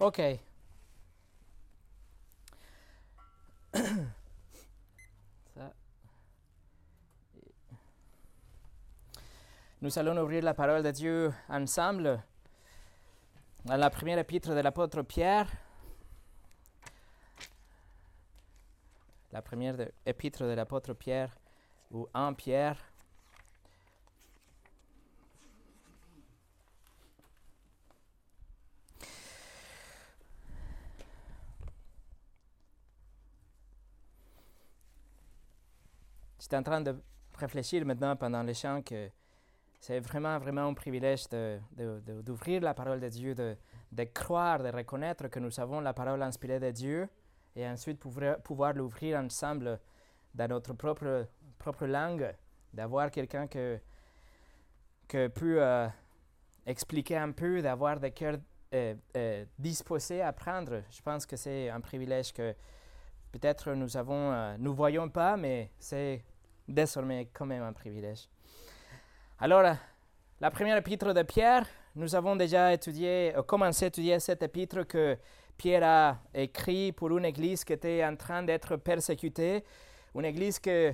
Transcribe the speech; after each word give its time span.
Ok. 0.00 0.20
Ça. 5.54 5.72
Nous 9.80 9.98
allons 9.98 10.16
ouvrir 10.22 10.44
la 10.44 10.54
parole 10.54 10.84
de 10.84 10.92
Dieu 10.92 11.34
ensemble 11.48 12.22
dans 13.64 13.76
la 13.76 13.90
première 13.90 14.18
épître 14.18 14.50
de 14.50 14.60
l'apôtre 14.60 15.02
Pierre. 15.02 15.50
La 19.32 19.42
première 19.42 19.74
épître 20.06 20.44
de 20.44 20.52
l'apôtre 20.52 20.94
Pierre 20.94 21.36
ou 21.90 22.06
en 22.14 22.34
Pierre. 22.34 22.78
J'étais 36.48 36.56
en 36.56 36.62
train 36.62 36.80
de 36.80 36.96
réfléchir 37.38 37.84
maintenant 37.84 38.16
pendant 38.16 38.42
le 38.42 38.54
chant 38.54 38.80
que 38.80 39.10
c'est 39.80 40.00
vraiment, 40.00 40.38
vraiment 40.38 40.66
un 40.66 40.72
privilège 40.72 41.26
d'ouvrir 42.24 42.62
la 42.62 42.72
parole 42.72 43.00
de 43.00 43.08
Dieu, 43.10 43.34
de, 43.34 44.04
croire, 44.14 44.62
de 44.62 44.70
reconnaître 44.70 45.28
que 45.28 45.40
nous 45.40 45.60
avons 45.60 45.80
la 45.80 45.92
parole 45.92 46.22
inspirée 46.22 46.58
de 46.58 46.70
Dieu 46.70 47.06
et 47.54 47.68
ensuite 47.68 47.98
pouvoir, 48.00 48.38
pouvoir 48.38 48.72
l'ouvrir 48.72 49.18
ensemble 49.18 49.78
dans 50.34 50.48
notre 50.48 50.72
propre, 50.72 51.28
propre 51.58 51.84
langue, 51.84 52.34
d'avoir 52.72 53.10
quelqu'un 53.10 53.46
que, 53.46 53.78
que 55.06 55.28
peut 55.28 55.62
euh, 55.62 55.86
expliquer 56.64 57.18
un 57.18 57.32
peu, 57.32 57.60
d'avoir 57.60 58.00
des 58.00 58.12
cœurs 58.12 58.38
euh, 58.72 58.94
euh, 59.18 59.44
disposés 59.58 60.22
à 60.22 60.28
apprendre. 60.28 60.82
Je 60.90 61.02
pense 61.02 61.26
que 61.26 61.36
c'est 61.36 61.68
un 61.68 61.82
privilège 61.82 62.32
que 62.32 62.54
peut-être 63.32 63.74
nous 63.74 63.98
avons, 63.98 64.56
nous 64.56 64.72
voyons 64.74 65.10
pas, 65.10 65.36
mais 65.36 65.72
c'est 65.78 66.24
désormais 66.68 67.28
quand 67.32 67.46
même 67.46 67.62
un 67.62 67.72
privilège. 67.72 68.28
Alors, 69.40 69.60
euh, 69.60 69.72
la 70.40 70.50
première 70.50 70.76
épître 70.76 71.12
de 71.12 71.22
Pierre, 71.22 71.66
nous 71.96 72.14
avons 72.14 72.36
déjà 72.36 72.72
étudié, 72.72 73.34
euh, 73.36 73.42
commencé 73.42 73.86
à 73.86 73.88
étudier 73.88 74.20
cette 74.20 74.42
épître 74.42 74.86
que 74.86 75.16
Pierre 75.56 75.82
a 75.84 76.18
écrit 76.32 76.92
pour 76.92 77.16
une 77.16 77.24
église 77.24 77.64
qui 77.64 77.72
était 77.72 78.04
en 78.04 78.14
train 78.14 78.42
d'être 78.44 78.76
persécutée, 78.76 79.64
une 80.14 80.24
église 80.24 80.60
qui 80.60 80.70
euh, 80.70 80.92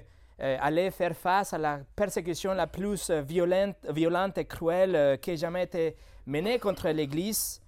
allait 0.60 0.90
faire 0.90 1.14
face 1.14 1.52
à 1.52 1.58
la 1.58 1.80
persécution 1.94 2.54
la 2.54 2.66
plus 2.66 3.10
violente, 3.10 3.76
violente 3.90 4.38
et 4.38 4.46
cruelle 4.46 4.96
euh, 4.96 5.16
qui 5.16 5.32
ait 5.32 5.36
jamais 5.36 5.64
été 5.64 5.96
menée 6.26 6.58
contre 6.58 6.88
l'église. 6.88 7.62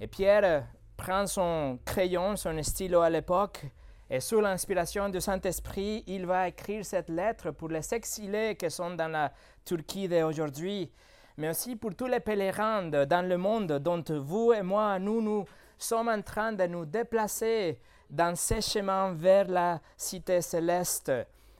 Et 0.00 0.06
Pierre 0.06 0.64
prend 0.96 1.26
son 1.26 1.78
crayon, 1.84 2.36
son 2.36 2.62
stylo 2.62 3.00
à 3.00 3.10
l'époque, 3.10 3.66
et 4.10 4.20
sous 4.20 4.40
l'inspiration 4.40 5.10
du 5.10 5.20
Saint-Esprit, 5.20 6.02
il 6.06 6.24
va 6.24 6.48
écrire 6.48 6.82
cette 6.84 7.10
lettre 7.10 7.50
pour 7.50 7.68
les 7.68 7.92
exilés 7.92 8.56
qui 8.56 8.70
sont 8.70 8.94
dans 8.94 9.08
la 9.08 9.30
Turquie 9.66 10.08
d'aujourd'hui, 10.08 10.90
mais 11.36 11.50
aussi 11.50 11.76
pour 11.76 11.94
tous 11.94 12.06
les 12.06 12.20
pèlerins 12.20 12.84
dans 12.84 13.28
le 13.28 13.36
monde 13.36 13.72
dont 13.80 14.02
vous 14.08 14.54
et 14.54 14.62
moi, 14.62 14.98
nous, 14.98 15.20
nous 15.20 15.44
sommes 15.76 16.08
en 16.08 16.22
train 16.22 16.52
de 16.52 16.66
nous 16.66 16.86
déplacer 16.86 17.80
dans 18.08 18.34
ces 18.34 18.62
chemins 18.62 19.12
vers 19.12 19.46
la 19.48 19.78
cité 19.94 20.40
céleste. 20.40 21.12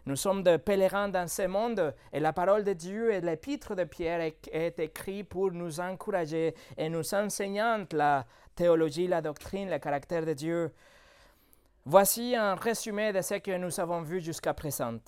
Nous 0.06 0.16
sommes 0.16 0.42
des 0.42 0.56
pèlerins 0.56 1.10
dans 1.10 1.28
ce 1.28 1.46
monde 1.46 1.94
et 2.10 2.18
la 2.18 2.32
parole 2.32 2.64
de 2.64 2.72
Dieu 2.72 3.12
et 3.12 3.20
l'épître 3.20 3.76
de 3.76 3.84
Pierre 3.84 4.22
est, 4.22 4.48
est 4.50 4.78
écrite 4.78 5.28
pour 5.28 5.52
nous 5.52 5.80
encourager 5.80 6.54
et 6.78 6.88
nous 6.88 7.14
enseignant 7.14 7.84
la 7.92 8.24
théologie, 8.54 9.06
la 9.06 9.20
doctrine, 9.20 9.68
le 9.68 9.78
caractère 9.78 10.24
de 10.24 10.32
Dieu. 10.32 10.72
Voici 11.90 12.36
un 12.36 12.54
résumé 12.54 13.14
de 13.14 13.22
ce 13.22 13.36
que 13.36 13.56
nous 13.56 13.80
avons 13.80 14.02
vu 14.02 14.20
jusqu'à 14.20 14.52
présent. 14.52 14.98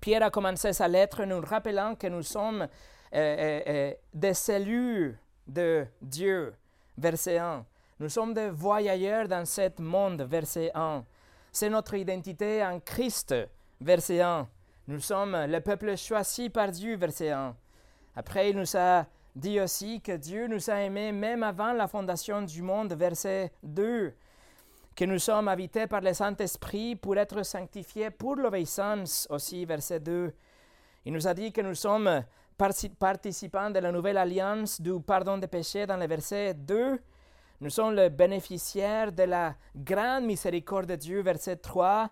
Pierre 0.00 0.24
a 0.24 0.30
commencé 0.30 0.72
sa 0.72 0.88
lettre 0.88 1.24
nous 1.24 1.40
rappelant 1.40 1.94
que 1.94 2.08
nous 2.08 2.24
sommes 2.24 2.62
euh, 2.62 2.66
euh, 3.14 3.60
euh, 3.68 3.94
des 4.12 4.34
cellules 4.34 5.16
de 5.46 5.86
Dieu, 6.02 6.52
verset 6.98 7.38
1. 7.38 7.64
Nous 8.00 8.08
sommes 8.08 8.34
des 8.34 8.50
voyageurs 8.50 9.28
dans 9.28 9.44
ce 9.44 9.70
monde, 9.80 10.22
verset 10.22 10.72
1. 10.74 11.04
C'est 11.52 11.70
notre 11.70 11.94
identité 11.94 12.64
en 12.64 12.80
Christ, 12.80 13.32
verset 13.80 14.22
1. 14.22 14.48
Nous 14.88 14.98
sommes 14.98 15.46
le 15.46 15.60
peuple 15.60 15.96
choisi 15.96 16.50
par 16.50 16.72
Dieu, 16.72 16.96
verset 16.96 17.30
1. 17.30 17.54
Après, 18.16 18.50
il 18.50 18.56
nous 18.56 18.76
a 18.76 19.06
dit 19.36 19.60
aussi 19.60 20.00
que 20.00 20.16
Dieu 20.16 20.48
nous 20.48 20.70
a 20.70 20.80
aimés 20.80 21.12
même 21.12 21.44
avant 21.44 21.72
la 21.72 21.86
fondation 21.86 22.42
du 22.42 22.62
monde, 22.62 22.94
verset 22.94 23.52
2 23.62 24.12
que 24.96 25.04
nous 25.04 25.18
sommes 25.18 25.48
habités 25.48 25.86
par 25.86 26.00
le 26.00 26.14
Saint-Esprit 26.14 26.96
pour 26.96 27.18
être 27.18 27.42
sanctifiés 27.42 28.10
pour 28.10 28.34
l'obéissance 28.36 29.26
aussi, 29.30 29.64
verset 29.66 30.00
2. 30.00 30.32
Il 31.04 31.12
nous 31.12 31.28
a 31.28 31.34
dit 31.34 31.52
que 31.52 31.60
nous 31.60 31.74
sommes 31.74 32.24
parti- 32.56 32.88
participants 32.88 33.68
de 33.70 33.78
la 33.78 33.92
nouvelle 33.92 34.16
alliance 34.16 34.80
du 34.80 34.98
pardon 35.00 35.36
des 35.36 35.48
péchés 35.48 35.86
dans 35.86 35.98
le 35.98 36.06
verset 36.06 36.54
2. 36.54 36.98
Nous 37.60 37.70
sommes 37.70 37.94
les 37.94 38.08
bénéficiaires 38.08 39.12
de 39.12 39.24
la 39.24 39.54
grande 39.74 40.24
miséricorde 40.24 40.86
de 40.86 40.96
Dieu, 40.96 41.20
verset 41.20 41.56
3. 41.56 42.08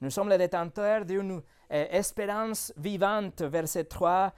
Nous 0.00 0.10
sommes 0.10 0.28
les 0.28 0.38
détenteurs 0.38 1.04
d'une 1.04 1.42
euh, 1.72 1.86
espérance 1.90 2.72
vivante, 2.76 3.42
verset 3.42 3.84
3. 3.84 4.32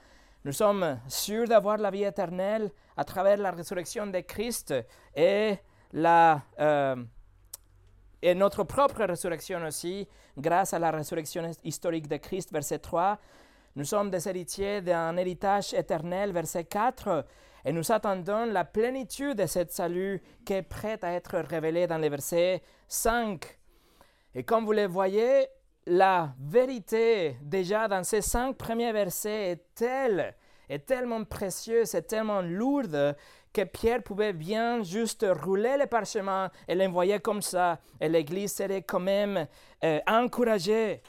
Nous 0.45 0.51
sommes 0.51 0.99
sûrs 1.07 1.47
d'avoir 1.47 1.77
la 1.77 1.91
vie 1.91 2.03
éternelle 2.03 2.71
à 2.97 3.03
travers 3.03 3.37
la 3.37 3.51
résurrection 3.51 4.07
de 4.07 4.19
Christ 4.21 4.73
et 5.15 5.57
la... 5.93 6.41
euh, 6.59 6.95
et 8.25 8.33
notre 8.33 8.63
propre 8.63 9.03
résurrection 9.03 9.61
aussi, 9.65 10.07
grâce 10.37 10.73
à 10.73 10.79
la 10.79 10.91
résurrection 10.91 11.51
historique 11.65 12.07
de 12.07 12.15
Christ, 12.15 12.53
verset 12.53 12.79
3. 12.79 13.19
Nous 13.75 13.83
sommes 13.83 14.09
des 14.09 14.29
héritiers 14.29 14.81
d'un 14.81 15.17
héritage 15.17 15.73
éternel, 15.73 16.31
verset 16.31 16.63
4. 16.63 17.25
Et 17.65 17.73
nous 17.73 17.91
attendons 17.91 18.45
la 18.45 18.63
plénitude 18.63 19.39
de 19.39 19.45
ce 19.45 19.65
salut 19.67 20.21
qui 20.45 20.53
est 20.53 20.61
prêt 20.61 20.97
à 21.01 21.11
être 21.11 21.37
révélé 21.37 21.85
dans 21.85 21.97
le 21.97 22.07
verset 22.07 22.61
5. 22.87 23.45
Et 24.35 24.43
comme 24.43 24.63
vous 24.65 24.71
le 24.71 24.87
voyez, 24.87 25.47
la 25.85 26.33
vérité 26.39 27.35
déjà 27.41 27.89
dans 27.89 28.05
ces 28.05 28.21
cinq 28.21 28.55
premiers 28.55 28.93
versets 28.93 29.51
est 29.51 29.65
telle, 29.75 30.33
est 30.69 30.85
tellement 30.85 31.25
précieuse, 31.25 31.93
est 31.93 32.03
tellement 32.03 32.41
lourde 32.41 33.17
que 33.53 33.63
Pierre 33.63 34.01
pouvait 34.01 34.33
bien 34.33 34.83
juste 34.83 35.25
rouler 35.43 35.77
le 35.77 35.85
parchemin 35.85 36.49
et 36.67 36.75
l'envoyer 36.75 37.19
comme 37.19 37.41
ça, 37.41 37.79
et 38.01 38.09
l'Église 38.09 38.53
serait 38.53 38.81
quand 38.81 38.99
même 38.99 39.47
euh, 39.83 39.99
encouragée. 40.07 41.01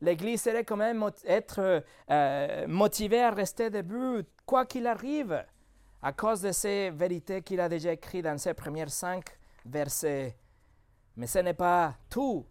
L'Église 0.00 0.42
serait 0.42 0.64
quand 0.64 0.76
même 0.76 1.08
être 1.24 1.82
euh, 2.10 2.66
motivée 2.66 3.22
à 3.22 3.30
rester 3.30 3.70
debout, 3.70 4.24
quoi 4.44 4.66
qu'il 4.66 4.86
arrive, 4.86 5.44
à 6.02 6.12
cause 6.12 6.42
de 6.42 6.52
ces 6.52 6.90
vérités 6.90 7.42
qu'il 7.42 7.60
a 7.60 7.68
déjà 7.68 7.92
écrites 7.92 8.24
dans 8.24 8.36
ces 8.36 8.52
premiers 8.52 8.88
cinq 8.88 9.24
versets. 9.64 10.36
Mais 11.16 11.26
ce 11.26 11.38
n'est 11.38 11.54
pas 11.54 11.94
tout. 12.10 12.44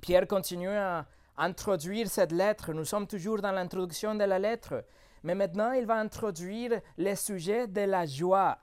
Pierre 0.00 0.26
continue 0.26 0.68
à 0.68 1.06
introduire 1.36 2.08
cette 2.08 2.32
lettre. 2.32 2.72
Nous 2.72 2.84
sommes 2.84 3.06
toujours 3.06 3.40
dans 3.40 3.52
l'introduction 3.52 4.14
de 4.14 4.24
la 4.24 4.38
lettre. 4.38 4.84
Mais 5.22 5.34
maintenant, 5.34 5.72
il 5.72 5.86
va 5.86 5.96
introduire 5.96 6.80
le 6.98 7.14
sujet 7.14 7.66
de 7.66 7.82
la 7.82 8.06
joie. 8.06 8.58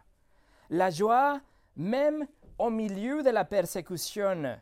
La 0.69 0.89
joie, 0.89 1.39
même 1.75 2.27
au 2.57 2.69
milieu 2.69 3.23
de 3.23 3.29
la 3.29 3.45
persécution. 3.45 4.57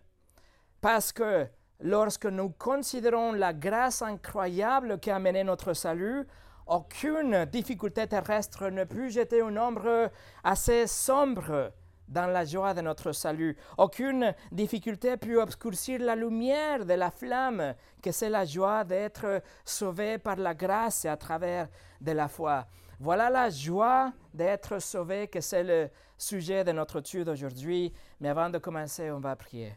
Parce 0.80 1.12
que 1.12 1.47
lorsque 1.80 2.25
nous 2.25 2.50
considérons 2.50 3.31
la 3.34 3.53
grâce 3.53 4.02
incroyable 4.02 5.00
qui 5.00 5.09
a 5.09 5.19
mené 5.19 5.44
notre 5.44 5.74
salut, 5.74 6.28
aucune 6.68 7.46
difficulté 7.46 8.07
terrestre 8.07 8.69
ne 8.69 8.84
peut 8.84 9.09
jeter 9.09 9.40
une 9.40 9.57
ombre 9.57 10.12
assez 10.44 10.86
sombre 10.86 11.71
dans 12.07 12.27
la 12.27 12.45
joie 12.45 12.74
de 12.74 12.81
notre 12.81 13.12
salut. 13.12 13.57
Aucune 13.77 14.33
difficulté 14.51 15.18
peut 15.18 15.42
obscurcir 15.42 16.00
la 16.00 16.15
lumière 16.15 16.86
de 16.86 16.94
la 16.94 17.12
flamme 17.12 17.74
que 18.01 18.12
c'est 18.12 18.30
la 18.30 18.45
joie 18.45 18.83
d'être 18.83 19.42
sauvé 19.65 20.18
par 20.18 20.38
la 20.38 20.54
grâce 20.54 21.06
et 21.06 21.09
à 21.09 21.18
travers 21.18 21.68
de 22.00 22.12
la 22.12 22.27
foi. 22.27 22.65
Voilà 23.00 23.30
la 23.30 23.50
joie 23.50 24.12
d'être 24.33 24.80
sauvé 24.80 25.27
que 25.27 25.42
c'est 25.42 25.63
le 25.63 25.89
sujet 26.18 26.63
de 26.63 26.71
notre 26.71 27.00
étude 27.00 27.30
aujourd'hui. 27.30 27.94
Mais 28.19 28.30
avant 28.30 28.50
de 28.50 28.57
commencer, 28.57 29.12
on 29.12 29.19
va 29.19 29.36
prier. 29.36 29.75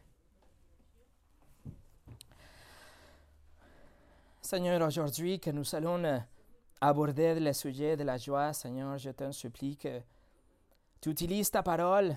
Seigneur, 4.40 4.80
aujourd'hui 4.86 5.38
que 5.38 5.50
nous 5.50 5.74
allons 5.74 6.22
aborder 6.80 7.38
le 7.38 7.52
sujet 7.52 7.96
de 7.96 8.04
la 8.04 8.16
joie, 8.16 8.52
Seigneur, 8.52 8.96
je 8.96 9.10
t'en 9.10 9.32
supplie 9.32 9.76
que 9.76 10.00
tu 11.00 11.10
utilises 11.10 11.50
ta 11.50 11.62
parole, 11.62 12.16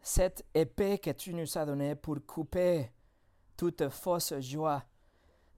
cette 0.00 0.44
épée 0.54 0.98
que 0.98 1.10
tu 1.10 1.34
nous 1.34 1.58
as 1.58 1.66
donnée 1.66 1.94
pour 1.94 2.16
couper 2.26 2.90
toute 3.56 3.88
fausse 3.88 4.34
joie, 4.40 4.82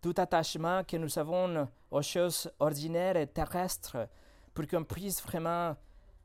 tout 0.01 0.15
attachement 0.17 0.85
que 0.85 0.97
nous 0.97 1.19
avons 1.19 1.69
aux 1.91 2.03
choses 2.03 2.51
ordinaires 2.59 3.17
et 3.17 3.27
terrestres, 3.27 4.09
pour 4.55 4.67
qu'on 4.67 4.85
puisse 4.85 5.23
vraiment 5.23 5.77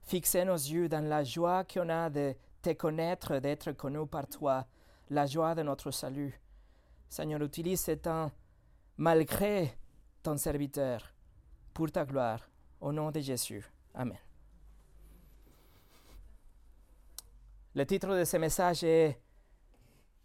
fixer 0.02 0.46
nos 0.46 0.56
yeux 0.56 0.88
dans 0.88 1.04
la 1.04 1.24
joie 1.24 1.64
qu'on 1.64 1.90
a 1.90 2.10
de 2.10 2.36
te 2.62 2.74
connaître, 2.74 3.40
d'être 3.40 3.72
connu 3.74 4.06
par 4.08 4.28
toi, 4.28 4.66
la 5.10 5.26
joie 5.26 5.56
de 5.56 5.64
notre 5.64 5.92
salut. 5.92 6.40
Seigneur, 7.10 7.42
utilise 7.42 7.82
ce 7.82 7.92
temps 7.92 8.32
malgré 8.98 9.76
ton 10.24 10.38
serviteur 10.38 11.14
pour 11.74 11.92
ta 11.92 12.06
gloire. 12.06 12.48
Au 12.80 12.92
nom 12.92 13.12
de 13.12 13.20
Jésus. 13.20 13.64
Amen. 13.94 14.31
Le 17.74 17.86
titre 17.86 18.16
de 18.16 18.24
ce 18.26 18.38
message 18.38 18.84
est 18.84 19.22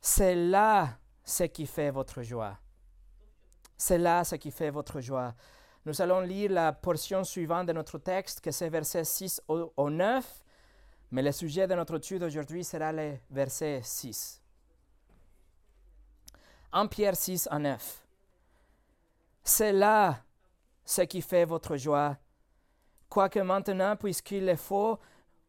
C'est 0.00 0.34
là 0.34 0.98
ce 1.24 1.44
qui 1.44 1.66
fait 1.66 1.90
votre 1.90 2.22
joie. 2.22 2.58
C'est 3.76 3.98
là 3.98 4.24
ce 4.24 4.34
qui 4.36 4.50
fait 4.50 4.70
votre 4.70 5.00
joie. 5.00 5.34
Nous 5.84 6.02
allons 6.02 6.20
lire 6.20 6.50
la 6.50 6.72
portion 6.72 7.22
suivante 7.22 7.66
de 7.66 7.72
notre 7.72 7.98
texte, 7.98 8.40
que 8.40 8.50
c'est 8.50 8.68
verset 8.68 9.04
6 9.04 9.42
au, 9.46 9.90
9, 9.90 10.44
mais 11.12 11.22
le 11.22 11.30
sujet 11.30 11.68
de 11.68 11.74
notre 11.76 11.98
étude 11.98 12.24
aujourd'hui 12.24 12.64
sera 12.64 12.92
le 12.92 13.16
verset 13.30 13.80
6. 13.84 14.42
1 16.72 16.86
Pierre 16.88 17.14
6 17.14 17.48
à 17.50 17.60
9. 17.60 18.06
C'est 19.44 19.72
là 19.72 20.24
ce 20.84 21.02
qui 21.02 21.22
fait 21.22 21.44
votre 21.44 21.76
joie. 21.76 22.16
Quoique 23.08 23.38
maintenant, 23.38 23.94
puisqu'il 23.94 24.48
est 24.48 24.56
faux, 24.56 24.98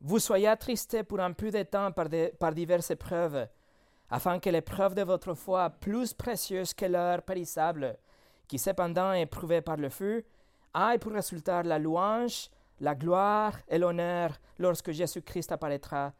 vous 0.01 0.19
soyez 0.19 0.47
attristés 0.47 1.03
pour 1.03 1.19
un 1.19 1.33
peu 1.33 1.49
de 1.49 1.63
temps 1.63 1.91
par, 1.91 2.53
diverses 2.53 2.91
épreuves, 2.91 3.47
afin 4.09 4.39
que 4.39 4.49
l'épreuve 4.49 4.95
de 4.95 5.01
votre 5.01 5.33
foi, 5.33 5.69
plus 5.69 6.13
précieuse 6.13 6.73
que 6.73 6.85
l'heure 6.85 7.23
périssable, 7.23 7.97
qui 8.47 8.59
cependant 8.59 9.11
est 9.13 9.23
éprouvée 9.23 9.61
par 9.61 9.77
le 9.77 9.89
feu, 9.89 10.23
aille 10.73 10.99
pour 10.99 11.11
résultat 11.11 11.63
la 11.63 11.79
louange, 11.79 12.49
la 12.79 12.95
gloire 12.95 13.57
et 13.67 13.79
l'honneur 13.79 14.31
lorsque 14.59 14.91
Jésus-Christ 14.91 15.51
apparaîtra. 15.51 16.13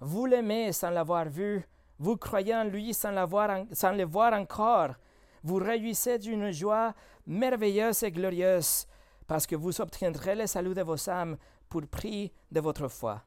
Vous 0.00 0.26
l'aimez 0.26 0.72
sans 0.72 0.90
l'avoir 0.90 1.28
vu, 1.28 1.66
vous 1.98 2.16
croyez 2.18 2.54
en 2.54 2.64
lui 2.64 2.92
sans, 2.92 3.12
sans 3.72 3.92
le 3.92 4.04
voir 4.04 4.34
encore, 4.34 4.90
vous 5.42 5.56
réjouissez 5.56 6.18
d'une 6.18 6.50
joie 6.50 6.94
merveilleuse 7.26 8.02
et 8.02 8.10
glorieuse, 8.12 8.86
parce 9.26 9.46
que 9.46 9.56
vous 9.56 9.80
obtiendrez 9.80 10.34
le 10.34 10.46
salut 10.46 10.74
de 10.74 10.82
vos 10.82 11.08
âmes 11.08 11.36
pour 11.76 11.86
prix 11.86 12.32
de 12.50 12.60
votre 12.60 12.88
foi. 12.88 13.22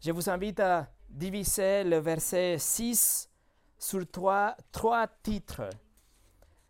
Je 0.00 0.12
vous 0.12 0.30
invite 0.30 0.60
à 0.60 0.88
diviser 1.08 1.82
le 1.82 1.98
verset 1.98 2.56
6 2.56 3.28
sur 3.76 4.08
trois, 4.08 4.56
trois 4.70 5.08
titres. 5.08 5.70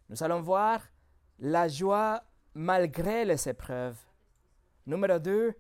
Nous 0.09 0.23
allons 0.23 0.41
voir 0.41 0.81
la 1.41 1.69
joie 1.69 2.25
malgré 2.55 3.27
les 3.27 3.47
épreuves. 3.47 3.99
Numéro 4.87 5.19
2, 5.19 5.53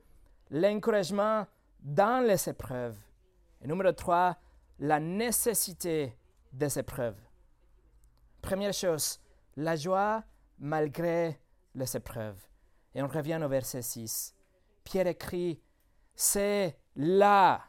l'encouragement 0.53 1.47
dans 1.79 2.27
les 2.27 2.49
épreuves. 2.49 2.97
Et 3.61 3.67
numéro 3.67 3.93
3, 3.93 4.35
la 4.79 4.99
nécessité 4.99 6.17
des 6.51 6.79
épreuves. 6.79 7.21
Première 8.41 8.73
chose, 8.73 9.21
la 9.57 9.77
joie 9.77 10.25
malgré 10.59 11.39
les 11.75 11.97
épreuves. 11.97 12.41
Et 12.95 13.03
on 13.03 13.09
revient 13.09 13.41
au 13.45 13.49
verset 13.49 13.83
6. 13.83 14.34
Pierre 14.85 15.07
écrit, 15.07 15.61
c'est 16.15 16.79
là 16.95 17.63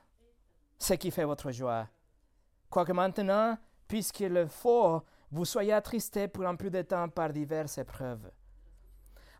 ce 0.77 0.94
qui 0.94 1.09
fait 1.09 1.23
votre 1.23 1.51
joie. 1.51 1.88
Quoique 2.69 2.91
maintenant, 2.91 3.57
puisqu'il 3.88 4.47
faut, 4.50 5.01
vous 5.31 5.45
soyez 5.45 5.73
attristés 5.73 6.27
pour 6.27 6.45
un 6.45 6.56
peu 6.56 6.69
de 6.69 6.81
temps 6.81 7.09
par 7.09 7.31
diverses 7.31 7.77
épreuves. 7.77 8.29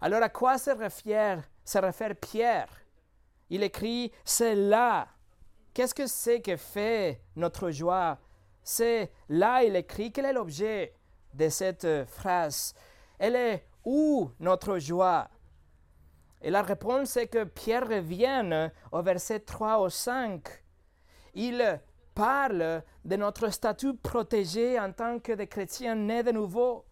Alors 0.02 0.24
à 0.24 0.30
quoi 0.30 0.58
se 0.58 0.72
réfère, 0.72 1.44
se 1.64 1.78
réfère 1.78 2.16
Pierre? 2.16 2.70
Il 3.50 3.64
écrit, 3.64 4.12
c'est 4.24 4.56
là. 4.56 5.08
Qu'est-ce 5.74 5.94
que 5.94 6.08
c'est 6.08 6.42
que 6.42 6.56
fait 6.56 7.22
notre 7.36 7.70
joie? 7.70 8.18
C'est 8.64 9.12
là, 9.30 9.64
il 9.64 9.76
écrit, 9.76 10.12
quel 10.12 10.26
est 10.26 10.34
l'objet 10.34 10.96
de 11.34 11.50
cette 11.50 12.06
phrase? 12.06 12.74
Elle 13.20 13.36
est 13.36 13.68
où 13.84 14.32
notre 14.40 14.80
joie? 14.80 15.30
Et 16.46 16.52
la 16.52 16.62
réponse 16.62 17.18
est 17.18 17.26
que 17.26 17.44
Pierre 17.44 17.88
revient 17.88 18.70
au 18.92 19.02
verset 19.02 19.40
3 19.40 19.80
au 19.80 19.90
5. 19.90 20.44
Il 21.34 21.82
parle 22.14 22.84
de 23.04 23.16
notre 23.16 23.50
statut 23.50 23.96
protégé 23.96 24.80
en 24.80 24.92
tant 24.92 25.18
que 25.18 25.32
des 25.32 25.48
chrétiens 25.48 25.96
nés 25.96 26.22
de 26.22 26.32
nouveau. 26.32 26.86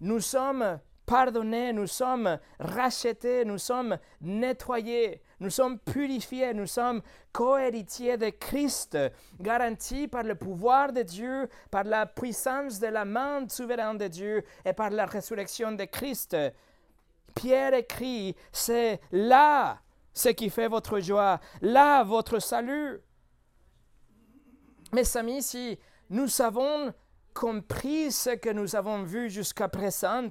Nous 0.00 0.20
sommes 0.20 0.78
pardonnés, 1.04 1.72
nous 1.72 1.88
sommes 1.88 2.38
rachetés, 2.60 3.44
nous 3.44 3.58
sommes 3.58 3.98
nettoyés, 4.20 5.20
nous 5.40 5.50
sommes 5.50 5.80
purifiés, 5.80 6.54
nous 6.54 6.68
sommes 6.68 7.02
cohéritiers 7.32 8.16
de 8.16 8.30
Christ, 8.30 8.96
garantis 9.40 10.06
par 10.06 10.22
le 10.22 10.36
pouvoir 10.36 10.92
de 10.92 11.02
Dieu, 11.02 11.48
par 11.72 11.82
la 11.82 12.06
puissance 12.06 12.78
de 12.78 12.86
la 12.86 13.04
main 13.04 13.48
souveraine 13.48 13.98
de 13.98 14.06
Dieu 14.06 14.44
et 14.64 14.72
par 14.72 14.90
la 14.90 15.06
résurrection 15.06 15.72
de 15.72 15.84
Christ. 15.86 16.36
Pierre 17.36 17.74
écrit, 17.74 18.34
c'est 18.50 18.98
là 19.12 19.78
ce 20.12 20.30
qui 20.30 20.50
fait 20.50 20.68
votre 20.68 20.98
joie, 20.98 21.38
là 21.60 22.02
votre 22.02 22.40
salut. 22.40 23.00
Mes 24.92 25.16
amis, 25.16 25.42
si 25.42 25.78
nous 26.08 26.40
avons 26.40 26.92
compris 27.34 28.10
ce 28.10 28.30
que 28.30 28.48
nous 28.48 28.74
avons 28.74 29.02
vu 29.02 29.28
jusqu'à 29.28 29.68
présent, 29.68 30.30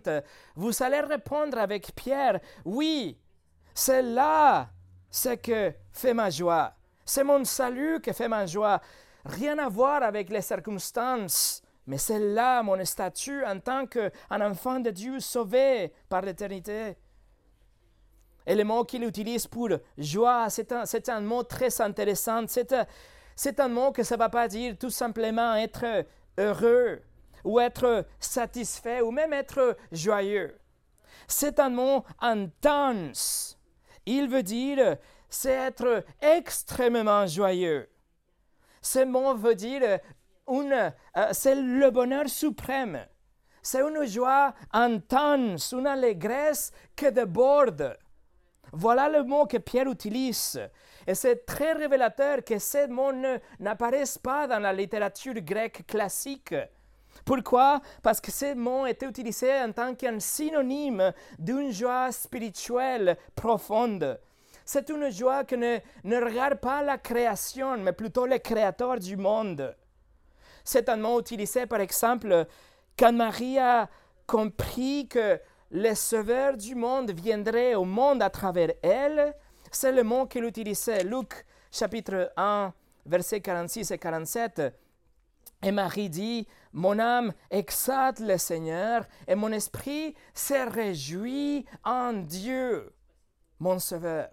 vous 0.55 0.81
allez 0.81 1.01
répondre 1.01 1.59
avec 1.59 1.93
Pierre, 1.95 2.39
oui, 2.65 3.17
c'est 3.75 4.01
là 4.01 4.69
ce 5.11 5.35
que 5.35 5.73
fait 5.93 6.15
ma 6.15 6.31
joie. 6.31 6.73
C'est 7.05 7.23
mon 7.23 7.45
salut 7.45 8.01
qui 8.01 8.11
fait 8.13 8.27
ma 8.27 8.47
joie. 8.47 8.81
Rien 9.23 9.59
à 9.59 9.69
voir 9.69 10.01
avec 10.01 10.29
les 10.31 10.41
circonstances, 10.41 11.61
mais 11.87 11.97
c'est 11.97 12.19
là 12.19 12.63
mon 12.63 12.83
statut 12.83 13.43
en 13.45 13.59
tant 13.59 13.85
qu'un 13.85 14.11
enfant 14.29 14.79
de 14.79 14.89
Dieu 14.89 15.19
sauvé 15.19 15.93
par 16.09 16.21
l'éternité. 16.21 16.97
Et 18.47 18.55
le 18.55 18.63
mot 18.63 18.83
qu'il 18.83 19.03
utilise 19.03 19.47
pour 19.47 19.69
joie, 19.97 20.49
c'est 20.49 20.71
un, 20.71 20.83
un, 21.07 21.21
mot 21.21 21.43
très 21.43 21.81
intéressant. 21.81 22.43
C'est 22.47 23.59
un 23.59 23.67
mot 23.67 23.91
que 23.91 24.03
ça 24.03 24.15
ne 24.15 24.19
va 24.19 24.29
pas 24.29 24.47
dire 24.47 24.77
tout 24.77 24.89
simplement 24.89 25.55
être 25.55 26.05
heureux 26.37 27.01
ou 27.43 27.59
être 27.59 28.05
satisfait 28.19 29.01
ou 29.01 29.11
même 29.11 29.33
être 29.33 29.77
joyeux. 29.91 30.57
C'est 31.27 31.59
un 31.59 31.69
mot 31.69 32.03
intense. 32.19 33.57
Il 34.05 34.29
veut 34.29 34.43
dire 34.43 34.97
c'est 35.27 35.51
être 35.51 36.03
extrêmement 36.21 37.25
joyeux. 37.25 37.89
Ce 38.81 39.03
mot 39.03 39.35
veut 39.35 39.55
dire 39.55 39.99
euh, 40.47 40.89
c'est 41.31 41.55
le 41.55 41.89
bonheur 41.89 42.29
suprême. 42.29 43.05
C'est 43.61 43.81
une 43.81 44.05
joie 44.05 44.53
intense, 44.71 45.71
une 45.71 45.87
allégresse 45.87 46.71
qui 46.95 47.11
déborde. 47.11 47.97
Voilà 48.71 49.09
le 49.09 49.23
mot 49.23 49.45
que 49.45 49.57
Pierre 49.57 49.89
utilise. 49.89 50.59
Et 51.07 51.15
c'est 51.15 51.45
très 51.45 51.73
révélateur 51.73 52.43
que 52.43 52.59
ce 52.59 52.87
mot 52.87 53.11
n'apparaisse 53.59 54.17
pas 54.17 54.47
dans 54.47 54.59
la 54.59 54.73
littérature 54.73 55.35
grecque 55.35 55.85
classique. 55.87 56.53
Pourquoi? 57.23 57.81
Parce 58.03 58.19
que 58.19 58.31
ce 58.31 58.53
mot 58.53 58.85
était 58.85 59.07
utilisé 59.07 59.51
en 59.61 59.71
tant 59.71 59.95
qu'un 59.95 60.19
synonyme 60.19 61.13
d'une 61.39 61.71
joie 61.71 62.11
spirituelle 62.11 63.17
profonde. 63.35 64.19
C'est 64.65 64.89
une 64.89 65.09
joie 65.09 65.43
qui 65.43 65.57
ne, 65.57 65.77
ne 66.03 66.17
regarde 66.23 66.59
pas 66.59 66.81
la 66.81 66.97
création, 66.97 67.77
mais 67.77 67.93
plutôt 67.93 68.25
le 68.25 68.39
créateur 68.39 68.99
du 68.99 69.15
monde. 69.15 69.75
Mot 70.97 71.19
utilisé, 71.19 71.65
par 71.65 71.79
exemple, 71.79 72.47
quand 72.97 73.13
Marie 73.13 73.59
a 73.59 73.89
compris 74.25 75.07
que 75.07 75.39
le 75.71 75.93
sauveur 75.93 76.57
du 76.57 76.75
monde 76.75 77.11
viendrait 77.11 77.75
au 77.75 77.83
monde 77.85 78.21
à 78.21 78.29
travers 78.29 78.71
elle, 78.81 79.35
c'est 79.71 79.91
le 79.91 80.03
mot 80.03 80.25
qu'il 80.25 80.45
utilisait. 80.45 81.03
Luc 81.03 81.45
chapitre 81.71 82.31
1, 82.37 82.73
versets 83.05 83.41
46 83.41 83.91
et 83.91 83.97
47. 83.97 84.61
Et 85.63 85.71
Marie 85.71 86.09
dit, 86.09 86.47
Mon 86.73 86.99
âme 86.99 87.33
exalte 87.49 88.19
le 88.19 88.37
Seigneur 88.37 89.05
et 89.27 89.35
mon 89.35 89.51
esprit 89.51 90.15
se 90.33 90.69
réjouit 90.69 91.65
en 91.83 92.13
Dieu, 92.13 92.93
mon 93.59 93.79
Sauveur. 93.79 94.29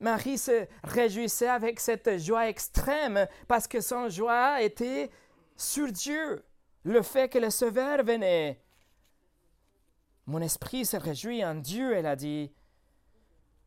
Marie 0.00 0.38
se 0.38 0.66
réjouissait 0.82 1.48
avec 1.48 1.78
cette 1.78 2.18
joie 2.18 2.48
extrême 2.48 3.26
parce 3.46 3.68
que 3.68 3.80
son 3.80 4.08
joie 4.08 4.62
était 4.62 5.10
sur 5.56 5.92
Dieu, 5.92 6.42
le 6.84 7.02
fait 7.02 7.28
que 7.28 7.38
le 7.38 7.50
Sauveur 7.50 8.02
venait. 8.02 8.62
Mon 10.26 10.40
esprit 10.40 10.86
se 10.86 10.96
réjouit 10.96 11.44
en 11.44 11.54
Dieu, 11.54 11.94
elle 11.94 12.06
a 12.06 12.16
dit. 12.16 12.50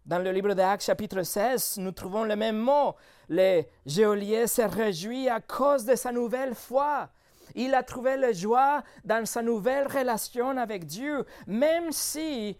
Dans 0.05 0.19
le 0.19 0.31
livre 0.31 0.53
d'Actes 0.53 0.83
chapitre 0.83 1.21
16, 1.21 1.77
nous 1.77 1.91
trouvons 1.91 2.23
le 2.23 2.35
même 2.35 2.57
mot. 2.57 2.95
Le 3.29 3.63
geôlier 3.85 4.47
se 4.47 4.63
réjouit 4.63 5.29
à 5.29 5.39
cause 5.39 5.85
de 5.85 5.95
sa 5.95 6.11
nouvelle 6.11 6.55
foi. 6.55 7.09
Il 7.55 7.75
a 7.75 7.83
trouvé 7.83 8.17
la 8.17 8.31
joie 8.31 8.83
dans 9.05 9.25
sa 9.25 9.41
nouvelle 9.41 9.87
relation 9.87 10.57
avec 10.57 10.85
Dieu, 10.85 11.25
même 11.45 11.91
si 11.91 12.57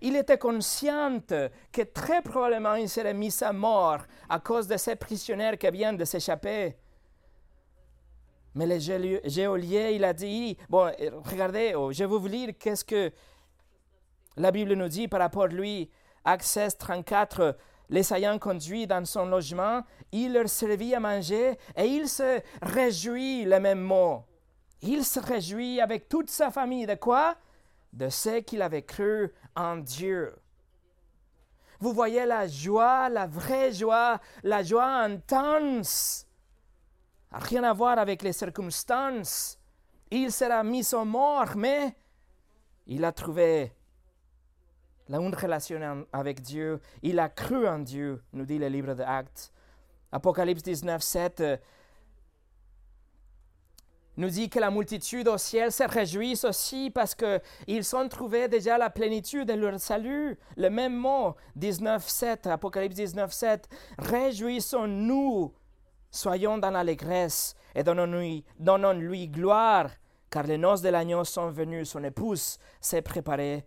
Il 0.00 0.16
était 0.16 0.38
conscient 0.38 1.20
que 1.20 1.82
très 1.82 2.22
probablement 2.22 2.74
il 2.74 2.88
serait 2.88 3.14
mis 3.14 3.34
à 3.42 3.52
mort 3.52 3.98
à 4.28 4.40
cause 4.40 4.66
de 4.66 4.76
ces 4.76 4.96
prisonniers 4.96 5.56
qui 5.58 5.70
viennent 5.70 5.96
de 5.96 6.04
s'échapper. 6.04 6.76
Mais 8.54 8.66
le 8.66 8.78
géolier, 8.78 9.92
il 9.94 10.04
a 10.04 10.12
dit, 10.12 10.56
bon, 10.68 10.90
regardez, 11.24 11.74
oh, 11.74 11.90
je 11.92 12.04
vais 12.04 12.06
vous 12.06 12.26
lire 12.26 12.50
qu'est-ce 12.58 12.84
que 12.84 13.12
la 14.36 14.50
Bible 14.52 14.74
nous 14.74 14.88
dit 14.88 15.08
par 15.08 15.20
rapport 15.20 15.44
à 15.44 15.48
lui. 15.48 15.90
Acte 16.24 16.44
16, 16.44 16.78
34, 16.78 17.56
les 17.90 18.14
ayant 18.14 18.38
conduits 18.38 18.86
dans 18.86 19.04
son 19.04 19.26
logement, 19.26 19.82
il 20.12 20.32
leur 20.32 20.48
servit 20.48 20.94
à 20.94 21.00
manger 21.00 21.58
et 21.76 21.84
il 21.84 22.08
se 22.08 22.40
réjouit, 22.62 23.44
le 23.44 23.60
même 23.60 23.80
mot. 23.80 24.24
Il 24.82 25.04
se 25.04 25.20
réjouit 25.20 25.80
avec 25.80 26.08
toute 26.08 26.30
sa 26.30 26.50
famille. 26.50 26.86
De 26.86 26.94
quoi? 26.94 27.36
De 27.92 28.08
ce 28.08 28.40
qu'il 28.40 28.62
avait 28.62 28.82
cru 28.82 29.32
en 29.56 29.76
Dieu. 29.76 30.34
Vous 31.80 31.92
voyez 31.92 32.24
la 32.24 32.46
joie, 32.46 33.08
la 33.08 33.26
vraie 33.26 33.72
joie, 33.72 34.20
la 34.42 34.62
joie 34.62 34.86
intense. 34.86 36.26
Rien 37.30 37.64
à 37.64 37.72
voir 37.72 37.98
avec 37.98 38.22
les 38.22 38.32
circonstances. 38.32 39.58
Il 40.10 40.30
sera 40.32 40.62
mis 40.62 40.94
au 40.94 41.04
mort, 41.04 41.56
mais 41.56 41.96
il 42.86 43.04
a 43.04 43.12
trouvé 43.12 43.72
une 45.08 45.34
relation 45.34 46.06
avec 46.12 46.40
Dieu. 46.40 46.80
Il 47.02 47.18
a 47.18 47.28
cru 47.28 47.66
en 47.66 47.80
Dieu, 47.80 48.22
nous 48.32 48.44
dit 48.44 48.58
le 48.58 48.68
livre 48.68 48.94
d'Actes. 48.94 49.52
Apocalypse 50.12 50.62
19, 50.62 51.02
7 51.02 51.40
euh, 51.40 51.56
nous 54.16 54.28
dit 54.28 54.48
que 54.48 54.58
la 54.58 54.70
multitude 54.70 55.28
au 55.28 55.38
ciel 55.38 55.72
se 55.72 55.82
réjouit 55.82 56.38
aussi 56.44 56.90
parce 56.90 57.14
qu'ils 57.14 57.96
ont 57.96 58.08
trouvé 58.08 58.48
déjà 58.48 58.78
la 58.78 58.90
plénitude 58.90 59.48
de 59.48 59.54
leur 59.54 59.78
salut. 59.80 60.38
Le 60.56 60.70
même 60.70 60.94
mot, 60.96 61.34
19, 61.56 62.08
7, 62.08 62.46
Apocalypse 62.46 62.94
19, 62.94 63.32
7. 63.32 63.68
Réjouissons-nous, 63.98 65.52
soyons 66.10 66.58
dans 66.58 66.70
l'allégresse 66.70 67.54
et 67.74 67.82
donnons-lui, 67.82 68.44
donnons-lui 68.58 69.28
gloire, 69.28 69.90
car 70.30 70.44
les 70.44 70.58
noces 70.58 70.82
de 70.82 70.90
l'agneau 70.90 71.24
sont 71.24 71.50
venues, 71.50 71.84
son 71.84 72.04
épouse 72.04 72.58
s'est 72.80 73.02
préparée. 73.02 73.66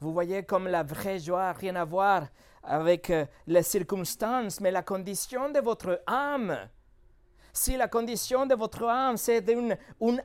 Vous 0.00 0.12
voyez 0.12 0.42
comme 0.42 0.66
la 0.66 0.82
vraie 0.82 1.18
joie 1.18 1.52
rien 1.52 1.76
à 1.76 1.84
voir 1.84 2.26
avec 2.62 3.10
euh, 3.10 3.26
les 3.46 3.62
circonstances, 3.62 4.60
mais 4.60 4.70
la 4.70 4.82
condition 4.82 5.50
de 5.50 5.60
votre 5.60 6.02
âme. 6.06 6.68
Si 7.52 7.76
la 7.76 7.88
condition 7.88 8.46
de 8.46 8.54
votre 8.54 8.84
âme, 8.84 9.16
c'est 9.16 9.44
une, 9.48 9.76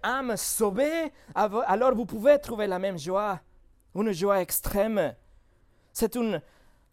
âme 0.03 0.37
sauvée, 0.37 1.11
alors 1.33 1.95
vous 1.95 2.05
pouvez 2.05 2.39
trouver 2.39 2.67
la 2.67 2.79
même 2.79 2.97
joie, 2.97 3.39
une 3.95 4.11
joie 4.11 4.41
extrême. 4.41 5.15
C'est 5.91 6.15
une 6.15 6.41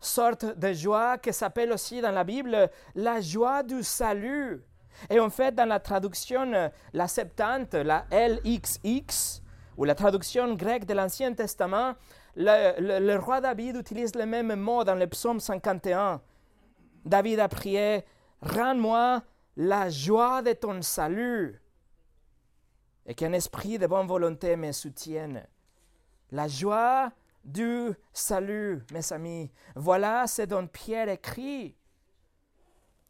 sorte 0.01 0.45
de 0.59 0.73
joie 0.73 1.19
qui 1.19 1.33
s'appelle 1.33 1.73
aussi 1.73 2.01
dans 2.01 2.11
la 2.11 2.25
Bible 2.25 2.71
la 2.95 3.21
joie 3.21 3.63
du 3.63 3.83
salut. 3.83 4.63
Et 5.11 5.19
en 5.19 5.31
fait, 5.31 5.55
dans 5.55 5.69
la 5.69 5.81
traduction, 5.81 6.71
la 6.93 7.09
Septante, 7.09 7.75
la 7.75 8.05
LXX, 8.11 9.43
ou 9.77 9.85
la 9.85 9.95
traduction 9.95 10.55
grecque 10.55 10.85
de 10.85 10.95
l'Ancien 10.95 11.33
Testament, 11.33 11.95
le, 12.37 13.17
roi 13.17 13.41
David 13.41 13.77
utilise 13.77 14.15
le 14.15 14.27
même 14.27 14.55
mot 14.55 14.85
dans 14.85 14.95
le 14.95 15.07
psaume 15.07 15.41
51. 15.41 16.21
David 17.05 17.41
a 17.41 17.49
prié, 17.49 18.05
Rends-moi 18.43 19.23
la 19.57 19.91
joie 19.91 20.43
de 20.43 20.53
ton 20.53 20.81
salut 20.83 21.61
et 23.07 23.15
qu'un 23.15 23.33
esprit 23.33 23.79
de 23.79 23.87
bonne 23.87 24.07
volonté 24.07 24.57
me 24.57 24.73
soutienne. 24.73 25.47
La 26.31 26.49
joie 26.49 27.13
du 27.45 27.91
salut, 28.13 28.83
mes 28.93 29.13
amis. 29.13 29.51
Voilà 29.75 30.27
ce 30.27 30.43
dont 30.43 30.67
Pierre 30.67 31.09
écrit. 31.09 31.77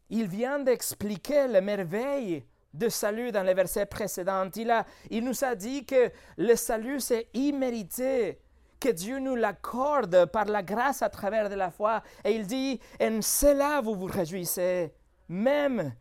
Il 0.09 0.27
vient 0.27 0.59
d'expliquer 0.59 1.47
les 1.49 1.61
merveilles 1.61 2.45
du 2.73 2.91
salut 2.91 3.33
dans 3.33 3.43
les 3.43 3.55
versets 3.55 3.87
précédents. 3.87 4.49
Il, 4.57 4.71
a, 4.71 4.87
il 5.11 5.25
nous 5.25 5.45
a 5.45 5.55
dit 5.55 5.85
que 5.85 6.11
le 6.39 6.57
salut, 6.57 7.01
c'est 7.01 7.29
immérité 7.35 8.41
que 8.81 8.89
Dieu 8.89 9.19
nous 9.21 9.37
l'accorde 9.37 10.27
par 10.27 10.47
la 10.47 10.63
grâce 10.63 11.03
à 11.03 11.09
travers 11.09 11.49
de 11.49 11.55
la 11.55 11.71
foi. 11.71 12.03
Et 12.25 12.33
il 12.33 12.47
dit, 12.47 12.81
en 13.01 13.21
cela 13.23 13.81
vous 13.81 13.95
vous 13.95 14.07
réjouissez, 14.07 14.93
même 15.29 15.95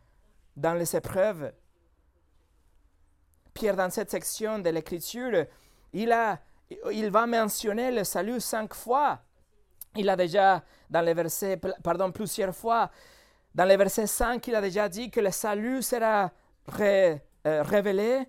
dans 0.55 0.74
les 0.74 0.96
épreuves. 0.96 1.53
Pierre, 3.53 3.75
dans 3.75 3.89
cette 3.89 4.12
section 4.12 4.60
de 4.60 4.70
l'Écriture, 4.70 5.46
il, 5.93 6.15
il 6.91 7.10
va 7.10 7.27
mentionner 7.27 7.91
le 7.91 8.03
salut 8.03 8.39
cinq 8.39 8.74
fois. 8.74 9.20
Il 9.96 10.10
a 10.10 10.15
déjà, 10.15 10.63
dans 10.89 11.01
les 11.01 11.13
versets, 11.13 11.60
pardon, 11.84 12.12
plusieurs 12.12 12.55
fois, 12.55 12.89
dans 13.53 13.65
le 13.65 13.75
verset 13.75 14.08
5, 14.08 14.48
il 14.48 14.55
a 14.55 14.62
déjà 14.62 14.88
dit 14.88 15.12
que 15.12 15.20
le 15.20 15.31
salut 15.31 15.81
sera 15.81 16.31
euh, 16.79 17.17
révélé 17.46 18.25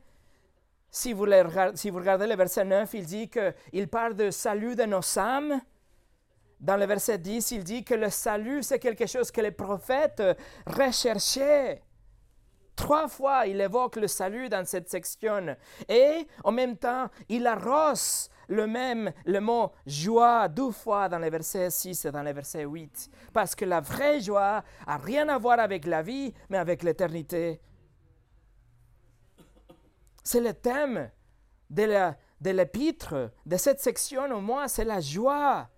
si 0.94 1.14
vous, 1.14 1.22
regardez 1.22 2.26
le 2.26 2.36
verset 2.36 2.66
9, 2.66 2.92
il 2.92 3.06
dit 3.06 3.30
qu'il 3.30 3.88
parle 3.88 4.14
de 4.14 4.30
salut 4.30 4.76
de 4.76 4.84
nos 4.84 5.18
âmes. 5.18 5.58
Dans 6.60 6.76
le 6.76 6.84
verset 6.84 7.16
10, 7.16 7.50
il 7.52 7.64
dit 7.64 7.82
que 7.82 7.94
le 7.94 8.10
salut, 8.10 8.62
c'est 8.62 8.78
quelque 8.78 9.06
chose 9.06 9.30
que 9.30 9.40
les 9.40 9.50
prophètes 9.52 10.22
recherchaient. 10.66 11.82
Trois 12.82 13.06
fois, 13.06 13.46
il 13.46 13.60
évoque 13.60 13.94
le 13.94 14.08
salut 14.08 14.48
dans 14.48 14.66
cette 14.66 14.90
section. 14.90 15.54
Et 15.88 16.26
en 16.42 16.50
même 16.50 16.76
temps, 16.76 17.08
il 17.28 17.46
arrose 17.46 18.28
le 18.48 18.66
même, 18.66 19.12
le 19.24 19.38
mot 19.38 19.70
joie 19.86 20.48
deux 20.48 20.72
fois 20.72 21.08
dans 21.08 21.20
les 21.20 21.30
versets 21.30 21.70
6 21.70 22.06
et 22.06 22.10
dans 22.10 22.24
les 22.24 22.32
versets 22.32 22.64
8. 22.64 23.08
Parce 23.32 23.54
que 23.54 23.64
la 23.64 23.80
vraie 23.80 24.20
joie 24.20 24.64
n'a 24.84 24.96
rien 24.96 25.28
à 25.28 25.38
voir 25.38 25.60
avec 25.60 25.86
la 25.86 26.02
vie, 26.02 26.34
mais 26.50 26.58
avec 26.58 26.82
l'éternité. 26.82 27.60
C'est 30.24 30.40
le 30.40 30.52
thème 30.52 31.08
de 31.70 32.50
l'épître, 32.50 33.30
de, 33.46 33.56
cette 33.58 33.78
section 33.78 34.24
au 34.24 34.40
moins, 34.40 34.66
c'est 34.66 34.84
la 34.84 34.98
joie. 34.98 35.68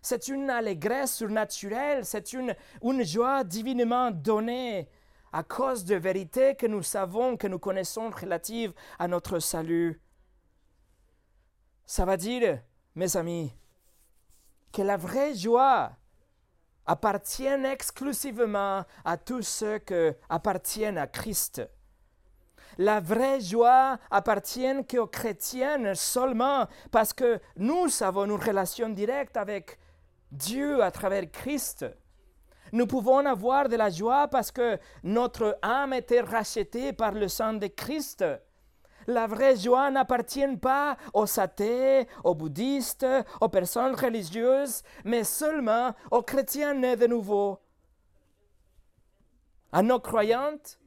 C'est 0.00 0.28
une 0.28 0.48
allégresse 0.50 1.16
surnaturelle, 1.16 2.04
c'est 2.04 2.32
une, 2.32 2.54
une 2.80 3.02
joie 3.04 3.42
divinement 3.42 4.12
donnée 4.12 4.88
à 5.34 5.42
cause 5.42 5.84
de 5.84 5.96
vérités 5.96 6.54
que 6.54 6.66
nous 6.66 6.82
savons, 6.82 7.36
que 7.36 7.48
nous 7.48 7.58
connaissons 7.58 8.08
relatives 8.10 8.72
à 9.00 9.08
notre 9.08 9.40
salut. 9.40 10.00
Ça 11.84 12.04
va 12.04 12.16
dire, 12.16 12.60
mes 12.94 13.16
amis, 13.16 13.52
que 14.72 14.82
la 14.82 14.96
vraie 14.96 15.34
joie 15.34 15.90
appartient 16.86 17.46
exclusivement 17.46 18.84
à 19.04 19.16
tous 19.16 19.42
ceux 19.42 19.78
qui 19.78 20.10
appartiennent 20.28 20.98
à 20.98 21.08
Christ 21.08 21.62
la 22.78 23.00
vraie 23.00 23.40
joie 23.40 23.98
appartient 24.10 24.84
qu'aux 24.88 25.06
chrétiens 25.06 25.94
seulement 25.94 26.66
parce 26.90 27.12
que 27.12 27.40
nous 27.56 27.86
avons 28.00 28.24
une 28.24 28.32
relation 28.32 28.88
directe 28.88 29.36
avec 29.36 29.78
Dieu 30.32 30.82
à 30.82 30.90
travers 30.90 31.30
Christ. 31.30 31.86
Nous 32.74 32.88
pouvons 32.88 33.24
avoir 33.24 33.68
de 33.68 33.76
la 33.76 33.88
joie 33.88 34.26
parce 34.26 34.50
que 34.50 34.80
notre 35.04 35.56
âme 35.62 35.92
était 35.92 36.22
rachetée 36.22 36.92
par 36.92 37.12
le 37.12 37.28
sang 37.28 37.52
de 37.52 37.68
Christ. 37.68 38.24
La 39.06 39.28
vraie 39.28 39.54
joie 39.56 39.92
n'appartient 39.92 40.56
pas 40.56 40.96
aux 41.12 41.38
athées, 41.38 42.08
aux 42.24 42.34
bouddhistes, 42.34 43.06
aux 43.40 43.48
personnes 43.48 43.94
religieuses, 43.94 44.82
mais 45.04 45.22
seulement 45.22 45.94
aux 46.10 46.22
chrétiens 46.22 46.74
nés 46.74 46.96
de 46.96 47.06
nouveau. 47.06 47.60
À 49.70 49.80
nos 49.80 50.00
croyantes, 50.00 50.80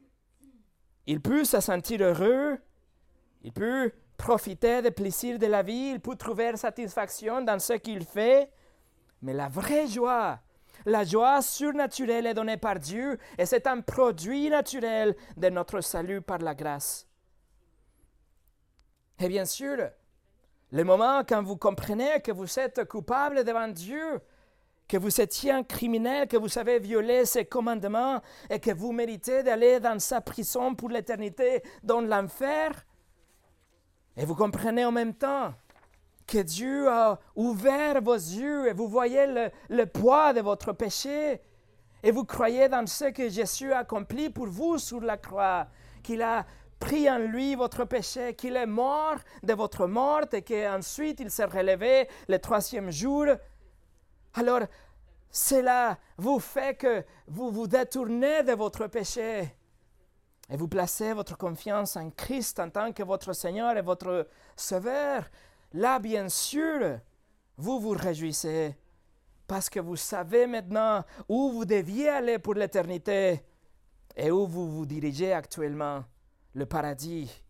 il 1.06 1.22
peut 1.22 1.44
se 1.44 1.58
sentir 1.58 2.02
heureux, 2.02 2.58
il 3.40 3.52
peut 3.54 3.92
profiter 4.18 4.82
des 4.82 4.90
plaisirs 4.90 5.38
de 5.38 5.46
la 5.46 5.62
vie, 5.62 5.92
il 5.94 6.00
peut 6.00 6.16
trouver 6.16 6.54
satisfaction 6.58 7.40
dans 7.40 7.58
ce 7.58 7.72
qu'il 7.72 8.04
fait, 8.04 8.52
mais 9.22 9.32
la 9.32 9.48
vraie 9.48 9.86
joie, 9.86 10.38
la 10.86 11.04
joie 11.04 11.42
surnaturelle 11.42 12.26
est 12.26 12.34
donnée 12.34 12.56
par 12.56 12.78
Dieu 12.78 13.18
et 13.36 13.46
c'est 13.46 13.66
un 13.66 13.80
produit 13.80 14.50
naturel 14.50 15.16
de 15.36 15.48
notre 15.48 15.80
salut 15.80 16.20
par 16.20 16.38
la 16.38 16.54
grâce. 16.54 17.06
Et 19.20 19.28
bien 19.28 19.44
sûr, 19.44 19.76
le 20.70 20.84
moment 20.84 21.22
quand 21.28 21.42
vous 21.42 21.56
comprenez 21.56 22.20
que 22.22 22.32
vous 22.32 22.58
êtes 22.58 22.84
coupable 22.84 23.44
devant 23.44 23.68
Dieu, 23.68 24.20
que 24.86 24.96
vous 24.96 25.20
étiez 25.20 25.50
un 25.50 25.64
criminel, 25.64 26.28
que 26.28 26.36
vous 26.36 26.58
avez 26.58 26.78
violé 26.78 27.26
ses 27.26 27.44
commandements 27.44 28.22
et 28.48 28.58
que 28.58 28.72
vous 28.72 28.92
méritez 28.92 29.42
d'aller 29.42 29.80
dans 29.80 29.98
sa 29.98 30.20
prison 30.20 30.74
pour 30.74 30.88
l'éternité, 30.88 31.62
dans 31.82 32.00
l'enfer. 32.00 32.86
Et 34.16 34.24
vous 34.24 34.34
comprenez 34.34 34.84
en 34.84 34.92
même 34.92 35.14
temps 35.14 35.52
que 36.28 36.38
Dieu 36.38 36.88
a 36.88 37.18
ouvert 37.34 38.00
vos 38.02 38.14
yeux 38.14 38.68
et 38.68 38.74
vous 38.74 38.86
voyez 38.86 39.50
le, 39.70 39.86
poids 39.86 40.32
de 40.34 40.42
votre 40.42 40.72
péché. 40.72 41.40
Et 42.02 42.12
vous 42.12 42.24
croyez 42.24 42.68
dans 42.68 42.86
ce 42.86 43.06
que 43.06 43.28
Jésus 43.28 43.72
a 43.72 43.78
accompli 43.78 44.30
pour 44.30 44.46
vous 44.46 44.78
sur 44.78 45.00
la 45.00 45.16
croix, 45.16 45.66
qu'il 46.02 46.22
a 46.22 46.46
pris 46.78 47.10
en 47.10 47.18
lui 47.18 47.56
votre 47.56 47.84
péché, 47.86 48.34
qu'il 48.34 48.54
est 48.54 48.66
mort 48.66 49.16
de 49.42 49.54
votre 49.54 49.86
mort 49.88 50.26
et 50.32 50.42
qu'ensuite 50.42 51.18
il 51.18 51.30
s'est 51.30 51.46
relevé 51.46 52.08
le 52.28 52.38
troisième 52.38 52.92
jour, 52.92 53.26
alors 54.34 54.60
cela 55.30 55.98
vous 56.18 56.38
fait 56.38 56.76
que 56.76 57.04
vous 57.26 57.50
vous 57.50 57.66
détournez 57.66 58.44
de 58.44 58.52
votre 58.52 58.86
péché 58.86 59.52
et 60.50 60.56
vous 60.56 60.68
placez 60.68 61.12
votre 61.14 61.36
confiance 61.36 61.96
en 61.96 62.10
Christ 62.10 62.60
en 62.60 62.70
tant 62.70 62.92
que 62.92 63.02
votre 63.02 63.32
Seigneur 63.32 63.76
et 63.76 63.82
votre 63.82 64.28
Sauveur. 64.56 65.24
Là, 65.72 65.98
bien 65.98 66.28
sûr, 66.28 67.00
vous 67.56 67.80
vous 67.80 67.90
réjouissez 67.90 68.76
parce 69.46 69.70
que 69.70 69.80
vous 69.80 69.96
savez 69.96 70.46
maintenant 70.46 71.04
où 71.28 71.50
vous 71.50 71.64
deviez 71.64 72.08
aller 72.08 72.38
pour 72.38 72.54
l'éternité 72.54 73.42
et 74.16 74.30
où 74.30 74.46
vous 74.46 74.70
vous 74.70 74.86
dirigez 74.86 75.32
actuellement, 75.32 76.04
le 76.54 76.66
paradis, 76.66 77.42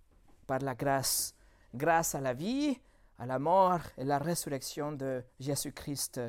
par 0.47 0.61
la 0.61 0.75
grâce, 0.75 1.35
grâce 1.75 2.15
à 2.15 2.21
la 2.21 2.35
vie, 2.35 2.79
à 3.19 3.27
la 3.27 3.39
mort 3.39 3.81
et 3.97 4.05
la 4.05 4.19
résurrection 4.19 4.93
de 4.93 5.23
Jésus-Christ. 5.41 6.21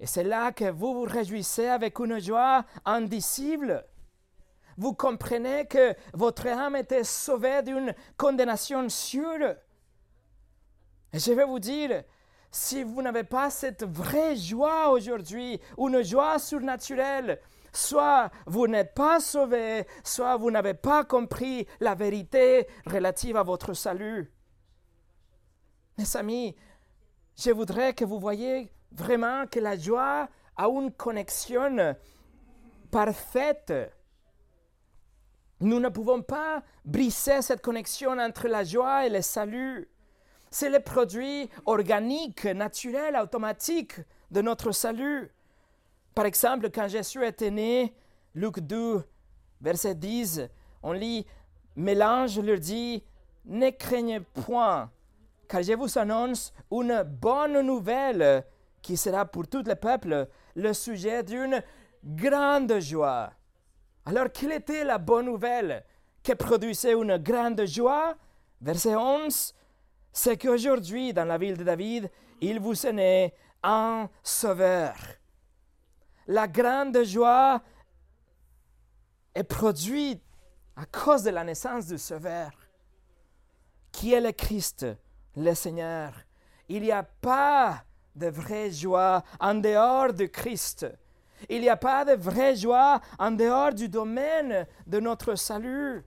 Et 0.00 0.06
c'est 0.06 0.24
là 0.24 0.50
que 0.50 0.70
vous 0.70 0.94
vous 0.94 1.04
réjouissez 1.04 1.68
avec 1.68 1.98
une 2.00 2.18
joie 2.18 2.64
indicible. 2.84 3.84
Vous 4.76 4.94
comprenez 4.94 5.66
que 5.66 5.94
votre 6.12 6.48
âme 6.48 6.76
était 6.76 7.04
sauvée 7.04 7.62
d'une 7.62 7.94
condamnation 8.16 8.88
sûre. 8.88 9.54
Et 11.12 11.18
je 11.18 11.32
vais 11.32 11.44
vous 11.44 11.58
dire, 11.58 12.04
si 12.50 12.82
vous 12.82 13.02
n'avez 13.02 13.24
pas 13.24 13.50
cette 13.50 13.84
vraie 13.84 14.36
joie 14.36 14.90
aujourd'hui, 14.90 15.60
une 15.78 16.02
joie 16.02 16.38
surnaturelle, 16.38 17.40
soit 17.72 18.30
vous 18.46 18.66
n'êtes 18.66 18.94
pas 18.94 19.20
sauvé, 19.20 19.86
soit 20.04 20.36
vous 20.36 20.50
n'avez 20.50 20.74
pas 20.74 21.04
compris 21.04 21.66
la 21.80 21.94
vérité 21.94 22.66
relative 22.86 23.36
à 23.36 23.42
votre 23.42 23.74
salut. 23.74 24.32
Mes 25.98 26.16
amis, 26.16 26.56
je 27.36 27.50
voudrais 27.50 27.94
que 27.94 28.04
vous 28.04 28.20
voyez 28.20 28.72
vraiment 28.90 29.46
que 29.46 29.60
la 29.60 29.76
joie 29.76 30.28
a 30.56 30.68
une 30.68 30.92
connexion 30.92 31.94
parfaite. 32.90 33.72
Nous 35.60 35.80
ne 35.80 35.88
pouvons 35.88 36.22
pas 36.22 36.62
briser 36.84 37.40
cette 37.40 37.62
connexion 37.62 38.18
entre 38.18 38.48
la 38.48 38.64
joie 38.64 39.06
et 39.06 39.10
le 39.10 39.22
salut. 39.22 39.88
C'est 40.54 40.68
le 40.68 40.80
produit 40.80 41.48
organique, 41.64 42.44
naturel, 42.44 43.16
automatique 43.16 43.94
de 44.30 44.42
notre 44.42 44.70
salut. 44.72 45.32
Par 46.14 46.26
exemple, 46.26 46.68
quand 46.70 46.88
Jésus 46.88 47.24
était 47.24 47.50
né, 47.50 47.94
Luc 48.34 48.60
2, 48.60 49.02
verset 49.62 49.94
10, 49.94 50.42
on 50.82 50.92
lit 50.92 51.26
Mélange 51.74 52.38
leur 52.38 52.58
dit 52.58 53.02
Ne 53.46 53.70
craignez 53.70 54.20
point, 54.20 54.90
car 55.48 55.62
je 55.62 55.72
vous 55.72 55.98
annonce 55.98 56.52
une 56.70 57.02
bonne 57.02 57.62
nouvelle 57.62 58.44
qui 58.82 58.98
sera 58.98 59.24
pour 59.24 59.48
tout 59.48 59.62
le 59.64 59.74
peuple 59.74 60.28
le 60.54 60.74
sujet 60.74 61.22
d'une 61.22 61.62
grande 62.04 62.78
joie. 62.78 63.32
Alors, 64.04 64.30
quelle 64.30 64.52
était 64.52 64.84
la 64.84 64.98
bonne 64.98 65.24
nouvelle 65.24 65.82
qui 66.22 66.34
produisait 66.34 66.92
une 66.92 67.16
grande 67.16 67.64
joie? 67.64 68.16
Verset 68.60 68.94
11 68.94 69.54
c'est 70.12 70.36
qu'aujourd'hui, 70.36 71.12
dans 71.12 71.24
la 71.24 71.38
ville 71.38 71.56
de 71.56 71.64
David, 71.64 72.10
il 72.40 72.60
vous 72.60 72.86
est 72.86 72.92
né 72.92 73.34
un 73.62 74.08
sauveur. 74.22 74.94
La 76.26 76.46
grande 76.46 77.02
joie 77.04 77.62
est 79.34 79.44
produite 79.44 80.22
à 80.76 80.84
cause 80.86 81.22
de 81.22 81.30
la 81.30 81.44
naissance 81.44 81.86
du 81.86 81.98
sauveur, 81.98 82.50
qui 83.90 84.12
est 84.12 84.20
le 84.20 84.32
Christ, 84.32 84.86
le 85.36 85.54
Seigneur. 85.54 86.12
Il 86.68 86.82
n'y 86.82 86.92
a 86.92 87.02
pas 87.02 87.84
de 88.14 88.28
vraie 88.28 88.70
joie 88.70 89.22
en 89.40 89.54
dehors 89.54 90.12
du 90.12 90.30
Christ. 90.30 90.86
Il 91.48 91.62
n'y 91.62 91.68
a 91.68 91.76
pas 91.76 92.04
de 92.04 92.12
vraie 92.12 92.54
joie 92.54 93.00
en 93.18 93.30
dehors 93.30 93.72
du 93.72 93.88
domaine 93.88 94.66
de 94.86 95.00
notre 95.00 95.34
salut. 95.34 96.04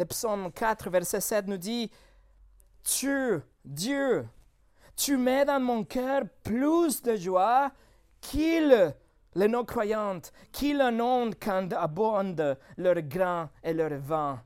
Le 0.00 0.06
psaume 0.06 0.50
4, 0.50 0.88
verset 0.88 1.20
7 1.20 1.46
nous 1.46 1.58
dit, 1.58 1.90
Tu, 2.82 3.38
Dieu, 3.62 4.26
tu 4.96 5.18
mets 5.18 5.44
dans 5.44 5.60
mon 5.60 5.84
cœur 5.84 6.22
plus 6.42 7.02
de 7.02 7.16
joie 7.16 7.70
qu'il 8.22 8.94
les 9.34 9.46
non-croyantes, 9.46 10.32
qu'ils 10.52 10.80
inondent 10.80 11.34
quand 11.38 11.70
abondent 11.74 12.56
leur 12.78 13.02
grain 13.02 13.50
et 13.62 13.74
leur 13.74 13.90
vin. 13.98 14.42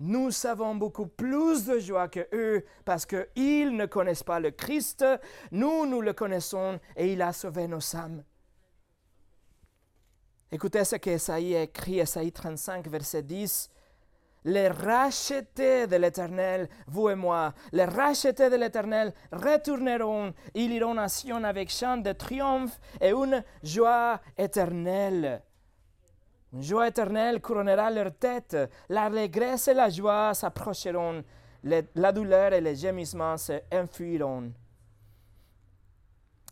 Nous 0.00 0.28
avons 0.44 0.74
beaucoup 0.74 1.06
plus 1.06 1.64
de 1.64 1.78
joie 1.78 2.08
que 2.08 2.28
eux 2.34 2.62
parce 2.84 3.06
qu'ils 3.06 3.74
ne 3.74 3.86
connaissent 3.86 4.22
pas 4.22 4.38
le 4.38 4.50
Christ. 4.50 5.02
Nous, 5.50 5.86
nous 5.86 6.02
le 6.02 6.12
connaissons 6.12 6.78
et 6.94 7.14
il 7.14 7.22
a 7.22 7.32
sauvé 7.32 7.66
nos 7.66 7.96
âmes. 7.96 8.22
Écoutez 10.52 10.84
ce 10.84 10.96
qu'Esaïe 10.96 11.54
écrit, 11.54 12.00
Esaïe 12.00 12.32
35, 12.32 12.86
verset 12.88 13.22
10 13.22 13.70
les 14.44 14.68
rachetés 14.68 15.86
de 15.86 15.96
l'Éternel, 15.96 16.68
vous 16.86 17.10
et 17.10 17.14
moi, 17.14 17.52
les 17.72 17.84
rachetés 17.84 18.50
de 18.50 18.56
l'Éternel 18.56 19.12
retourneront, 19.32 20.32
ils 20.54 20.72
iront 20.72 20.96
à 20.96 21.08
Sion 21.08 21.44
avec 21.44 21.70
chant 21.70 21.98
de 21.98 22.12
triomphe 22.12 22.78
et 23.00 23.10
une 23.10 23.42
joie 23.62 24.20
éternelle. 24.36 25.42
Une 26.52 26.62
joie 26.62 26.88
éternelle 26.88 27.40
couronnera 27.40 27.90
leur 27.90 28.14
tête, 28.16 28.56
l'allégresse 28.88 29.68
et 29.68 29.74
la 29.74 29.90
joie 29.90 30.32
s'approcheront, 30.32 31.22
la 31.62 32.12
douleur 32.12 32.52
et 32.54 32.60
les 32.60 32.76
gémissements 32.76 33.36
se 33.36 33.60
enfuiront. 33.72 34.52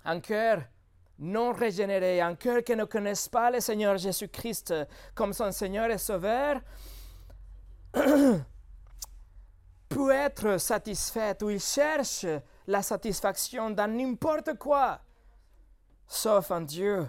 Un 0.05 0.21
cœur 0.21 0.63
non 1.19 1.53
régénéré, 1.53 2.21
un 2.21 2.35
cœur 2.35 2.63
qui 2.63 2.77
ne 2.77 2.85
connaisse 2.85 3.29
pas 3.29 3.51
le 3.51 3.61
Seigneur 3.61 3.97
Jésus-Christ 3.97 4.75
comme 5.15 5.33
son 5.33 5.51
Seigneur 5.51 5.91
et 5.91 5.99
Sauveur, 5.99 6.61
peut 9.89 10.11
être 10.11 10.59
satisfaite 10.59 11.43
ou 11.43 11.51
il 11.51 11.61
cherche 11.61 12.27
la 12.67 12.83
satisfaction 12.83 13.71
dans 13.71 13.91
n'importe 13.91 14.59
quoi, 14.59 15.01
sauf 16.07 16.51
en 16.51 16.61
Dieu. 16.61 17.09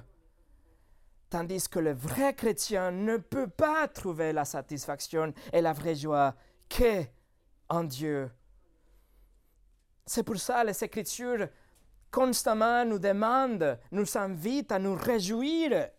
Tandis 1.29 1.67
que 1.67 1.79
le 1.79 1.93
vrai 1.93 2.33
chrétien 2.33 2.91
ne 2.91 3.17
peut 3.17 3.49
pas 3.49 3.87
trouver 3.89 4.31
la 4.31 4.45
satisfaction 4.45 5.33
et 5.51 5.59
la 5.59 5.73
vraie 5.73 5.95
joie 5.95 6.33
que 6.69 7.03
en 7.67 7.83
Dieu. 7.83 8.31
C'est 10.05 10.23
pour 10.23 10.37
ça 10.37 10.61
que 10.61 10.67
les 10.67 10.83
Écritures 10.85 11.49
constamment 12.09 12.85
nous 12.85 12.99
demandent, 12.99 13.77
nous 13.91 14.17
invitent 14.17 14.71
à 14.71 14.79
nous 14.79 14.95
réjouir 14.95 15.89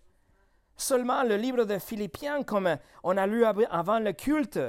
Seulement 0.81 1.25
le 1.25 1.37
livre 1.37 1.65
de 1.65 1.77
Philippiens, 1.77 2.45
comme 2.45 2.77
on 3.03 3.17
a 3.17 3.27
lu 3.27 3.45
avant 3.45 3.99
le 3.99 4.13
culte, 4.13 4.61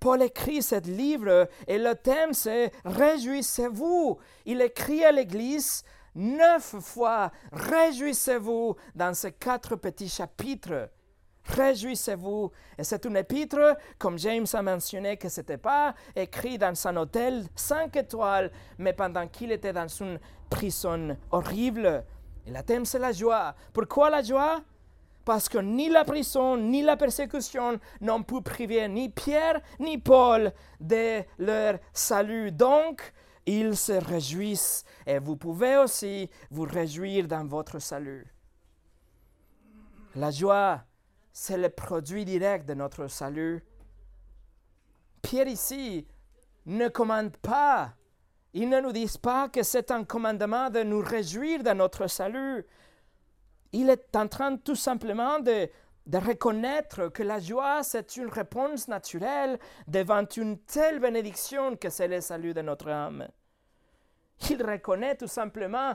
Paul 0.00 0.22
écrit 0.22 0.62
ce 0.62 0.80
livre 0.80 1.46
et 1.68 1.76
le 1.76 1.94
thème 1.94 2.32
c'est 2.32 2.72
Réjouissez-vous. 2.86 4.18
Il 4.46 4.62
écrit 4.62 5.04
à 5.04 5.12
l'Église 5.12 5.84
neuf 6.14 6.74
fois 6.80 7.30
Réjouissez-vous 7.52 8.74
dans 8.94 9.12
ces 9.12 9.32
quatre 9.32 9.76
petits 9.76 10.08
chapitres. 10.08 10.88
Réjouissez-vous. 11.44 12.50
Et 12.78 12.84
c'est 12.84 13.04
une 13.04 13.18
épître, 13.18 13.76
comme 13.98 14.18
James 14.18 14.46
a 14.54 14.62
mentionné, 14.62 15.18
que 15.18 15.28
ce 15.28 15.42
n'était 15.42 15.58
pas 15.58 15.94
écrit 16.16 16.56
dans 16.56 16.74
un 16.86 16.96
hôtel 16.96 17.44
cinq 17.54 17.96
étoiles, 17.96 18.50
mais 18.78 18.94
pendant 18.94 19.28
qu'il 19.28 19.52
était 19.52 19.74
dans 19.74 19.88
une 19.88 20.18
prison 20.48 21.18
horrible. 21.30 22.02
Et 22.46 22.50
le 22.50 22.62
thème, 22.62 22.86
c'est 22.86 22.98
la 22.98 23.12
joie. 23.12 23.54
Pourquoi 23.74 24.08
la 24.08 24.22
joie? 24.22 24.62
Parce 25.24 25.48
que 25.48 25.58
ni 25.58 25.88
la 25.88 26.04
prison 26.04 26.56
ni 26.56 26.82
la 26.82 26.96
persécution 26.96 27.78
n'ont 28.00 28.22
pu 28.22 28.42
priver 28.42 28.88
ni 28.88 29.08
Pierre 29.08 29.60
ni 29.78 29.98
Paul 29.98 30.52
de 30.80 31.22
leur 31.38 31.78
salut. 31.92 32.52
Donc, 32.52 33.12
ils 33.46 33.76
se 33.76 33.92
réjouissent 33.92 34.84
et 35.06 35.18
vous 35.18 35.36
pouvez 35.36 35.76
aussi 35.76 36.30
vous 36.50 36.64
réjouir 36.64 37.26
dans 37.26 37.46
votre 37.46 37.78
salut. 37.78 38.26
La 40.14 40.30
joie, 40.30 40.84
c'est 41.32 41.56
le 41.56 41.68
produit 41.68 42.24
direct 42.24 42.68
de 42.68 42.74
notre 42.74 43.06
salut. 43.08 43.64
Pierre 45.22 45.48
ici 45.48 46.06
ne 46.66 46.88
commande 46.88 47.36
pas, 47.36 47.94
il 48.52 48.68
ne 48.68 48.80
nous 48.80 48.92
dit 48.92 49.10
pas 49.22 49.48
que 49.48 49.62
c'est 49.62 49.90
un 49.90 50.04
commandement 50.04 50.70
de 50.70 50.82
nous 50.82 51.00
réjouir 51.00 51.62
de 51.62 51.70
notre 51.70 52.08
salut, 52.08 52.66
il 53.72 53.90
est 53.90 54.14
en 54.16 54.28
train 54.28 54.56
tout 54.56 54.74
simplement 54.74 55.38
de, 55.40 55.68
reconnaître 56.12 57.08
que 57.08 57.22
la 57.22 57.38
joie, 57.38 57.82
c'est 57.82 58.16
une 58.16 58.28
réponse 58.28 58.88
naturelle 58.88 59.58
devant 59.86 60.26
une 60.36 60.58
telle 60.58 60.98
bénédiction 60.98 61.76
que 61.76 61.88
c'est 61.88 62.08
le 62.08 62.20
salut 62.20 62.52
de 62.52 62.62
notre 62.62 62.88
âme. 62.88 63.28
Il 64.50 64.64
reconnaît 64.64 65.16
tout 65.16 65.28
simplement, 65.28 65.94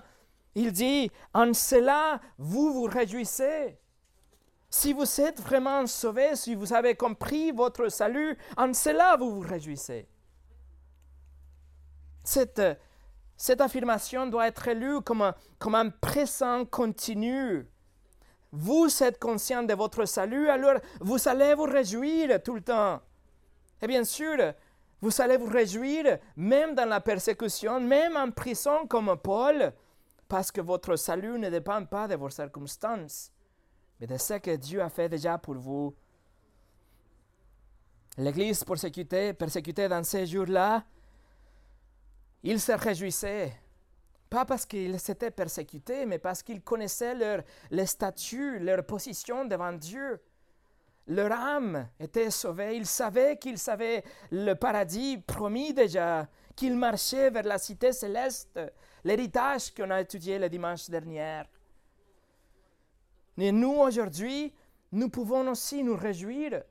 il 0.53 0.71
dit, 0.71 1.11
en 1.33 1.53
cela, 1.53 2.21
vous 2.37 2.73
vous 2.73 2.83
réjouissez. 2.83 3.77
Si 4.69 4.93
vous 4.93 5.21
êtes 5.21 5.41
vraiment 5.41 5.85
sauvé, 5.87 6.35
si 6.35 6.55
vous 6.55 6.73
avez 6.73 6.95
compris 6.95 7.51
votre 7.51 7.89
salut, 7.89 8.37
en 8.57 8.73
cela 8.73 9.15
vous 9.17 9.35
vous 9.35 9.47
réjouissez. 9.47 10.07
Cette, 12.23 12.61
cette 13.37 13.61
affirmation 13.61 14.27
doit 14.27 14.47
être 14.47 14.71
lue 14.71 15.01
comme 15.01 15.21
un, 15.21 15.35
comme 15.59 15.75
un 15.75 15.89
présent 15.89 16.65
continu. 16.65 17.67
Vous 18.51 18.87
êtes 19.03 19.19
conscient 19.19 19.63
de 19.63 19.73
votre 19.73 20.05
salut, 20.05 20.47
alors 20.47 20.79
vous 21.01 21.27
allez 21.27 21.53
vous 21.53 21.63
réjouir 21.63 22.41
tout 22.41 22.55
le 22.55 22.61
temps. 22.61 23.01
Et 23.81 23.87
bien 23.87 24.05
sûr, 24.05 24.53
vous 25.01 25.21
allez 25.21 25.37
vous 25.37 25.49
réjouir 25.49 26.19
même 26.37 26.73
dans 26.73 26.87
la 26.87 27.01
persécution, 27.01 27.79
même 27.81 28.15
en 28.15 28.31
prison 28.31 28.87
comme 28.87 29.17
Paul, 29.21 29.73
parce 30.27 30.51
que 30.51 30.61
votre 30.61 30.95
salut 30.95 31.37
ne 31.37 31.49
dépend 31.49 31.83
pas 31.85 32.07
de 32.07 32.15
vos 32.15 32.29
circonstances, 32.29 33.31
mais 33.99 34.07
de 34.07 34.17
ce 34.17 34.35
que 34.35 34.55
Dieu 34.55 34.81
a 34.81 34.89
fait 34.89 35.09
déjà 35.09 35.37
pour 35.37 35.55
vous. 35.55 35.93
L'Église 38.17 38.63
persécutée, 38.63 39.33
persécutée 39.33 39.89
dans 39.89 40.03
ces 40.05 40.25
jours-là, 40.25 40.85
ils 42.43 42.59
se 42.59 42.71
réjouissaient, 42.71 43.53
pas 44.29 44.45
parce 44.45 44.65
qu'ils 44.65 44.99
s'étaient 44.99 45.31
persécutés, 45.31 46.05
mais 46.05 46.19
parce 46.19 46.43
qu'ils 46.43 46.61
connaissaient 46.61 47.15
leur, 47.15 47.41
leur 47.71 47.87
statut, 47.87 48.59
leur 48.59 48.85
position 48.85 49.45
devant 49.45 49.73
Dieu. 49.73 50.19
Leur 51.07 51.31
âme 51.31 51.87
était 51.99 52.31
sauvée, 52.31 52.77
ils 52.77 52.87
savaient 52.87 53.37
qu'ils 53.37 53.69
avaient 53.69 54.03
le 54.31 54.53
paradis 54.53 55.19
promis 55.19 55.73
déjà, 55.73 56.27
qu'ils 56.55 56.75
marchaient 56.75 57.29
vers 57.29 57.43
la 57.43 57.59
cité 57.59 57.91
céleste, 57.91 58.59
l'héritage 59.03 59.71
qu'on 59.73 59.91
a 59.91 60.01
étudié 60.01 60.39
le 60.39 60.49
dimanche 60.49 60.89
dernier. 60.89 61.43
Et 63.37 63.51
nous, 63.51 63.73
aujourd'hui, 63.73 64.53
nous 64.91 65.09
pouvons 65.09 65.47
aussi 65.49 65.83
nous 65.83 65.95
réjouir. 65.95 66.63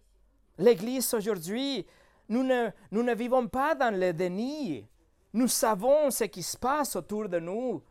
L'Église, 0.58 1.12
aujourd'hui, 1.14 1.86
nous 2.28 2.42
ne, 2.42 2.70
nous 2.90 3.02
ne 3.02 3.14
vivons 3.14 3.46
pas 3.48 3.74
dans 3.74 3.94
le 3.94 4.12
déni. 4.12 4.86
Nous 5.34 5.48
savons 5.48 6.12
ce 6.12 6.24
qui 6.24 6.44
se 6.44 6.56
passe 6.56 6.94
autour 6.94 7.28
de 7.28 7.40
nous. 7.40 7.82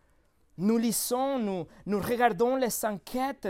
Nous 0.58 0.78
lisons, 0.78 1.40
nous, 1.86 2.00
regardons 2.00 2.56
les 2.56 2.86
enquêtes, 2.86 3.50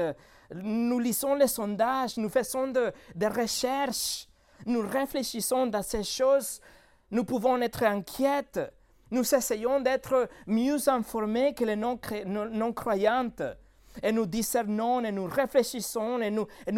nous 0.51 0.97
lisons 0.97 1.35
les 1.35 1.47
sondages, 1.47 2.17
nous 2.17 2.29
faisons 2.29 2.73
des 3.13 3.27
recherches, 3.27 4.27
nous 4.65 4.81
réfléchissons 4.81 5.67
dans 5.67 5.83
ces 5.83 6.03
choses. 6.03 6.59
Nous 7.11 7.23
pouvons 7.23 7.61
être 7.61 7.83
inquiètes. 7.83 8.59
Nous 9.11 9.35
essayons 9.35 9.79
d'être 9.79 10.27
mieux 10.47 10.89
informés 10.89 11.53
que 11.53 11.63
les 11.63 11.75
non-croyantes. 11.75 13.43
Et 14.01 14.11
nous 14.11 14.25
discernons 14.25 15.03
et 15.03 15.11
nous 15.11 15.27
réfléchissons 15.27 16.19
et 16.19 16.31
nous, 16.31 16.47
et 16.65 16.71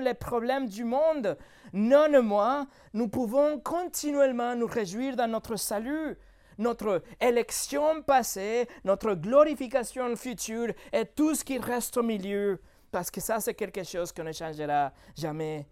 les 0.00 0.14
problèmes 0.14 0.70
du 0.70 0.84
monde. 0.84 1.36
Non, 1.74 2.22
moi, 2.22 2.66
nous 2.94 3.08
pouvons 3.08 3.60
continuellement 3.60 4.56
nous 4.56 4.66
réjouir 4.66 5.16
dans 5.16 5.28
notre 5.28 5.56
salut 5.56 6.16
notre 6.60 7.02
élection 7.20 8.02
passée, 8.02 8.68
notre 8.84 9.14
glorification 9.14 10.14
future 10.14 10.72
et 10.92 11.04
tout 11.04 11.34
ce 11.34 11.42
qui 11.44 11.58
reste 11.58 11.96
au 11.96 12.02
milieu, 12.02 12.60
parce 12.92 13.10
que 13.10 13.20
ça, 13.20 13.40
c'est 13.40 13.54
quelque 13.54 13.82
chose 13.82 14.12
qui 14.12 14.22
ne 14.22 14.32
changera 14.32 14.92
jamais. 15.16 15.66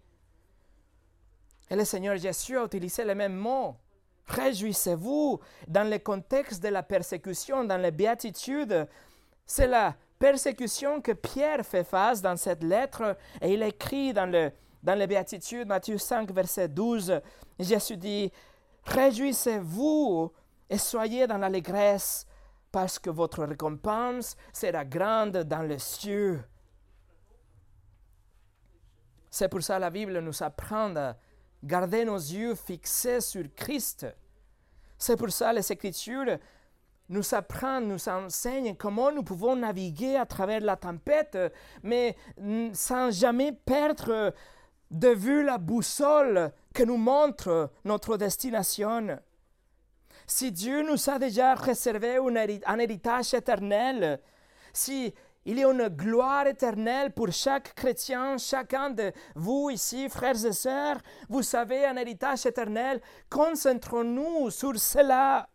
Et 1.69 1.75
le 1.75 1.85
Seigneur 1.85 2.17
Jésus 2.17 2.57
a 2.57 2.65
utilisé 2.65 3.05
les 3.05 3.15
mêmes 3.15 3.35
mots. 3.35 3.75
Réjouissez-vous 4.25 5.39
dans 5.67 5.89
le 5.89 5.99
contexte 5.99 6.61
de 6.61 6.69
la 6.69 6.83
persécution, 6.83 7.63
dans 7.63 7.81
les 7.81 7.91
béatitudes. 7.91 8.87
C'est 9.45 9.67
la 9.67 9.95
persécution 10.17 11.01
que 11.01 11.11
Pierre 11.11 11.65
fait 11.65 11.83
face 11.83 12.21
dans 12.21 12.35
cette 12.35 12.63
lettre 12.63 13.17
et 13.41 13.53
il 13.53 13.63
écrit 13.63 14.13
dans 14.13 14.25
le 14.25 14.51
dans 14.81 14.95
les 14.95 15.07
béatitudes, 15.07 15.67
Matthieu 15.67 15.97
5, 15.97 16.31
verset 16.31 16.69
12, 16.69 17.19
Jésus 17.59 17.97
dit, 17.97 18.31
Réjouissez-vous 18.85 20.31
et 20.69 20.77
soyez 20.77 21.27
dans 21.27 21.37
l'allégresse, 21.37 22.25
parce 22.71 22.99
que 22.99 23.09
votre 23.09 23.43
récompense 23.43 24.35
sera 24.53 24.85
grande 24.85 25.37
dans 25.37 25.63
les 25.63 25.79
cieux. 25.79 26.43
C'est 29.31 29.49
pour 29.49 29.61
ça 29.61 29.75
que 29.75 29.81
la 29.81 29.89
Bible 29.89 30.19
nous 30.19 30.43
apprend 30.43 30.95
à 30.95 31.15
garder 31.63 32.05
nos 32.05 32.17
yeux 32.17 32.55
fixés 32.55 33.21
sur 33.21 33.43
Christ. 33.55 34.05
C'est 34.97 35.17
pour 35.17 35.31
ça 35.31 35.51
que 35.51 35.57
les 35.57 35.71
Écritures 35.71 36.37
nous 37.09 37.33
apprennent, 37.33 37.87
nous 37.87 38.09
enseignent 38.09 38.75
comment 38.75 39.11
nous 39.11 39.23
pouvons 39.23 39.55
naviguer 39.55 40.15
à 40.15 40.25
travers 40.25 40.61
la 40.61 40.75
tempête, 40.75 41.37
mais 41.81 42.15
sans 42.73 43.11
jamais 43.11 43.51
perdre 43.51 44.33
de 44.91 45.09
vue 45.09 45.43
la 45.43 45.57
boussole 45.57 46.51
que 46.73 46.83
nous 46.83 46.97
montre 46.97 47.71
notre 47.83 48.17
destination. 48.17 49.19
Si 50.29 50.51
Dieu 50.51 50.83
nous 50.83 51.09
a 51.09 51.17
déjà 51.17 51.55
réservé 51.55 52.17
un 52.67 52.77
héritage 52.77 53.33
éternel, 53.33 54.21
si 54.71 55.11
il 55.43 55.57
y 55.57 55.63
a 55.63 55.71
une 55.71 55.87
gloire 55.87 56.45
éternelle 56.45 57.11
pour 57.11 57.31
chaque 57.31 57.73
chrétien, 57.73 58.37
chacun 58.37 58.91
de 58.91 59.11
vous 59.33 59.71
ici, 59.71 60.07
frères 60.07 60.45
et 60.45 60.53
sœurs, 60.53 60.99
vous 61.29 61.41
savez, 61.41 61.83
un 61.83 61.97
héritage 61.97 62.45
éternel, 62.45 63.01
concentrons-nous 63.27 64.51
sur 64.51 64.77
cela. 64.77 65.49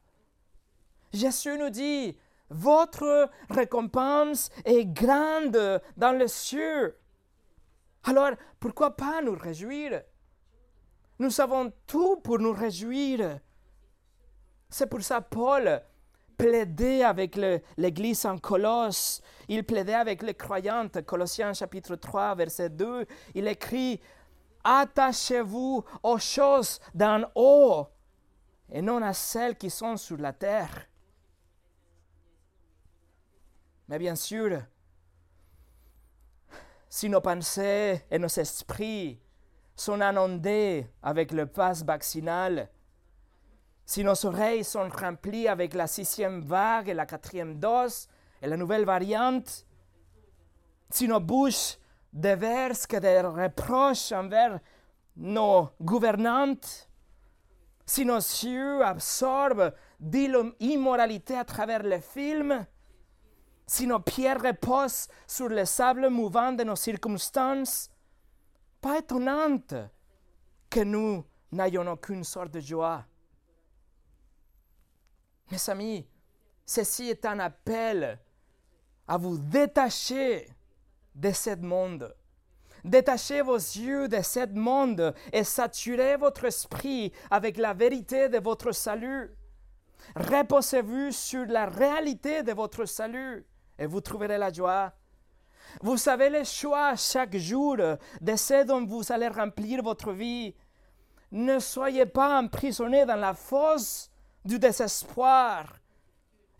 Jésus 1.12 1.56
nous 1.56 1.70
dit, 1.70 2.18
votre 2.50 3.30
récompense 3.50 4.50
est 4.64 4.86
grande 4.86 5.80
dans 5.96 6.18
les 6.18 6.26
cieux. 6.26 6.98
Alors, 8.02 8.32
pourquoi 8.58 8.96
pas 8.96 9.22
nous 9.22 9.38
réjouir? 9.38 10.02
Nous 11.20 11.40
avons 11.40 11.72
tout 11.86 12.16
pour 12.16 12.40
nous 12.40 12.52
réjouir. 12.52 13.38
C'est 14.76 14.88
pour 14.88 15.02
ça 15.02 15.20
Paul 15.20 15.80
plaidait 16.36 17.04
avec 17.04 17.38
l'Église 17.76 18.26
en 18.26 18.38
Colosse. 18.38 19.22
Il 19.46 19.62
plaidait 19.62 19.94
avec 19.94 20.20
les 20.24 20.34
croyantes. 20.34 21.00
Colossiens 21.02 21.52
chapitre 21.52 21.94
3, 21.94 22.34
verset 22.34 22.70
2. 22.70 23.06
Il 23.36 23.46
écrit 23.46 24.00
Attachez-vous 24.64 25.84
aux 26.02 26.18
choses 26.18 26.80
d'en 26.92 27.22
haut 27.36 27.86
et 28.68 28.82
non 28.82 29.00
à 29.02 29.12
celles 29.12 29.56
qui 29.56 29.70
sont 29.70 29.96
sur 29.96 30.16
la 30.16 30.32
terre. 30.32 30.88
Mais 33.86 34.00
bien 34.00 34.16
sûr, 34.16 34.60
si 36.88 37.08
nos 37.08 37.20
pensées 37.20 38.04
et 38.10 38.18
nos 38.18 38.26
esprits 38.26 39.20
sont 39.76 40.00
inondés 40.00 40.84
avec 41.00 41.30
le 41.30 41.46
passe 41.46 41.84
vaccinal, 41.84 42.68
si 43.86 44.02
nos 44.02 44.26
oreilles 44.26 44.64
sont 44.64 44.88
remplies 44.88 45.48
avec 45.48 45.74
la 45.74 45.86
sixième 45.86 46.42
vague 46.42 46.88
et 46.88 46.94
la 46.94 47.06
quatrième 47.06 47.58
dose 47.58 48.08
et 48.40 48.46
la 48.46 48.56
nouvelle 48.56 48.84
variante, 48.84 49.66
si 50.90 51.06
nos 51.08 51.20
bouches 51.20 51.78
déversent 52.12 52.86
que 52.86 52.96
des 52.96 53.20
reproches 53.20 54.12
envers 54.12 54.60
nos 55.16 55.68
gouvernantes, 55.80 56.88
si 57.86 58.04
nos 58.04 58.16
yeux 58.16 58.82
absorbent 58.84 59.72
l'immoralité 60.00 61.36
à 61.36 61.44
travers 61.44 61.82
les 61.82 62.00
films, 62.00 62.66
si 63.66 63.86
nos 63.86 64.00
pieds 64.00 64.32
reposent 64.32 65.08
sur 65.26 65.48
le 65.48 65.64
sable 65.64 66.08
mouvant 66.08 66.52
de 66.52 66.64
nos 66.64 66.76
circonstances, 66.76 67.90
pas 68.80 68.98
étonnante 68.98 69.74
que 70.70 70.80
nous 70.80 71.24
n'ayons 71.52 71.90
aucune 71.90 72.24
sorte 72.24 72.52
de 72.52 72.60
joie. 72.60 73.04
Mes 75.50 75.70
amis, 75.70 76.06
ceci 76.64 77.10
est 77.10 77.24
un 77.26 77.38
appel 77.38 78.18
à 79.06 79.18
vous 79.18 79.36
détacher 79.36 80.48
de 81.14 81.30
ce 81.32 81.54
monde. 81.56 82.14
Détachez 82.82 83.42
vos 83.42 83.56
yeux 83.56 84.08
de 84.08 84.20
ce 84.22 84.46
monde 84.52 85.14
et 85.32 85.44
saturez 85.44 86.16
votre 86.16 86.44
esprit 86.44 87.12
avec 87.30 87.56
la 87.56 87.72
vérité 87.72 88.28
de 88.28 88.38
votre 88.38 88.72
salut. 88.72 89.30
Reposez-vous 90.16 91.12
sur 91.12 91.46
la 91.46 91.66
réalité 91.66 92.42
de 92.42 92.52
votre 92.52 92.84
salut 92.84 93.46
et 93.78 93.86
vous 93.86 94.00
trouverez 94.00 94.38
la 94.38 94.52
joie. 94.52 94.92
Vous 95.80 95.96
savez 95.96 96.28
le 96.28 96.44
choix 96.44 96.94
chaque 96.96 97.36
jour 97.36 97.76
de 97.76 98.36
ce 98.36 98.64
dont 98.64 98.84
vous 98.84 99.10
allez 99.10 99.28
remplir 99.28 99.82
votre 99.82 100.12
vie. 100.12 100.54
Ne 101.32 101.58
soyez 101.58 102.06
pas 102.06 102.38
emprisonnés 102.38 103.06
dans 103.06 103.16
la 103.16 103.34
fosse 103.34 104.10
du 104.44 104.58
désespoir, 104.58 105.66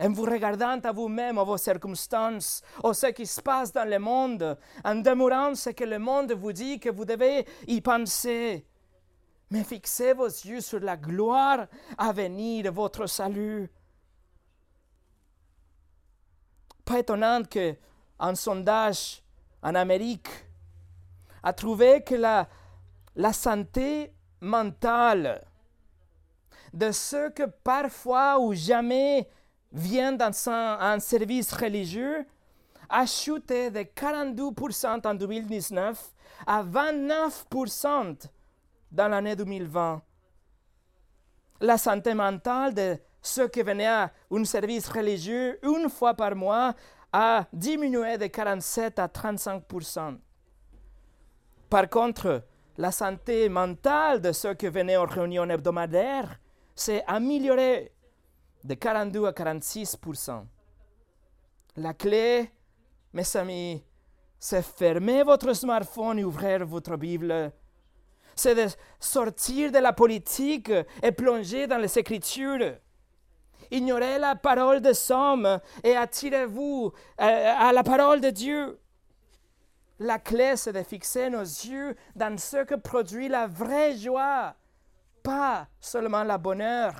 en 0.00 0.10
vous 0.10 0.24
regardant 0.24 0.80
à 0.80 0.92
vous-même, 0.92 1.38
à 1.38 1.44
vos 1.44 1.58
circonstances, 1.58 2.62
à 2.82 2.92
ce 2.94 3.06
qui 3.08 3.26
se 3.26 3.40
passe 3.40 3.72
dans 3.72 3.88
le 3.88 3.98
monde, 3.98 4.58
en 4.84 4.94
demeurant 4.96 5.54
ce 5.54 5.70
que 5.70 5.84
le 5.84 5.98
monde 5.98 6.32
vous 6.32 6.52
dit 6.52 6.80
que 6.80 6.90
vous 6.90 7.04
devez 7.04 7.46
y 7.66 7.80
penser. 7.80 8.66
Mais 9.50 9.62
fixez 9.62 10.14
vos 10.14 10.26
yeux 10.26 10.60
sur 10.60 10.80
la 10.80 10.96
gloire 10.96 11.66
à 11.96 12.12
venir 12.12 12.64
de 12.64 12.70
votre 12.70 13.06
salut. 13.06 13.70
Pas 16.84 16.98
étonnant 16.98 17.42
qu'un 17.44 18.34
sondage 18.34 19.22
en 19.62 19.74
Amérique 19.74 20.28
a 21.42 21.52
trouvé 21.52 22.02
que 22.02 22.14
la, 22.14 22.48
la 23.14 23.32
santé 23.32 24.12
mentale 24.40 25.46
de 26.74 26.90
ceux 26.90 27.30
que 27.30 27.44
parfois 27.44 28.40
ou 28.40 28.52
jamais 28.52 29.28
viennent 29.72 30.16
dans 30.16 30.32
un, 30.50 30.98
service 30.98 31.52
religieux 31.52 32.26
a 32.88 33.06
chuté 33.06 33.70
de 33.70 33.80
42% 33.80 35.06
en 35.06 35.14
2019 35.14 36.12
à 36.46 36.64
29% 36.64 38.28
dans 38.90 39.08
l'année 39.08 39.36
2020. 39.36 40.02
La 41.60 41.78
santé 41.78 42.12
mentale 42.12 42.74
de 42.74 42.98
ceux 43.22 43.48
qui 43.48 43.62
venaient 43.62 43.86
à 43.86 44.12
un 44.32 44.44
service 44.44 44.88
religieux 44.88 45.58
une 45.64 45.88
fois 45.88 46.14
par 46.14 46.34
mois 46.34 46.74
a 47.12 47.46
diminué 47.52 48.18
de 48.18 48.26
47 48.26 48.98
à 48.98 49.06
35% 49.06 50.18
Par 51.70 51.88
contre, 51.88 52.42
la 52.76 52.90
santé 52.90 53.48
mentale 53.48 54.20
de 54.20 54.32
ceux 54.32 54.54
qui 54.54 54.66
venaient 54.66 54.96
aux 54.96 55.06
réunions 55.06 55.48
hebdomadaires 55.48 56.40
s'est 56.74 57.04
améliorée 57.06 57.92
de 58.62 58.74
42 58.74 59.26
à 59.26 59.32
46 59.32 59.98
La 61.76 61.94
clé, 61.94 62.50
mes 63.12 63.36
amis, 63.36 63.84
c'est 64.38 64.62
fermer 64.62 65.22
votre 65.22 65.52
smartphone 65.52 66.18
et 66.18 66.24
ouvrir 66.24 66.66
votre 66.66 66.96
Bible. 66.96 67.52
C'est 68.36 68.54
de 68.54 68.66
sortir 68.98 69.70
de 69.70 69.78
la 69.78 69.92
politique 69.92 70.72
et 71.02 71.12
plonger 71.12 71.66
dans 71.66 71.78
les 71.78 71.98
Écritures. 71.98 72.74
Ignorez 73.70 74.18
la 74.18 74.34
parole 74.34 74.80
des 74.80 75.10
hommes 75.10 75.60
et 75.82 75.96
attirez-vous 75.96 76.92
euh, 77.20 77.54
à 77.58 77.72
la 77.72 77.82
parole 77.82 78.20
de 78.20 78.30
Dieu. 78.30 78.78
La 80.00 80.18
clé, 80.18 80.56
c'est 80.56 80.72
de 80.72 80.82
fixer 80.82 81.30
nos 81.30 81.40
yeux 81.40 81.94
dans 82.16 82.36
ce 82.36 82.64
que 82.64 82.74
produit 82.74 83.28
la 83.28 83.46
vraie 83.46 83.96
joie, 83.96 84.54
pas 85.24 85.66
seulement 85.80 86.22
la 86.22 86.38
bonheur. 86.38 86.94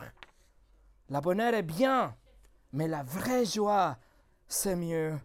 La 1.11 1.21
bonheur 1.21 1.55
est 1.55 1.63
bien, 1.63 2.17
mais 2.73 2.89
la 2.89 3.05
vraie 3.05 3.45
joie, 3.45 3.99
c'est 4.49 4.75
mieux. 4.75 5.17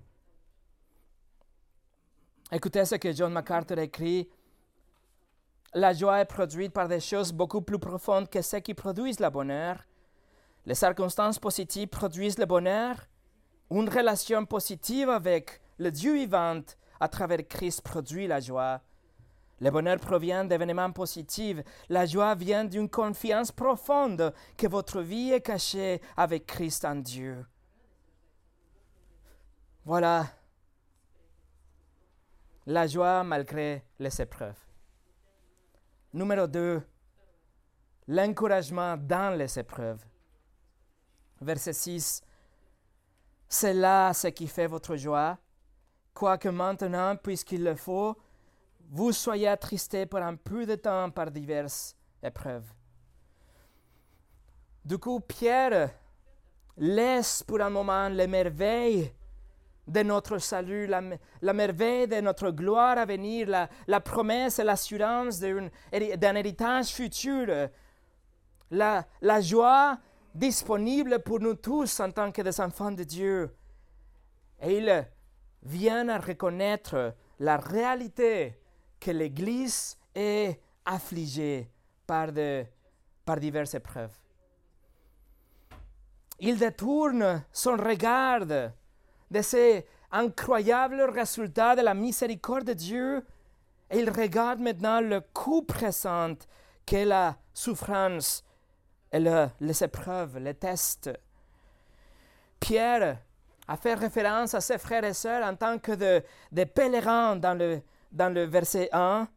Écoutez 2.51 2.83
ce 2.85 2.95
que 2.95 3.11
John 3.13 3.31
MacArthur 3.31 3.79
écrit. 3.79 4.29
La 5.73 5.93
joie 5.93 6.19
est 6.19 6.25
produite 6.25 6.73
par 6.73 6.87
des 6.87 6.99
choses 6.99 7.31
beaucoup 7.31 7.61
plus 7.61 7.79
profondes 7.79 8.29
que 8.29 8.41
ce 8.41 8.57
qui 8.57 8.73
produisent 8.73 9.19
le 9.19 9.29
bonheur. 9.29 9.85
Les 10.65 10.75
circonstances 10.75 11.39
positives 11.39 11.87
produisent 11.87 12.37
le 12.37 12.45
bonheur. 12.45 12.97
Une 13.71 13.87
relation 13.87 14.45
positive 14.45 15.09
avec 15.09 15.61
le 15.77 15.91
Dieu 15.91 16.15
vivant 16.15 16.61
à 16.99 17.07
travers 17.07 17.47
Christ 17.47 17.81
produit 17.81 18.27
la 18.27 18.41
joie. 18.41 18.81
Le 19.61 19.71
bonheur 19.71 19.99
provient 19.99 20.45
d'événements 20.45 20.91
positifs. 20.91 21.57
La 21.89 22.05
joie 22.05 22.35
vient 22.35 22.63
d'une 22.63 22.89
confiance 22.89 23.51
profonde 23.51 24.33
que 24.57 24.67
votre 24.67 25.01
vie 25.01 25.31
est 25.31 25.41
cachée 25.41 26.01
avec 26.15 26.45
Christ 26.45 26.85
en 26.85 26.95
Dieu. 26.95 27.45
Voilà 29.85 30.27
la 32.65 32.85
joie 32.87 33.23
malgré 33.23 33.83
les 33.97 34.21
épreuves. 34.21 34.59
Numéro 36.13 36.47
2. 36.47 36.81
L'encouragement 38.07 38.95
dans 38.97 39.37
les 39.37 39.59
épreuves. 39.59 40.05
Verset 41.41 41.73
6. 41.73 42.21
C'est 43.47 43.73
là 43.73 44.13
ce 44.13 44.27
qui 44.27 44.47
fait 44.47 44.67
votre 44.67 44.95
joie, 44.95 45.37
quoique 46.13 46.49
maintenant, 46.49 47.15
puisqu'il 47.15 47.63
le 47.63 47.75
faut, 47.75 48.15
vous 48.89 49.11
soyez 49.11 49.47
attristés 49.47 50.05
pour 50.05 50.19
un 50.19 50.35
peu 50.35 50.65
de 50.65 50.75
temps 50.75 51.09
par 51.11 51.29
diverses 51.29 51.95
épreuves. 52.23 52.65
Du 54.83 54.97
coup, 54.97 55.19
Pierre 55.19 55.91
laisse 56.77 57.43
pour 57.43 57.61
un 57.61 57.69
moment 57.69 58.09
les 58.09 58.27
merveilles 58.27 59.13
de 59.87 60.03
notre 60.03 60.37
salut, 60.37 60.87
la, 60.87 61.53
merveille 61.53 62.07
de 62.07 62.21
notre 62.21 62.51
gloire 62.51 62.97
à 62.97 63.05
venir, 63.05 63.47
la, 63.87 63.99
promesse 63.99 64.59
et 64.59 64.63
l'assurance 64.63 65.39
d'un 65.39 66.35
héritage 66.35 66.89
futur, 66.89 67.69
la 68.71 69.41
joie 69.41 69.99
disponible 70.33 71.19
pour 71.19 71.39
nous 71.39 71.55
tous 71.55 71.99
en 71.99 72.11
tant 72.11 72.31
que 72.31 72.41
des 72.41 72.59
enfants 72.61 72.91
de 72.91 73.03
Dieu. 73.03 73.55
Et 74.61 74.77
il 74.77 75.07
vient 75.63 76.07
à 76.09 76.19
reconnaître 76.19 77.13
la 77.39 77.57
réalité 77.57 78.58
que 78.99 79.11
l'Église 79.11 79.97
est 80.13 80.59
affligée 80.85 81.69
par, 82.05 82.31
de, 82.31 82.65
par 83.25 83.39
diverses 83.39 83.73
épreuves. 83.73 84.15
Il 86.39 86.57
détourne 86.57 87.43
son 87.51 87.75
regard 87.75 88.45
de 88.45 89.41
ces 89.41 89.85
incroyables 90.11 91.01
résultats 91.01 91.75
de 91.75 91.81
la 91.81 91.93
miséricorde 91.93 92.65
de 92.65 92.73
Dieu 92.73 93.25
et 93.89 93.99
il 93.99 94.09
regarde 94.09 94.59
maintenant 94.59 95.01
le 95.01 95.21
coup 95.21 95.63
présent 95.63 96.35
qu'est 96.85 97.05
la 97.05 97.37
souffrance 97.53 98.43
et 99.11 99.19
les 99.19 99.83
épreuves, 99.83 100.37
les 100.37 100.53
tests. 100.53 101.09
Pierre 102.59 103.19
a 103.67 103.77
fait 103.77 103.95
référence 103.95 104.53
à 104.53 104.61
ses 104.61 104.77
frères 104.77 105.03
et 105.03 105.13
sœurs 105.13 105.45
en 105.45 105.55
tant 105.55 105.79
que 105.79 105.91
de, 105.93 106.63
pèlerins 106.63 107.35
dans 107.35 107.57
le, 107.57 107.81
dans 108.11 108.33
le 108.33 108.43
verset 108.43 108.89
1. 108.91 109.27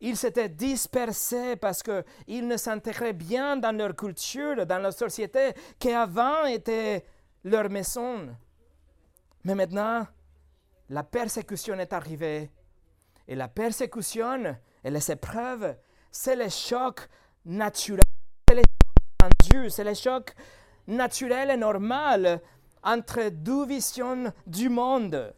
Ils 0.00 0.16
s'étaient 0.16 0.48
dispersés 0.48 1.56
parce 1.56 1.82
qu'ils 1.82 2.46
ne 2.46 2.56
s'intégraient 2.56 3.12
bien 3.12 3.56
dans 3.56 3.76
leur 3.76 3.94
culture, 3.94 4.66
dans 4.66 4.78
leur 4.80 4.92
société, 4.92 5.52
qui 5.78 5.92
avant 5.92 6.44
était 6.46 7.04
leur 7.44 7.70
maison. 7.70 8.36
Mais 9.44 9.54
maintenant, 9.54 10.06
la 10.88 11.04
persécution 11.04 11.78
est 11.78 11.92
arrivée. 11.92 12.50
Et 13.28 13.36
la 13.36 13.48
persécution 13.48 14.56
et 14.82 14.90
les 14.90 15.10
épreuves, 15.10 15.76
c'est 16.10 16.36
le 16.36 16.48
choc 16.48 17.08
naturel 17.44 18.02
c'est 19.68 19.84
le 19.84 19.94
choc 19.94 20.34
naturel 20.86 21.50
et 21.50 21.56
normal 21.56 22.40
entre 22.82 23.28
deux 23.30 23.66
visions 23.66 24.32
du 24.46 24.68
monde. 24.68 25.34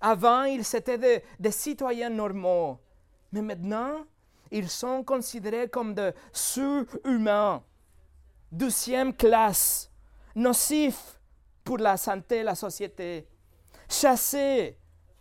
Avant, 0.00 0.44
ils 0.44 0.60
étaient 0.74 1.22
des, 1.38 1.50
citoyens 1.50 2.10
normaux, 2.10 2.78
mais 3.32 3.42
maintenant, 3.42 4.04
ils 4.50 4.68
sont 4.68 5.02
considérés 5.02 5.68
comme 5.68 5.94
des 5.94 6.10
surhumains, 6.32 7.62
deuxième 8.52 9.14
classe, 9.14 9.90
nocifs 10.34 11.18
pour 11.64 11.78
la 11.78 11.96
santé 11.96 12.38
et 12.38 12.42
la 12.42 12.54
société, 12.54 13.26
chassés 13.88 14.78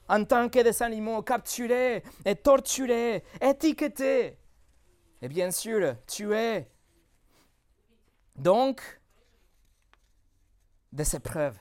en 0.08 0.24
tant 0.24 0.50
que 0.50 0.60
des 0.60 0.84
animaux, 0.84 1.24
capturés 1.24 2.04
et 2.24 2.36
torturés, 2.36 3.24
étiquetés, 3.42 4.38
et 5.22 5.28
bien 5.28 5.50
sûr 5.50 5.96
tués. 6.06 6.68
Donc, 8.36 8.82
des 10.92 11.16
épreuves, 11.16 11.58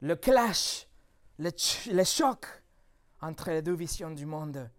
le 0.00 0.14
clash, 0.16 0.85
le, 1.38 2.04
choc 2.04 2.46
entre 3.20 3.50
les 3.50 3.62
deux 3.62 3.74
visions 3.74 4.10
du 4.10 4.26
monde. 4.26 4.70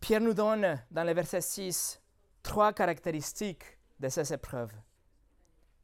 Pierre 0.00 0.20
nous 0.20 0.34
donne 0.34 0.82
dans 0.90 1.04
le 1.04 1.12
verset 1.12 1.40
6 1.40 2.00
trois 2.42 2.72
caractéristiques 2.72 3.78
de 4.00 4.08
ces 4.08 4.32
épreuves. 4.32 4.72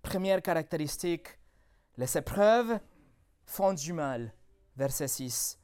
Première 0.00 0.40
caractéristique, 0.40 1.28
les 1.96 2.16
épreuves 2.16 2.78
font 3.44 3.74
du 3.74 3.92
mal. 3.92 4.32
Verset 4.76 5.08
6. 5.08 5.58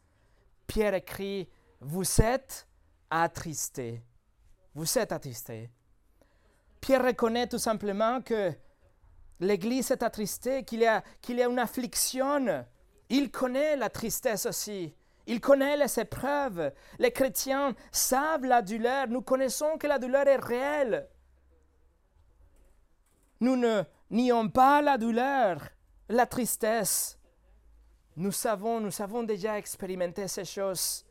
Pierre 0.66 0.94
écrit, 0.94 1.48
vous 1.80 2.20
êtes 2.20 2.68
attristés. 3.08 4.02
Vous 4.74 4.98
êtes 4.98 5.12
attristés. 5.12 5.70
Pierre 6.80 7.04
reconnaît 7.04 7.48
tout 7.48 7.58
simplement 7.58 8.22
que 8.22 8.52
l'Église 9.40 9.90
est 9.90 10.02
attristée, 10.02 10.64
qu'il 10.64 10.80
y, 10.80 10.84
y 10.84 11.42
a 11.42 11.48
une 11.48 11.58
affliction. 11.58 12.64
Il 13.10 13.30
connaît 13.30 13.76
la 13.76 13.90
tristesse 13.90 14.46
aussi. 14.46 14.94
Il 15.26 15.40
connaît 15.40 15.76
les 15.76 16.00
épreuves. 16.00 16.72
Les 16.98 17.12
chrétiens 17.12 17.74
savent 17.92 18.44
la 18.44 18.62
douleur. 18.62 19.08
Nous 19.08 19.20
connaissons 19.20 19.76
que 19.78 19.86
la 19.86 19.98
douleur 19.98 20.26
est 20.26 20.36
réelle. 20.36 21.08
Nous 23.40 23.56
ne 23.56 23.82
nions 24.10 24.48
pas 24.48 24.80
la 24.82 24.96
douleur, 24.96 25.60
la 26.08 26.26
tristesse. 26.26 27.18
Nous 28.16 28.32
savons, 28.32 28.80
nous 28.80 29.02
avons 29.02 29.22
déjà 29.22 29.58
expérimenté 29.58 30.28
ces 30.28 30.44
choses. 30.44 31.04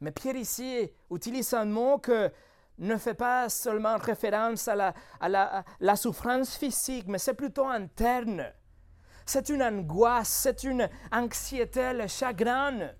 Mais 0.00 0.12
Pierre 0.12 0.36
ici 0.36 0.90
utilise 1.10 1.54
un 1.54 1.64
mot 1.64 1.98
que 1.98 2.30
ne 2.78 2.96
fait 2.96 3.14
pas 3.14 3.48
seulement 3.48 3.96
référence 3.96 4.68
à 4.68 4.74
la, 4.74 4.94
à 5.20 5.64
la, 5.80 5.96
souffrance 5.96 6.56
physique, 6.56 7.06
mais 7.06 7.18
c'est 7.18 7.34
plutôt 7.34 7.66
interne. 7.66 8.52
C'est 9.26 9.48
une 9.48 9.62
angoisse, 9.62 10.28
c'est 10.28 10.64
une 10.64 10.88
anxiété, 11.12 11.92
le 11.92 12.06
chagrin. 12.06 12.90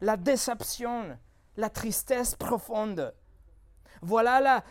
la 0.00 0.16
déception, 0.16 1.18
la 1.56 1.68
tristesse 1.68 2.34
profonde. 2.34 3.14
Voilà 4.02 4.64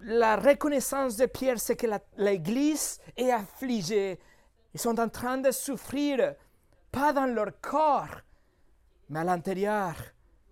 la, 0.00 0.36
reconnaissance 0.36 1.16
de 1.16 1.26
Pierre, 1.26 1.60
c'est 1.60 1.76
que 1.76 1.86
l'Église 2.16 3.00
est 3.16 3.30
affligée. 3.30 4.18
Ils 4.74 4.80
sont 4.80 4.98
en 4.98 5.08
train 5.08 5.38
de 5.38 5.50
souffrir, 5.50 6.34
pas 6.90 7.12
dans 7.12 7.26
leur 7.26 7.60
corps, 7.60 8.20
mais 9.08 9.20
à 9.20 9.24
l'intérieur, 9.24 9.94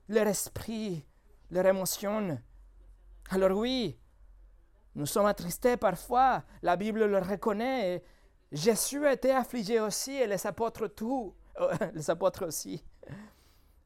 leur 0.09 0.27
esprit, 0.29 1.05
leur 1.51 1.67
émotion. 1.67 2.39
Alors 3.31 3.59
oui, 3.59 3.99
nous 4.95 5.07
sommes 5.07 5.27
attristés 5.27 5.77
parfois, 5.77 6.43
la 6.63 6.77
Bible 6.77 7.05
le 7.07 7.19
reconnaît. 7.19 8.03
Jésus 8.53 9.07
été 9.07 9.31
affligé 9.31 9.81
aussi 9.81 10.13
et 10.13 10.27
les 10.27 10.47
apôtres 10.47 10.89
tout, 10.89 11.35
les 11.95 12.11
apôtres 12.11 12.47
aussi. 12.47 12.85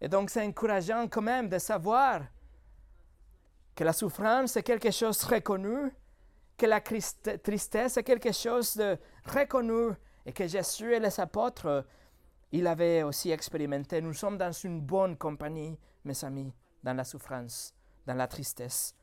Et 0.01 0.09
donc 0.09 0.31
c'est 0.31 0.47
encourageant 0.47 1.07
quand 1.09 1.23
même 1.23 1.49
de 1.49 1.59
savoir 1.59 2.23
que 3.75 3.85
la 3.85 3.93
souffrance 3.93 4.57
est 4.57 4.63
quelque 4.63 4.91
chose 4.91 5.23
reconnu, 5.25 5.93
que 6.57 6.67
la 6.67 6.81
tristesse 6.81 7.97
est 7.97 8.05
quelque 8.05 8.33
chose 8.33 8.77
de 8.77 8.97
reconnu 9.25 9.95
et 10.25 10.33
que 10.33 10.47
Jésus 10.47 10.95
et 10.95 11.01
les 11.01 11.21
apôtres, 11.21 11.85
ils 12.53 12.67
avaient 12.67 13.03
aussi 13.03 13.31
expérimenté. 13.31 14.01
Nous 14.01 14.15
sommes 14.15 14.39
dans 14.39 14.53
une 14.53 14.81
bonne 14.81 15.17
compagnie, 15.17 15.79
mes 16.05 16.25
amis, 16.25 16.53
dans 16.83 16.95
la 16.95 17.05
souffrance, 17.05 17.75
dans 18.07 18.15
la 18.15 18.29
tristesse. 18.29 18.95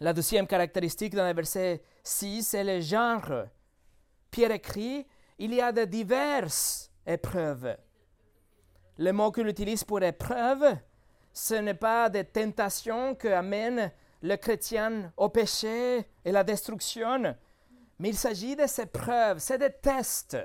La 0.00 0.12
deuxième 0.12 0.46
caractéristique 0.46 1.14
dans 1.14 1.26
le 1.26 1.34
verset 1.34 1.82
6, 2.02 2.42
c'est 2.42 2.64
le 2.64 2.80
genre. 2.80 3.46
Pierre 4.34 4.50
écrit, 4.50 5.06
il 5.38 5.54
y 5.54 5.60
a 5.60 5.70
de 5.70 5.84
diverses 5.84 6.90
épreuves. 7.06 7.76
Le 8.98 9.12
mot 9.12 9.30
qu'il 9.30 9.46
utilise 9.46 9.84
pour 9.84 10.02
épreuve, 10.02 10.76
ce 11.32 11.54
n'est 11.54 11.74
pas 11.74 12.08
des 12.08 12.24
tentations 12.24 13.14
que 13.14 13.28
amènent 13.28 13.92
le 14.22 14.34
chrétien 14.34 15.12
au 15.16 15.28
péché 15.28 16.04
et 16.24 16.32
la 16.32 16.42
destruction, 16.42 17.36
mais 18.00 18.08
il 18.08 18.16
s'agit 18.16 18.56
de 18.56 18.66
ces 18.66 18.86
preuves, 18.86 19.38
c'est 19.38 19.58
des 19.58 19.70
tests, 19.70 20.36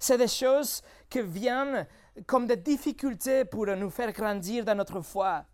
c'est 0.00 0.18
des 0.18 0.26
choses 0.26 0.82
qui 1.08 1.22
viennent 1.22 1.86
comme 2.26 2.48
des 2.48 2.56
difficultés 2.56 3.44
pour 3.44 3.66
nous 3.66 3.90
faire 3.90 4.10
grandir 4.10 4.64
dans 4.64 4.74
notre 4.74 5.00
foi. 5.00 5.44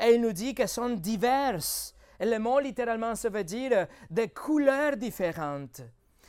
Et 0.00 0.14
il 0.14 0.22
nous 0.22 0.32
dit 0.32 0.54
qu'elles 0.54 0.66
sont 0.66 0.88
diverses. 0.88 1.94
Et 2.18 2.24
le 2.24 2.38
mot 2.38 2.58
littéralement, 2.58 3.14
ça 3.14 3.28
veut 3.28 3.44
dire 3.44 3.86
des 4.08 4.30
couleurs 4.30 4.96
différentes. 4.96 5.82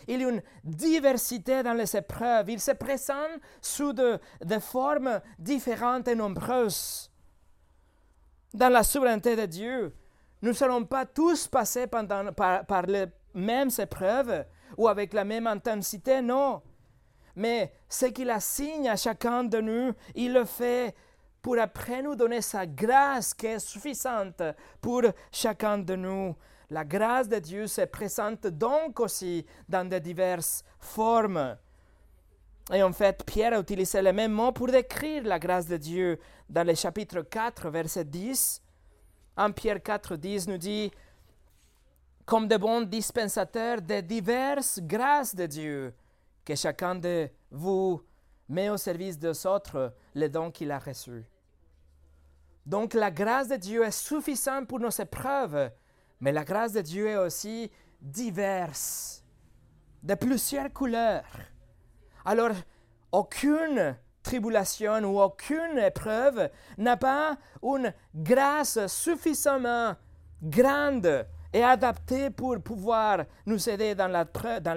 Il 0.08 0.22
y 0.22 0.26
a 0.26 0.30
une 0.30 0.42
diversité 0.64 1.64
dans 1.64 1.74
les 1.74 1.96
épreuves. 1.96 2.50
Il 2.50 2.60
se 2.60 2.72
présente 2.72 3.40
sous 3.62 3.94
des 3.94 4.60
formes 4.60 5.22
différentes 5.40 6.08
et 6.08 6.16
nombreuses 6.16 7.10
dans 8.54 8.70
la 8.70 8.84
souveraineté 8.84 9.36
de 9.36 9.46
Dieu. 9.46 9.96
Nous 10.42 10.50
ne 10.50 10.54
serons 10.56 10.86
pas 10.86 11.06
tous 11.06 11.48
passés 11.48 11.88
pendant, 11.88 12.32
par, 12.34 12.84
les 12.84 13.06
mêmes 13.34 13.70
épreuves 13.78 14.46
ou 14.78 14.88
avec 14.88 15.14
la 15.14 15.24
même 15.24 15.48
intensité, 15.48 16.22
non. 16.22 16.62
Mais 17.36 17.74
ce 17.90 18.08
qu'il 18.08 18.30
assigne 18.30 18.90
à 18.90 18.96
chacun 18.96 19.44
de 19.44 19.60
nous, 19.60 19.94
il 20.16 20.34
le 20.34 20.46
fait 20.46 20.94
pour 21.42 21.58
après 21.60 22.02
nous 22.02 22.16
donner 22.16 22.42
sa 22.42 22.66
grâce 22.66 23.34
qui 23.34 23.48
est 23.48 23.60
suffisante 23.60 24.42
pour 24.82 25.02
chacun 25.32 25.78
de 25.78 25.96
nous. 25.96 26.36
La 26.70 26.86
grâce 26.86 27.28
de 27.28 27.40
Dieu 27.40 27.68
se 27.68 27.82
présente 27.82 28.48
donc 28.48 29.00
aussi 29.00 29.46
dans 29.68 29.88
de 29.88 30.00
diverses 30.00 30.64
formes. 30.80 31.58
Et 32.72 32.82
en 32.82 32.94
fait, 32.94 33.24
Pierre 33.26 33.54
a 33.54 33.60
utilisé 33.60 34.02
le 34.02 34.14
même 34.14 34.32
mot 34.32 34.52
pour 34.52 34.68
décrire 34.68 35.24
la 35.24 35.40
grâce 35.40 35.68
de 35.68 35.78
Dieu 35.78 36.20
dans 36.50 36.66
le 36.66 36.76
chapitre 36.76 37.22
4, 37.22 37.70
verset 37.70 38.06
10. 38.06 38.62
En 39.36 39.52
Pierre 39.52 39.82
4, 39.84 40.16
10 40.16 40.48
nous 40.48 40.58
dit, 40.58 40.92
comme 42.26 42.48
de 42.48 42.56
bons 42.56 42.82
dispensateurs 42.82 43.82
de 43.82 44.00
diverses 44.00 44.80
grâces 44.82 45.36
de 45.36 45.46
Dieu, 45.46 45.94
que 46.46 46.56
chacun 46.56 46.96
de 46.96 47.30
vous 47.52 48.02
met 48.48 48.70
au 48.70 48.78
service 48.78 49.18
des 49.18 49.46
autres 49.46 49.94
les 50.16 50.30
dons 50.30 50.52
qu'il 50.52 50.72
a 50.72 50.80
reçus. 50.80 51.26
Donc 52.66 52.94
la 52.94 53.12
grâce 53.12 53.50
de 53.50 53.58
Dieu 53.58 53.84
est 53.84 53.92
suffisante 53.92 54.68
pour 54.68 54.80
nos 54.80 54.90
épreuves, 54.90 55.72
mais 56.24 56.32
la 56.32 56.46
grâce 56.46 56.72
de 56.72 56.80
Dieu 56.80 57.10
est 57.10 57.18
aussi 57.18 57.70
diverse, 58.00 59.26
de 60.02 60.16
plusieurs 60.16 60.72
couleurs. 60.72 61.26
Alors, 62.24 62.56
aucune 63.12 63.98
tribulation 64.24 65.00
ou 65.04 65.20
aucune 65.20 65.78
épreuve 65.78 66.50
n'a 66.78 66.96
pas 66.96 67.36
une 67.62 67.94
grâce 68.16 68.88
suffisamment 68.88 69.98
grande 70.42 71.28
et 71.52 71.62
adaptée 71.62 72.30
pour 72.30 72.58
pouvoir 72.62 73.26
nous 73.46 73.70
aider 73.70 73.94
dans, 73.94 74.08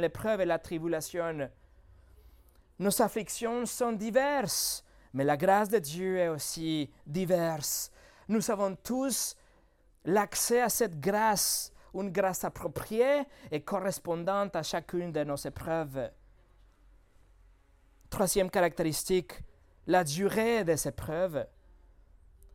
l'épreuve 0.01 0.41
et 0.41 0.47
la 0.47 0.59
tribulation. 0.59 1.49
Nos 2.81 3.01
afflictions 3.01 3.67
sont 3.67 3.93
diverses, 3.93 4.85
mais 5.13 5.23
la 5.23 5.37
grâce 5.37 5.69
de 5.69 5.79
Dieu 5.79 6.19
est 6.19 6.29
aussi 6.29 6.91
diverse. 7.07 7.93
Nous 8.27 8.51
avons 8.51 8.75
tous 8.75 9.37
l'accès 10.07 10.63
à 10.63 10.69
cette 10.69 10.99
grâce, 10.99 11.73
une 11.93 12.11
grâce 12.11 12.45
appropriée 12.45 13.23
et 13.51 13.63
correspondante 13.63 14.57
à 14.57 14.63
chacune 14.63 15.13
de 15.13 15.25
nos 15.25 15.37
épreuves. 15.37 16.11
Troisième 18.09 18.51
caractéristique, 18.51 19.33
la 19.87 20.05
durée 20.05 20.65
des 20.65 20.89
épreuves. 20.89 21.47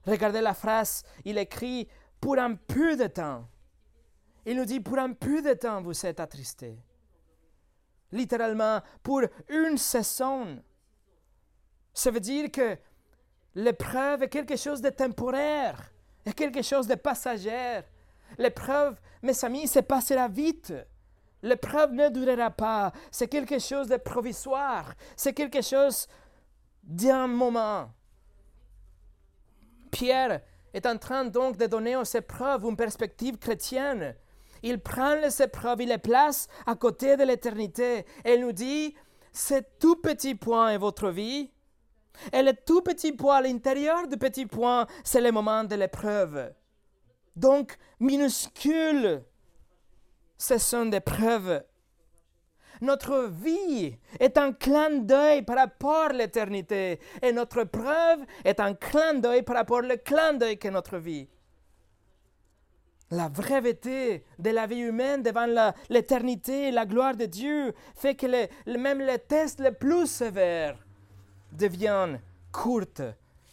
Regardez 0.05 0.41
la 0.41 0.53
phrase, 0.53 1.03
il 1.25 1.37
écrit 1.37 1.87
pour 2.19 2.37
un 2.39 2.55
peu 2.55 2.95
de 2.95 3.07
temps. 3.07 3.47
Il 4.45 4.57
nous 4.57 4.65
dit 4.65 4.79
pour 4.79 4.97
un 4.97 5.13
peu 5.13 5.41
de 5.41 5.53
temps 5.53 5.81
vous 5.81 6.05
êtes 6.05 6.19
attristés. 6.19 6.79
Littéralement, 8.11 8.81
pour 9.03 9.21
une 9.49 9.77
saison. 9.77 10.61
Ça 11.93 12.11
veut 12.11 12.19
dire 12.19 12.51
que 12.51 12.77
l'épreuve 13.55 14.23
est 14.23 14.29
quelque 14.29 14.55
chose 14.55 14.81
de 14.81 14.89
temporaire, 14.89 15.90
est 16.25 16.33
quelque 16.33 16.61
chose 16.61 16.87
de 16.87 16.95
passager. 16.95 17.81
L'épreuve, 18.37 18.99
mes 19.21 19.45
amis, 19.45 19.67
se 19.67 19.79
passera 19.79 20.27
vite. 20.27 20.73
L'épreuve 21.43 21.93
ne 21.93 22.09
durera 22.09 22.51
pas. 22.51 22.91
C'est 23.09 23.27
quelque 23.27 23.59
chose 23.59 23.87
de 23.87 23.97
provisoire. 23.97 24.93
C'est 25.15 25.33
quelque 25.33 25.61
chose 25.61 26.07
d'un 26.83 27.27
moment. 27.27 27.91
Pierre 29.91 30.41
est 30.73 30.85
en 30.85 30.97
train 30.97 31.25
donc 31.25 31.57
de 31.57 31.65
donner 31.65 31.95
aux 31.95 32.03
épreuves 32.03 32.63
une 32.63 32.77
perspective 32.77 33.37
chrétienne. 33.37 34.15
Il 34.63 34.79
prend 34.79 35.15
les 35.15 35.41
épreuves, 35.41 35.81
il 35.81 35.89
les 35.89 35.97
place 35.97 36.47
à 36.65 36.75
côté 36.75 37.17
de 37.17 37.23
l'éternité 37.23 38.05
il 38.25 38.41
nous 38.41 38.51
dit, 38.51 38.95
ce 39.33 39.55
tout 39.79 39.95
petit 39.95 40.35
point 40.35 40.69
est 40.69 40.77
votre 40.77 41.09
vie. 41.09 41.51
Et 42.33 42.41
le 42.41 42.53
tout 42.53 42.81
petit 42.81 43.11
point 43.11 43.37
à 43.37 43.41
l'intérieur 43.41 44.07
du 44.07 44.17
petit 44.17 44.45
point, 44.45 44.87
c'est 45.03 45.21
le 45.21 45.31
moment 45.31 45.63
de 45.63 45.75
l'épreuve. 45.75 46.53
Donc, 47.35 47.77
minuscule, 47.99 49.23
ce 50.37 50.57
sont 50.57 50.85
des 50.85 50.99
preuves. 50.99 51.63
Notre 52.81 53.27
vie 53.27 53.95
est 54.19 54.37
un 54.37 54.53
clin 54.53 54.89
d'œil 54.99 55.43
par 55.43 55.57
rapport 55.57 56.09
à 56.09 56.13
l'éternité. 56.13 56.99
Et 57.21 57.31
notre 57.31 57.63
preuve 57.63 58.25
est 58.43 58.59
un 58.59 58.73
clin 58.73 59.13
d'œil 59.15 59.43
par 59.43 59.57
rapport 59.57 59.83
au 59.83 59.97
clin 60.03 60.33
d'œil 60.33 60.57
que 60.57 60.67
notre 60.67 60.97
vie. 60.97 61.29
La 63.11 63.29
vérité 63.29 64.23
de 64.39 64.49
la 64.51 64.65
vie 64.65 64.79
humaine 64.79 65.21
devant 65.21 65.73
l'éternité 65.89 66.69
et 66.69 66.71
la 66.71 66.85
gloire 66.85 67.15
de 67.15 67.25
Dieu 67.25 67.73
fait 67.93 68.15
que 68.15 68.25
même 68.77 68.99
les 68.99 69.19
tests 69.19 69.59
les 69.59 69.73
plus 69.73 70.07
sévères 70.07 70.77
deviennent 71.51 72.21
courtes, 72.51 73.03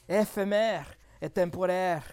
éphémères 0.08 0.94
et 1.20 1.30
temporaires. 1.30 2.06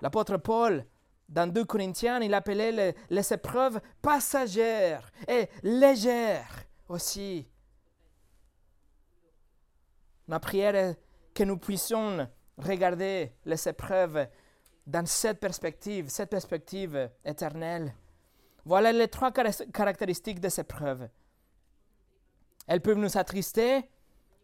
L'apôtre 0.00 0.36
Paul 0.36 0.84
dans 1.32 1.50
2 1.50 1.64
Corinthiens, 1.64 2.20
il 2.20 2.34
appelait 2.34 2.94
les, 3.08 3.32
épreuves 3.32 3.80
passagères 4.02 5.10
et 5.26 5.48
légères 5.62 6.66
aussi. 6.88 7.48
Ma 10.28 10.38
prière 10.38 10.74
est 10.74 10.98
que 11.32 11.44
nous 11.44 11.56
puissions 11.56 12.28
regarder 12.58 13.32
les 13.46 13.68
épreuves 13.68 14.28
dans 14.86 15.06
cette 15.06 15.40
perspective, 15.40 16.08
cette 16.10 16.30
perspective 16.30 17.10
éternelle. 17.24 17.94
Voilà 18.64 18.92
les 18.92 19.08
trois 19.08 19.32
caractéristiques 19.32 20.40
de 20.40 20.48
ces 20.48 20.60
épreuves. 20.60 21.08
Elles 22.66 22.80
peuvent 22.80 22.98
nous 22.98 23.16
attrister, 23.16 23.88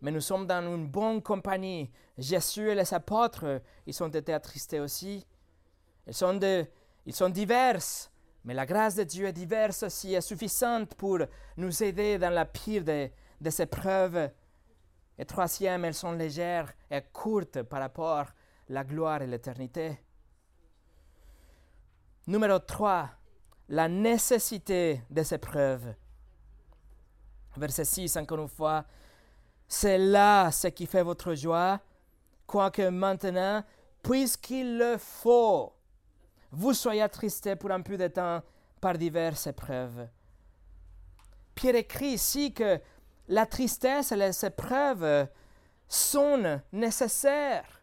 mais 0.01 0.11
nous 0.11 0.20
sommes 0.20 0.46
dans 0.46 0.62
une 0.62 0.86
bonne 0.86 1.22
compagnie. 1.22 1.90
Jésus 2.16 2.70
et 2.70 2.74
les 2.74 2.94
apôtres, 2.94 3.61
ils 3.86 4.03
ont 4.03 4.09
été 4.09 4.32
attristés 4.32 4.80
aussi. 4.80 5.26
Ils 6.07 6.14
sont 6.14 6.34
de, 6.34 6.66
ils 7.07 7.14
sont 7.14 7.28
diverses, 7.28 8.11
mais 8.44 8.55
la 8.55 8.66
grâce 8.66 8.94
de 8.94 9.05
Dieu 9.05 9.26
est 9.26 9.32
diverse 9.32 9.82
aussi, 9.82 10.14
est 10.14 10.20
suffisante 10.20 10.94
pour 10.94 11.18
nous 11.57 11.82
aider 11.82 12.18
dans 12.18 12.30
la 12.30 12.44
pire 12.44 12.84
de, 12.84 13.11
de 13.40 13.51
ces. 13.51 13.68
Et 15.18 15.24
troisième, 15.24 15.84
elles 15.84 15.94
sont 15.94 16.12
légères 16.12 16.72
et 16.90 17.03
courtes 17.12 17.62
par 17.62 17.80
rapport 17.80 18.18
à 18.18 18.26
la 18.68 18.84
gloire 18.84 19.22
et 19.22 19.26
l'éternité. 19.26 19.99
Numéro 22.28 22.59
3, 22.59 23.11
la 23.70 23.88
nécessité 23.88 25.03
de 25.11 25.22
ces 25.22 25.38
preuves. 25.38 25.94
Verset 27.57 27.84
6, 27.84 28.16
encore 28.16 28.38
une 28.38 28.49
fois, 28.49 28.84
c'est 29.68 29.98
là 29.98 30.50
ce 30.50 30.68
qui 30.68 30.86
fait 30.86 31.02
votre 31.02 31.34
joie, 31.34 31.80
quoique 32.46 32.88
maintenant, 32.88 33.62
puisqu'il 34.02 34.78
le 34.78 34.96
faut, 34.96 35.74
vous 36.50 36.72
soyez 36.72 37.02
attristés 37.02 37.54
pour 37.56 37.70
un 37.70 37.82
peu 37.82 37.98
de 37.98 38.08
temps 38.08 38.42
par 38.80 38.96
diverses 38.96 39.46
épreuves. 39.46 40.08
Pierre 41.54 41.74
écrit 41.74 42.12
ici 42.12 42.54
que 42.54 42.80
la 43.28 43.44
tristesse 43.44 44.12
et 44.12 44.16
les 44.16 44.44
épreuves 44.44 45.28
sont 45.86 46.60
nécessaires. 46.72 47.82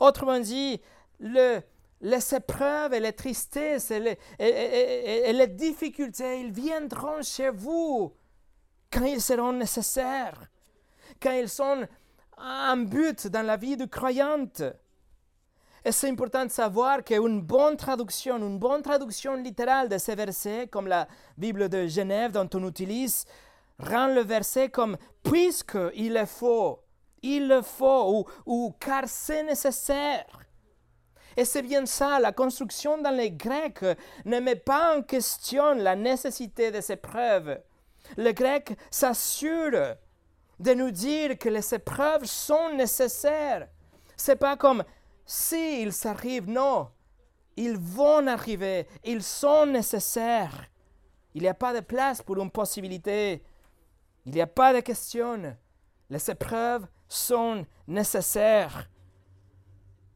Autrement 0.00 0.40
dit, 0.40 0.80
le, 1.20 1.60
les 2.00 2.34
épreuves 2.34 2.94
et 2.94 3.00
les 3.00 3.12
tristesses 3.12 3.90
et 3.90 4.00
les, 4.00 4.18
et 4.38 5.32
les 5.32 5.46
difficultés, 5.46 6.40
ils 6.40 6.50
viendront 6.50 7.22
chez 7.22 7.50
vous 7.50 8.16
quand 8.90 9.04
ils 9.04 9.22
seront 9.22 9.52
nécessaires, 9.52 10.48
quand 11.20 11.32
ils 11.32 11.48
sont 11.48 11.86
un 12.38 12.76
but 12.76 13.26
dans 13.28 13.46
la 13.46 13.56
vie 13.56 13.76
du 13.76 13.88
croyante. 13.88 14.62
Et 15.84 15.90
c'est 15.90 16.08
important 16.08 16.44
de 16.44 16.50
savoir 16.50 17.02
qu'une 17.02 17.40
bonne 17.40 17.76
traduction, 17.76 18.36
une 18.36 18.58
bonne 18.58 18.82
traduction 18.82 19.34
littérale 19.34 19.88
de 19.88 19.98
ces 19.98 20.14
versets, 20.14 20.68
comme 20.68 20.86
la 20.86 21.08
Bible 21.36 21.68
de 21.68 21.86
Genève 21.86 22.32
dont 22.32 22.48
on 22.54 22.68
utilise, 22.68 23.24
rend 23.78 24.06
le 24.06 24.22
verset 24.22 24.68
comme 24.68 24.96
puisque 25.24 25.78
il 25.94 26.14
le 26.14 26.24
faut, 26.24 26.80
il 27.22 27.48
le 27.48 27.62
faut, 27.62 28.12
ou, 28.12 28.24
ou 28.46 28.74
car 28.78 29.04
c'est 29.06 29.42
nécessaire. 29.42 30.26
Et 31.36 31.44
c'est 31.44 31.62
bien 31.62 31.86
ça, 31.86 32.20
la 32.20 32.32
construction 32.32 32.98
dans 32.98 33.14
les 33.16 33.30
Grecs 33.30 33.84
ne 34.24 34.38
met 34.38 34.56
pas 34.56 34.96
en 34.96 35.02
question 35.02 35.74
la 35.74 35.96
nécessité 35.96 36.70
de 36.70 36.80
ces 36.80 36.96
preuves. 36.96 37.58
Le 38.16 38.32
grec 38.32 38.76
s'assure 38.90 39.96
de 40.58 40.74
nous 40.74 40.90
dire 40.90 41.38
que 41.38 41.48
les 41.48 41.74
épreuves 41.74 42.24
sont 42.24 42.74
nécessaires. 42.74 43.68
C'est 44.16 44.36
pas 44.36 44.56
comme 44.56 44.84
s'ils 45.24 45.92
s'arrivent, 45.92 46.48
non. 46.48 46.88
Ils 47.56 47.76
vont 47.76 48.26
arriver, 48.26 48.86
ils 49.04 49.22
sont 49.22 49.66
nécessaires. 49.66 50.66
Il 51.34 51.42
n'y 51.42 51.48
a 51.48 51.54
pas 51.54 51.74
de 51.74 51.80
place 51.80 52.22
pour 52.22 52.40
une 52.40 52.50
possibilité. 52.50 53.42
Il 54.24 54.32
n'y 54.32 54.40
a 54.40 54.46
pas 54.46 54.72
de 54.72 54.80
question. 54.80 55.56
Les 56.08 56.30
épreuves 56.30 56.86
sont 57.08 57.66
nécessaires. 57.86 58.88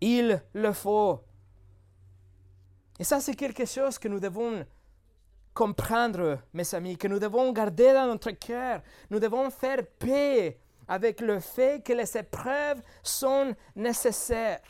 Il 0.00 0.42
le 0.52 0.72
faut. 0.72 1.20
Et 2.98 3.04
ça, 3.04 3.20
c'est 3.20 3.34
quelque 3.34 3.64
chose 3.64 3.98
que 3.98 4.08
nous 4.08 4.20
devons 4.20 4.64
comprendre, 5.56 6.38
mes 6.52 6.74
amis, 6.74 6.98
que 6.98 7.08
nous 7.08 7.18
devons 7.18 7.50
garder 7.50 7.94
dans 7.94 8.06
notre 8.06 8.30
cœur. 8.32 8.82
Nous 9.08 9.18
devons 9.18 9.48
faire 9.48 9.84
paix 9.98 10.60
avec 10.86 11.20
le 11.22 11.40
fait 11.40 11.82
que 11.82 11.94
les 11.94 12.16
épreuves 12.16 12.82
sont 13.02 13.56
nécessaires. 13.74 14.60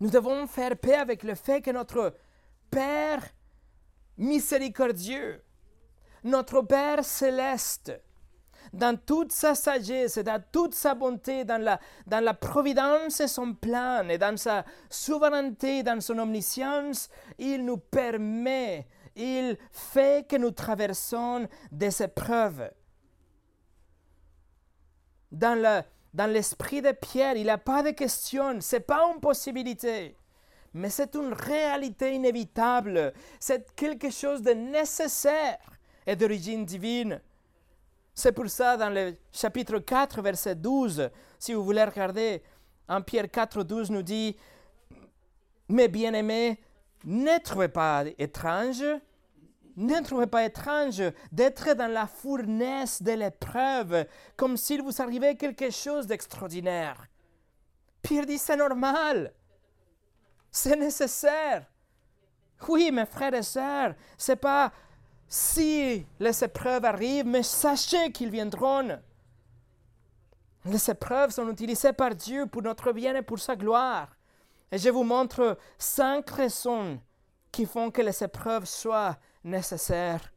Nous 0.00 0.08
devons 0.08 0.46
faire 0.46 0.76
paix 0.78 0.94
avec 0.94 1.22
le 1.24 1.34
fait 1.34 1.60
que 1.60 1.70
notre 1.70 2.14
Père 2.70 3.22
miséricordieux, 4.16 5.44
notre 6.24 6.62
Père 6.62 7.04
céleste, 7.04 7.92
dans 8.72 8.98
toute 8.98 9.32
sa 9.32 9.54
sagesse, 9.54 10.18
dans 10.18 10.42
toute 10.52 10.74
sa 10.74 10.94
bonté, 10.94 11.44
dans 11.44 11.60
la, 11.60 11.80
dans 12.06 12.22
la 12.22 12.34
providence 12.34 13.20
et 13.20 13.28
son 13.28 13.54
plan, 13.54 14.08
et 14.08 14.18
dans 14.18 14.36
sa 14.36 14.64
souveraineté, 14.90 15.82
dans 15.82 16.00
son 16.00 16.18
omniscience, 16.18 17.08
il 17.38 17.64
nous 17.64 17.78
permet, 17.78 18.86
il 19.14 19.56
fait 19.70 20.26
que 20.28 20.36
nous 20.36 20.50
traversons 20.50 21.48
des 21.70 22.02
épreuves. 22.02 22.70
Dans 25.32 25.60
le, 25.60 25.82
dans 26.14 26.30
l'esprit 26.30 26.80
de 26.82 26.92
Pierre, 26.92 27.36
il 27.36 27.44
n'y 27.44 27.50
a 27.50 27.58
pas 27.58 27.82
de 27.82 27.90
question, 27.90 28.60
ce 28.60 28.76
n'est 28.76 28.80
pas 28.80 29.10
une 29.12 29.20
possibilité, 29.20 30.16
mais 30.72 30.90
c'est 30.90 31.14
une 31.14 31.32
réalité 31.32 32.14
inévitable, 32.14 33.12
c'est 33.38 33.74
quelque 33.74 34.10
chose 34.10 34.42
de 34.42 34.52
nécessaire 34.52 35.58
et 36.06 36.16
d'origine 36.16 36.64
divine. 36.64 37.20
C'est 38.18 38.32
pour 38.32 38.48
ça, 38.48 38.78
dans 38.78 38.88
le 38.88 39.14
chapitre 39.30 39.78
4, 39.78 40.22
verset 40.22 40.54
12, 40.54 41.10
si 41.38 41.52
vous 41.52 41.62
voulez 41.62 41.84
regarder, 41.84 42.42
en 42.88 43.02
Pierre 43.02 43.30
4, 43.30 43.62
12 43.62 43.90
nous 43.90 44.02
dit, 44.02 44.34
Mes 45.68 45.86
bien-aimés, 45.88 46.58
ne 47.04 47.38
trouvez 47.42 47.68
pas 47.68 48.04
étrange 48.16 48.82
ne 49.76 50.02
trouvez 50.02 50.26
pas 50.26 50.46
étrange 50.46 51.02
d'être 51.30 51.74
dans 51.74 51.92
la 51.92 52.06
fournaise 52.06 53.02
de 53.02 53.12
l'épreuve, 53.12 54.06
comme 54.34 54.56
s'il 54.56 54.80
vous 54.80 55.02
arrivait 55.02 55.36
quelque 55.36 55.68
chose 55.68 56.06
d'extraordinaire. 56.06 57.06
Pierre 58.00 58.24
dit, 58.24 58.38
c'est 58.38 58.56
normal, 58.56 59.34
c'est 60.50 60.76
nécessaire. 60.76 61.66
Oui, 62.68 62.90
mes 62.90 63.04
frères 63.04 63.34
et 63.34 63.42
sœurs, 63.42 63.94
c'est 64.16 64.36
pas 64.36 64.72
si 65.28 66.06
les 66.20 66.44
épreuves 66.44 66.84
arrivent, 66.84 67.26
mais 67.26 67.42
sachez 67.42 68.12
qu'ils 68.12 68.30
viendront. 68.30 69.00
Les 70.64 70.90
épreuves 70.90 71.30
sont 71.30 71.50
utilisées 71.50 71.92
par 71.92 72.14
Dieu 72.14 72.46
pour 72.46 72.62
notre 72.62 72.92
bien 72.92 73.14
et 73.14 73.22
pour 73.22 73.38
sa 73.38 73.56
gloire. 73.56 74.16
Et 74.72 74.78
je 74.78 74.88
vous 74.88 75.04
montre 75.04 75.58
cinq 75.78 76.30
raisons 76.30 77.00
qui 77.52 77.66
font 77.66 77.90
que 77.90 78.02
les 78.02 78.22
épreuves 78.22 78.64
soient 78.64 79.16
nécessaire. 79.44 80.32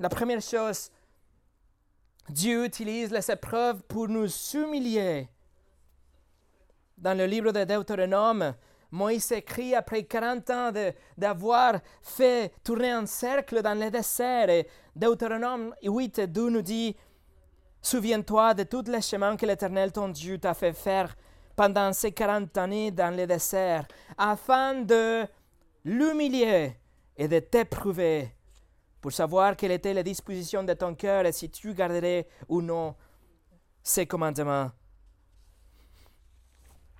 La 0.00 0.08
première 0.08 0.42
chose, 0.42 0.90
Dieu 2.28 2.64
utilise 2.64 3.10
les 3.10 3.30
épreuves 3.30 3.82
pour 3.82 4.08
nous 4.08 4.28
humilier. 4.54 5.28
Dans 6.96 7.16
le 7.16 7.26
livre 7.26 7.52
de 7.52 7.64
Deutéronome, 7.64 8.54
Moïse 8.90 9.32
écrit 9.32 9.74
après 9.74 10.04
40 10.04 10.50
ans 10.50 10.72
d'avoir 11.16 11.74
fait 12.02 12.52
tourner 12.64 12.90
un 12.90 13.06
cercle 13.06 13.60
dans 13.62 13.78
le 13.78 13.90
désert. 13.90 14.48
Et 14.48 14.66
Deutéronome 14.96 15.74
8 15.82 16.20
2 16.20 16.50
nous 16.50 16.62
dit 16.62 16.96
Souviens-toi 17.82 18.54
de 18.54 18.62
tous 18.64 18.90
les 18.90 19.02
chemins 19.02 19.36
que 19.36 19.46
l'Éternel 19.46 19.92
ton 19.92 20.08
Dieu 20.08 20.38
t'a 20.38 20.54
fait 20.54 20.72
faire 20.72 21.14
pendant 21.54 21.92
ces 21.92 22.12
40 22.12 22.56
années 22.56 22.90
dans 22.90 23.14
le 23.14 23.26
désert, 23.26 23.86
afin 24.16 24.82
de 24.82 25.26
l'humilier 25.84 26.76
et 27.16 27.28
de 27.28 27.38
t'éprouver 27.40 28.32
pour 29.00 29.12
savoir 29.12 29.56
quelle 29.56 29.72
était 29.72 29.94
la 29.94 30.02
disposition 30.02 30.62
de 30.62 30.72
ton 30.74 30.94
cœur 30.94 31.26
et 31.26 31.32
si 31.32 31.50
tu 31.50 31.74
garderais 31.74 32.26
ou 32.48 32.62
non 32.62 32.94
ses 33.82 34.06
commandements. 34.06 34.70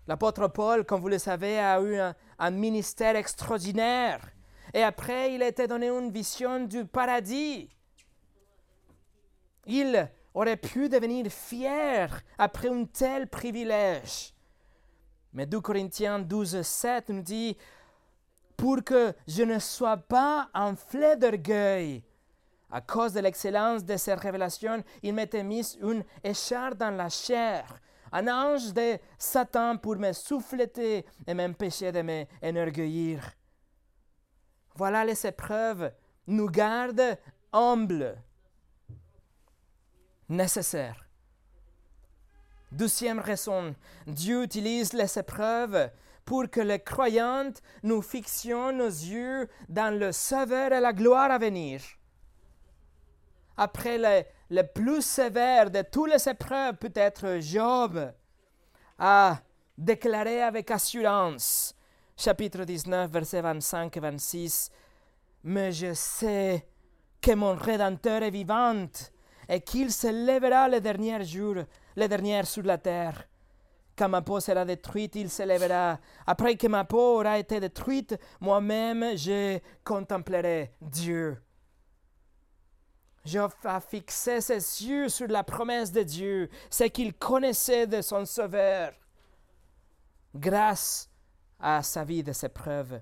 L'apôtre 0.08 0.48
Paul, 0.48 0.86
comme 0.86 1.02
vous 1.02 1.08
le 1.08 1.18
savez, 1.18 1.58
a 1.58 1.78
eu 1.82 1.98
un, 2.38 2.50
ministère 2.50 3.14
extraordinaire. 3.14 4.26
Et 4.72 4.82
après, 4.82 5.34
il 5.34 5.42
a 5.42 5.48
été 5.48 5.66
donné 5.66 5.90
une 5.90 6.10
vision 6.10 6.64
du 6.64 6.86
paradis. 6.86 7.68
Il 9.66 10.10
aurait 10.32 10.56
pu 10.56 10.88
devenir 10.88 11.30
fier 11.30 12.22
après 12.38 12.70
un 12.70 12.86
tel 12.86 13.28
privilège. 13.28 14.32
Mais 15.34 15.44
2 15.44 15.60
Corinthiens 15.60 16.20
12, 16.20 16.62
7 16.62 17.10
nous 17.10 17.20
dit 17.20 17.58
pour 18.56 18.82
que 18.82 19.12
je 19.26 19.42
ne 19.42 19.58
sois 19.58 19.98
pas 19.98 20.48
enflé 20.54 21.16
d'orgueil. 21.16 22.02
À 22.70 22.80
cause 22.80 23.12
de 23.12 23.20
l'excellence 23.20 23.84
de 23.84 23.96
ces 23.98 24.14
révélations, 24.14 24.82
il 25.02 25.12
m'était 25.12 25.44
mis 25.44 25.76
une 25.82 26.02
écharpe 26.24 26.78
dans 26.78 26.90
la 26.90 27.10
chair, 27.10 27.78
un 28.12 28.28
ange 28.28 28.72
de 28.72 28.98
Satan 29.18 29.76
pour 29.76 29.96
me 29.96 30.12
souffleter 30.12 31.04
et 31.26 31.34
m'empêcher 31.34 31.92
de 31.92 32.02
m'enorgueillir. 32.02 33.32
Voilà 34.74 35.04
les 35.04 35.26
épreuves 35.26 35.92
nous 36.26 36.48
gardent 36.48 37.18
humbles, 37.52 38.16
nécessaires. 40.28 41.04
Deuxième 42.70 43.18
raison, 43.18 43.74
Dieu 44.06 44.44
utilise 44.44 44.92
les 44.92 45.18
épreuves 45.18 45.90
pour 46.24 46.50
que 46.50 46.60
les 46.60 46.80
croyantes 46.80 47.62
nous 47.82 48.02
fixions 48.02 48.72
nos 48.72 48.86
yeux 48.86 49.48
dans 49.70 49.98
le 49.98 50.12
sauveur 50.12 50.72
et 50.72 50.80
la 50.80 50.92
gloire 50.92 51.30
à 51.30 51.38
venir. 51.38 51.80
Après 53.56 53.96
le, 53.96 54.24
le 54.50 54.62
plus 54.62 55.02
sévère 55.02 55.70
de 55.70 55.82
toutes 55.82 56.10
les 56.10 56.28
épreuves, 56.28 56.76
peut-être 56.76 57.38
Job 57.40 58.12
a 58.98 59.38
déclaré 59.76 60.42
avec 60.42 60.70
assurance, 60.70 61.74
chapitre 62.16 62.64
19, 62.64 63.10
versets 63.10 63.42
25 63.42 63.96
et 63.96 64.00
26, 64.00 64.70
Mais 65.44 65.72
je 65.72 65.92
sais 65.94 66.66
que 67.20 67.32
mon 67.32 67.54
Rédempteur 67.54 68.22
est 68.22 68.30
vivant 68.30 68.86
et 69.48 69.60
qu'il 69.60 69.92
se 69.92 70.08
lèvera 70.08 70.68
le 70.68 70.80
dernier 70.80 71.24
jour, 71.24 71.56
le 71.96 72.08
dernier 72.08 72.44
sur 72.44 72.64
la 72.64 72.78
terre. 72.78 73.24
Quand 73.96 74.08
ma 74.08 74.22
peau 74.22 74.40
sera 74.40 74.64
détruite, 74.64 75.16
il 75.16 75.28
se 75.28 75.42
lèvera. 75.42 75.98
Après 76.26 76.56
que 76.56 76.68
ma 76.68 76.84
peau 76.84 77.18
aura 77.18 77.38
été 77.38 77.60
détruite, 77.60 78.16
moi-même 78.40 79.16
je 79.16 79.58
contemplerai 79.84 80.72
Dieu. 80.80 81.36
Job 83.24 83.52
a 83.64 83.80
fixé 83.80 84.40
ses 84.40 84.86
yeux 84.86 85.08
sur 85.08 85.28
la 85.28 85.44
promesse 85.44 85.92
de 85.92 86.02
Dieu, 86.02 86.48
ce 86.70 86.84
qu'il 86.84 87.14
connaissait 87.14 87.86
de 87.86 88.00
son 88.00 88.24
Sauveur, 88.24 88.92
grâce 90.34 91.10
à 91.60 91.82
sa 91.82 92.04
vie 92.04 92.22
de 92.22 92.32
ses 92.32 92.48
preuves. 92.48 93.00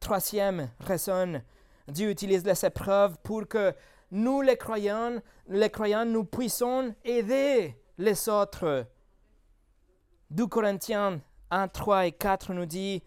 Troisième 0.00 0.70
raison, 0.80 1.42
Dieu 1.88 2.10
utilise 2.10 2.44
les 2.44 2.64
épreuves 2.64 3.16
pour 3.22 3.46
que 3.48 3.74
nous, 4.10 4.42
les 4.42 4.56
croyants, 4.56 5.18
les 5.48 5.70
croyants, 5.70 6.04
nous 6.04 6.24
puissions 6.24 6.94
aider 7.04 7.76
les 7.98 8.28
autres. 8.28 8.86
2 10.30 10.46
Corinthiens 10.46 11.20
1, 11.50 11.68
3 11.68 12.06
et 12.06 12.12
4 12.12 12.52
nous 12.54 12.66
dit 12.66 13.02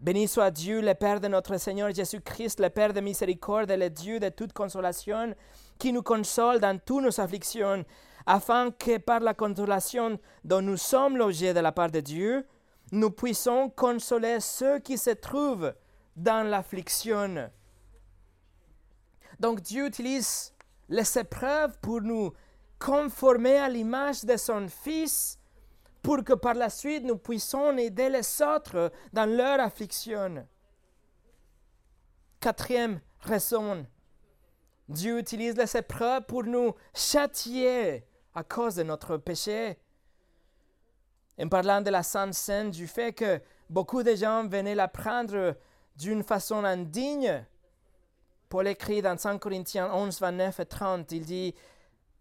Béni 0.00 0.28
soit 0.28 0.50
Dieu, 0.50 0.80
le 0.80 0.94
Père 0.94 1.20
de 1.20 1.28
notre 1.28 1.56
Seigneur 1.56 1.94
Jésus-Christ, 1.94 2.60
le 2.60 2.68
Père 2.68 2.92
de 2.92 3.00
miséricorde 3.00 3.70
et 3.70 3.76
le 3.76 3.90
Dieu 3.90 4.20
de 4.20 4.28
toute 4.28 4.52
consolation, 4.52 5.34
qui 5.78 5.92
nous 5.92 6.02
console 6.02 6.60
dans 6.60 6.78
toutes 6.78 7.04
nos 7.04 7.20
afflictions, 7.20 7.84
afin 8.26 8.70
que 8.70 8.98
par 8.98 9.20
la 9.20 9.34
consolation 9.34 10.18
dont 10.44 10.62
nous 10.62 10.76
sommes 10.76 11.16
logés 11.16 11.54
de 11.54 11.60
la 11.60 11.72
part 11.72 11.90
de 11.90 12.00
Dieu, 12.00 12.46
nous 12.92 13.10
puissions 13.10 13.70
consoler 13.70 14.40
ceux 14.40 14.78
qui 14.78 14.98
se 14.98 15.10
trouvent 15.10 15.74
dans 16.16 16.46
l'affliction. 16.46 17.50
Donc 19.40 19.60
Dieu 19.62 19.86
utilise 19.86 20.52
les 20.88 21.18
épreuves 21.18 21.76
pour 21.80 22.00
nous 22.02 22.32
conformer 22.78 23.58
à 23.58 23.68
l'image 23.68 24.24
de 24.24 24.36
son 24.36 24.68
Fils, 24.68 25.38
pour 26.04 26.22
que 26.22 26.34
par 26.34 26.52
la 26.52 26.68
suite 26.68 27.02
nous 27.02 27.16
puissions 27.16 27.76
aider 27.78 28.10
les 28.10 28.42
autres 28.42 28.92
dans 29.14 29.24
leur 29.24 29.58
affliction. 29.58 30.46
Quatrième 32.38 33.00
raison, 33.20 33.86
Dieu 34.86 35.18
utilise 35.18 35.56
les 35.56 35.78
épreuves 35.78 36.26
pour 36.26 36.44
nous 36.44 36.74
châtier 36.94 38.06
à 38.34 38.44
cause 38.44 38.74
de 38.74 38.82
notre 38.82 39.16
péché. 39.16 39.78
En 41.40 41.48
parlant 41.48 41.80
de 41.80 41.88
la 41.88 42.02
Sainte 42.02 42.34
Seine, 42.34 42.70
du 42.70 42.86
fait 42.86 43.14
que 43.14 43.40
beaucoup 43.70 44.02
de 44.02 44.14
gens 44.14 44.46
venaient 44.46 44.74
la 44.74 44.88
prendre 44.88 45.56
d'une 45.96 46.22
façon 46.22 46.64
indigne, 46.64 47.46
Paul 48.50 48.68
écrit 48.68 49.00
dans 49.00 49.16
5 49.16 49.38
Corinthiens 49.40 49.90
11, 49.90 50.20
29 50.20 50.60
et 50.60 50.66
30, 50.66 51.12
il 51.12 51.24
dit 51.24 51.54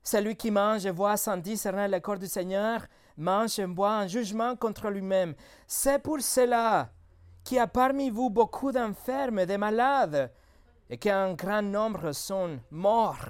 Celui 0.03 0.37
qui 0.37 0.51
mange 0.51 0.85
et 0.85 0.91
voit 0.91 1.17
sans 1.17 1.35
discerner 1.35 1.89
le 1.89 1.99
corps 1.99 2.17
du 2.17 2.27
Seigneur 2.27 2.87
mange 3.17 3.59
et 3.59 3.67
boit 3.67 3.97
un 3.97 4.07
jugement 4.07 4.55
contre 4.55 4.89
lui-même. 4.89 5.35
C'est 5.67 5.99
pour 5.99 6.21
cela 6.21 6.91
qu'il 7.43 7.57
y 7.57 7.59
a 7.59 7.67
parmi 7.67 8.09
vous 8.09 8.29
beaucoup 8.29 8.71
d'enfermes 8.71 9.39
et 9.39 9.45
de 9.45 9.57
malades, 9.57 10.31
et 10.89 10.97
qu'un 10.97 11.33
grand 11.33 11.61
nombre 11.61 12.11
sont 12.11 12.59
morts. 12.71 13.29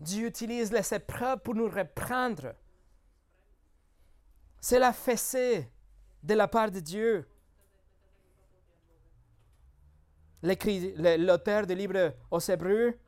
Dieu 0.00 0.26
utilise 0.26 0.72
les 0.72 0.94
épreuves 0.94 1.40
pour 1.40 1.54
nous 1.54 1.68
reprendre. 1.68 2.54
C'est 4.60 4.78
la 4.78 4.92
fessée 4.92 5.70
de 6.22 6.34
la 6.34 6.48
part 6.48 6.70
de 6.70 6.80
Dieu. 6.80 7.28
L'auteur 10.42 11.66
du 11.66 11.74
livre 11.74 12.14
aux 12.30 12.40
Hébreux, 12.40 12.98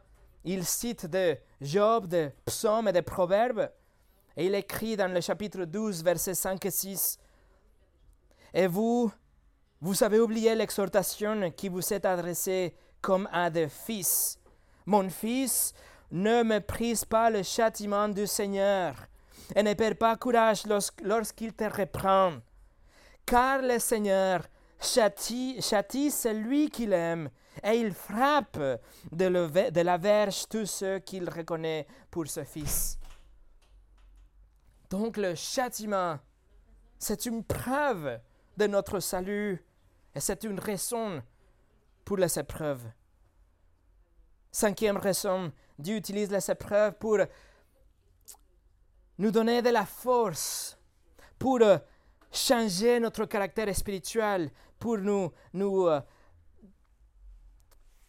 il 0.44 0.64
cite 0.64 1.06
de 1.06 1.36
Job, 1.60 2.06
de 2.06 2.30
psaumes 2.46 2.88
et 2.88 2.92
de 2.92 3.00
proverbes. 3.00 3.70
Et 4.36 4.46
il 4.46 4.54
écrit 4.54 4.96
dans 4.96 5.12
le 5.12 5.20
chapitre 5.20 5.64
12, 5.64 6.02
versets 6.04 6.34
5 6.34 6.64
et 6.64 6.70
6, 6.70 7.18
Et 8.52 8.66
vous, 8.66 9.10
vous 9.80 10.02
avez 10.04 10.20
oublié 10.20 10.54
l'exhortation 10.54 11.50
qui 11.50 11.68
vous 11.68 11.92
est 11.92 12.04
adressée 12.04 12.74
comme 13.00 13.28
à 13.32 13.50
des 13.50 13.68
fils. 13.68 14.38
Mon 14.84 15.08
fils, 15.08 15.72
ne 16.10 16.42
méprise 16.42 17.04
pas 17.04 17.30
le 17.30 17.42
châtiment 17.42 18.08
du 18.08 18.26
Seigneur 18.26 18.94
et 19.54 19.62
ne 19.62 19.74
perds 19.74 19.96
pas 19.96 20.16
courage 20.16 20.64
lorsqu'il 21.02 21.52
te 21.52 21.64
reprend. 21.64 22.34
Car 23.24 23.62
le 23.62 23.78
Seigneur 23.78 24.42
châtie, 24.80 25.60
châtie 25.60 26.10
celui 26.10 26.70
qu'il 26.70 26.92
aime 26.92 27.30
et 27.62 27.76
il 27.76 27.92
frappe 27.92 28.58
de, 29.10 29.70
de 29.70 29.80
la 29.80 29.96
verge 29.96 30.44
tous 30.48 30.66
ceux 30.66 30.98
qu'il 31.00 31.28
reconnaît 31.28 31.86
pour 32.10 32.26
ce 32.28 32.44
fils. 32.44 32.98
Donc 34.90 35.16
le 35.16 35.34
châtiment, 35.34 36.18
c'est 36.98 37.26
une 37.26 37.44
preuve 37.44 38.20
de 38.56 38.66
notre 38.66 39.00
salut 39.00 39.64
et 40.14 40.20
c'est 40.20 40.44
une 40.44 40.58
raison 40.58 41.22
pour 42.04 42.16
les 42.16 42.38
épreuves. 42.38 42.84
Cinquième 44.50 44.96
raison, 44.96 45.52
Dieu 45.78 45.96
utilise 45.96 46.30
les 46.30 46.50
épreuves 46.50 46.94
pour 46.94 47.18
nous 49.18 49.30
donner 49.30 49.60
de 49.60 49.70
la 49.70 49.84
force, 49.84 50.78
pour 51.38 51.60
changer 52.32 53.00
notre 53.00 53.24
caractère 53.26 53.74
spirituel, 53.74 54.50
pour 54.78 54.98
nous, 54.98 55.32
euh, 55.54 56.00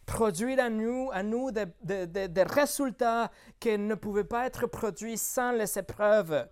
produire 0.06 0.60
à 0.60 0.70
nous, 0.70 1.10
à 1.12 1.22
nous 1.22 1.50
des 1.50 2.42
résultats 2.44 3.30
qui 3.58 3.76
ne 3.76 3.94
pouvaient 3.94 4.24
pas 4.24 4.46
être 4.46 4.66
produits 4.66 5.18
sans 5.18 5.52
les 5.52 5.78
épreuves. 5.78 6.48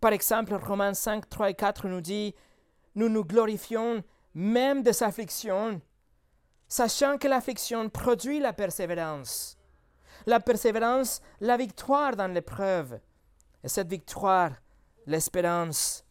Par 0.00 0.12
exemple, 0.12 0.54
Romains 0.54 0.94
5, 0.94 1.28
3 1.28 1.50
et 1.50 1.54
4 1.54 1.88
nous 1.88 2.00
dit, 2.00 2.34
nous 2.94 3.08
nous 3.08 3.24
glorifions 3.24 4.02
même 4.34 4.82
des 4.82 5.02
afflictions, 5.02 5.80
sachant 6.68 7.18
que 7.18 7.26
l'affliction 7.26 7.88
produit 7.88 8.38
la 8.38 8.52
persévérance. 8.52 9.56
La 10.26 10.40
persévérance, 10.40 11.20
la 11.40 11.56
victoire 11.56 12.14
dans 12.14 12.32
l'épreuve. 12.32 13.00
Et 13.64 13.68
cette 13.68 13.88
victoire, 13.88 14.52
l'espérance. 15.06 16.04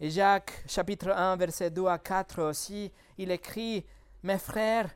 Et 0.00 0.10
Jacques, 0.10 0.64
chapitre 0.66 1.10
1, 1.10 1.36
verset 1.36 1.70
2 1.70 1.86
à 1.86 1.98
4 1.98 2.42
aussi, 2.42 2.92
il 3.16 3.30
écrit, 3.30 3.86
Mes 4.22 4.38
frères, 4.38 4.90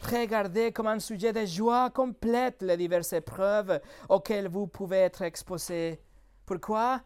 regardez 0.00 0.72
comme 0.72 0.88
un 0.88 0.98
sujet 0.98 1.32
de 1.32 1.44
joie 1.44 1.90
complète 1.90 2.62
les 2.62 2.76
diverses 2.76 3.12
épreuves 3.12 3.80
auxquelles 4.08 4.48
vous 4.48 4.66
pouvez 4.66 4.98
être 4.98 5.22
exposés 5.22 6.00
pourquoi? 6.50 7.00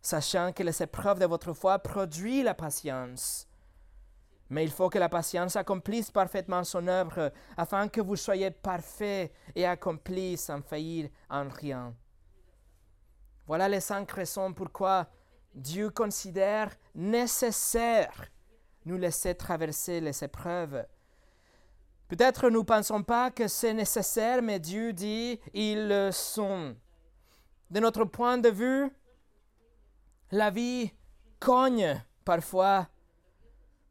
Sachant 0.00 0.52
que 0.52 0.62
les 0.62 0.80
épreuves 0.84 1.18
de 1.18 1.26
votre 1.26 1.52
foi 1.52 1.80
produisent 1.80 2.44
la 2.44 2.54
patience. 2.54 3.48
Mais 4.50 4.62
il 4.62 4.70
faut 4.70 4.88
que 4.88 5.00
la 5.00 5.08
patience 5.08 5.56
accomplisse 5.56 6.12
parfaitement 6.12 6.62
son 6.62 6.86
œuvre, 6.86 7.32
afin 7.56 7.88
que 7.88 8.00
vous 8.00 8.14
soyez 8.14 8.52
parfaits 8.52 9.32
et 9.56 9.66
accomplis 9.66 10.36
sans 10.36 10.62
faillir 10.62 11.10
en 11.28 11.48
rien. 11.48 11.92
Voilà 13.48 13.68
les 13.68 13.80
cinq 13.80 14.12
raisons 14.12 14.52
pourquoi 14.52 15.08
Dieu 15.52 15.90
considère 15.90 16.70
nécessaire 16.94 18.30
nous 18.84 18.96
laisser 18.96 19.34
traverser 19.34 20.00
les 20.00 20.22
épreuves. 20.22 20.86
Peut-être 22.06 22.48
nous 22.48 22.60
ne 22.60 22.64
pensons 22.64 23.02
pas 23.02 23.32
que 23.32 23.48
c'est 23.48 23.74
nécessaire, 23.74 24.40
mais 24.40 24.60
Dieu 24.60 24.92
dit, 24.92 25.40
ils 25.52 25.88
le 25.88 26.12
sont 26.12 26.76
de 27.72 27.80
notre 27.80 28.04
point 28.04 28.36
de 28.36 28.50
vue, 28.50 28.90
la 30.30 30.50
vie 30.50 30.92
cogne 31.40 32.04
parfois, 32.22 32.86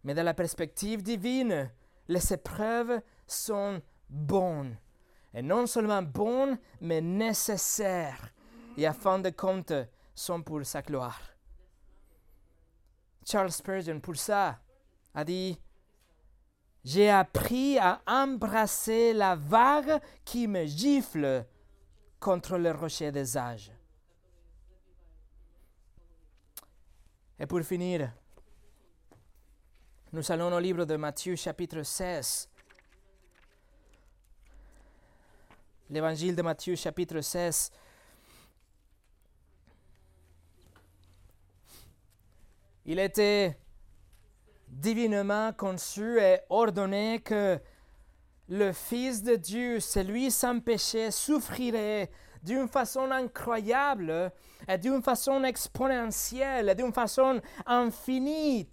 mais 0.04 0.14
de 0.14 0.22
la 0.22 0.36
perspective 0.36 1.02
divine, 1.02 1.72
les 2.08 2.32
épreuves 2.32 3.02
sont 3.26 3.82
bonnes. 4.08 4.78
Et 5.34 5.42
non 5.42 5.66
seulement 5.66 6.04
bonnes, 6.04 6.60
mais 6.80 7.02
nécessaires. 7.02 8.32
Et 8.78 8.86
à 8.86 8.94
fin 8.94 9.18
de 9.18 9.32
compte, 9.32 9.74
sont 10.14 10.44
pour 10.44 10.64
sa 10.64 10.84
gloire. 10.84 11.20
Charles 13.26 13.52
Spurgeon, 13.52 14.00
pour 14.00 14.16
ça, 14.16 14.60
a 15.16 15.24
dit 15.24 15.60
J'ai 16.84 17.10
appris 17.10 17.80
à 17.80 18.00
embrasser 18.06 19.14
la 19.14 19.36
vague 19.36 20.00
qui 20.24 20.48
me 20.48 20.66
gifle 20.66 21.48
contre 22.22 22.60
le 22.60 22.72
rocher 22.72 23.12
des 23.12 23.36
âges. 23.36 23.72
Et 27.40 27.48
pour 27.48 27.62
finir, 27.64 28.14
nous 30.14 30.32
allons 30.32 30.54
au 30.54 30.60
livre 30.60 30.86
de 30.86 30.96
Matthieu 30.96 31.36
chapitre 31.36 31.82
16. 31.82 32.48
L'évangile 35.90 36.36
de 36.36 36.44
Matthieu 36.44 36.76
chapitre 36.76 37.22
16. 37.22 37.72
Il 42.86 43.00
était 43.00 43.58
divinement 44.68 45.54
conçu 45.54 46.20
et 46.20 46.42
ordonné 46.50 47.22
que 47.22 47.60
le 48.52 48.74
Fils 48.74 49.24
de 49.24 49.38
Dieu, 49.38 49.80
celui 49.80 50.30
sans 50.30 50.60
péché, 50.60 51.10
souffrirait 51.10 52.12
d'une 52.44 52.68
façon 52.68 53.10
incroyable 53.10 54.30
d'une 54.82 55.02
façon 55.02 55.44
exponentielle 55.46 56.76
d'une 56.76 56.92
façon 56.92 57.40
infinie, 57.66 58.70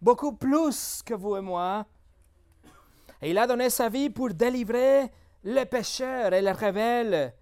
beaucoup 0.00 0.32
plus 0.32 1.02
que 1.04 1.14
vous 1.14 1.36
et 1.36 1.40
moi. 1.40 1.84
Et 3.20 3.30
il 3.30 3.38
a 3.38 3.48
donné 3.48 3.70
sa 3.70 3.88
vie 3.88 4.08
pour 4.08 4.30
délivrer 4.30 5.10
les 5.42 5.66
pécheurs 5.66 6.32
et 6.32 6.40
les 6.40 6.52
rebelles. 6.52 7.34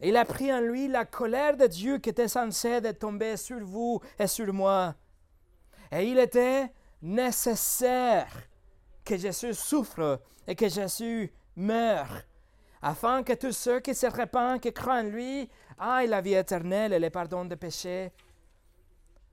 Il 0.00 0.16
a 0.16 0.24
pris 0.24 0.52
en 0.52 0.60
lui 0.60 0.86
la 0.86 1.04
colère 1.04 1.56
de 1.56 1.66
Dieu 1.66 1.98
qui 1.98 2.10
était 2.10 2.28
censée 2.28 2.80
tomber 2.94 3.36
sur 3.36 3.58
vous 3.64 4.00
et 4.16 4.28
sur 4.28 4.52
moi. 4.52 4.94
Et 5.90 6.08
il 6.08 6.20
était 6.20 6.72
nécessaire 7.02 8.47
que 9.08 9.16
Jésus 9.16 9.54
souffre 9.54 10.20
et 10.46 10.54
que 10.54 10.68
Jésus 10.68 11.32
meure, 11.56 12.22
afin 12.82 13.22
que 13.22 13.32
tous 13.32 13.52
ceux 13.52 13.80
qui 13.80 13.94
se 13.94 14.06
répandent, 14.06 14.60
qui 14.60 14.70
croient 14.70 15.00
en 15.00 15.02
lui, 15.02 15.48
aient 15.80 16.06
la 16.06 16.20
vie 16.20 16.34
éternelle 16.34 16.92
et 16.92 16.98
le 16.98 17.08
pardon 17.08 17.46
des 17.46 17.56
péchés. 17.56 18.12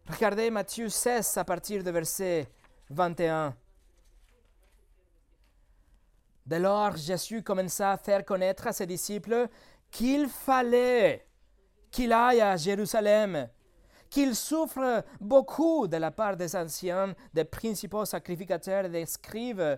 Regardez 0.08 0.50
Matthieu 0.50 0.88
16 0.88 1.38
à 1.38 1.44
partir 1.44 1.84
du 1.84 1.92
verset 1.92 2.48
21. 2.90 3.54
Dès 6.46 6.60
lors, 6.60 6.96
Jésus 6.96 7.44
commença 7.44 7.92
à 7.92 7.98
faire 7.98 8.24
connaître 8.24 8.68
à 8.68 8.72
ses 8.72 8.86
disciples 8.86 9.50
qu'il 9.92 10.30
fallait 10.30 11.28
qu'il 11.92 12.14
aille 12.14 12.42
à 12.42 12.56
Jérusalem 12.56 13.50
qu'il 14.10 14.36
souffre 14.36 15.04
beaucoup 15.20 15.88
de 15.88 15.98
la 15.98 16.12
part 16.12 16.38
des 16.38 16.56
anciens, 16.56 17.14
des 17.34 17.44
principaux 17.44 18.06
sacrificateurs 18.06 18.86
et 18.86 18.90
des 18.90 19.06
scribes, 19.06 19.78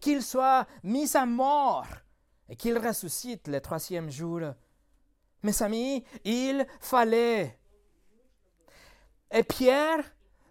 qu'il 0.00 0.22
soit 0.22 0.66
mis 0.82 1.16
à 1.16 1.26
mort 1.26 1.86
et 2.48 2.56
qu'il 2.56 2.78
ressuscite 2.78 3.48
le 3.48 3.60
troisième 3.60 4.10
jour. 4.10 4.40
Mes 5.42 5.62
amis, 5.62 6.04
il 6.24 6.66
fallait. 6.80 7.58
Et 9.30 9.42
Pierre, 9.42 10.04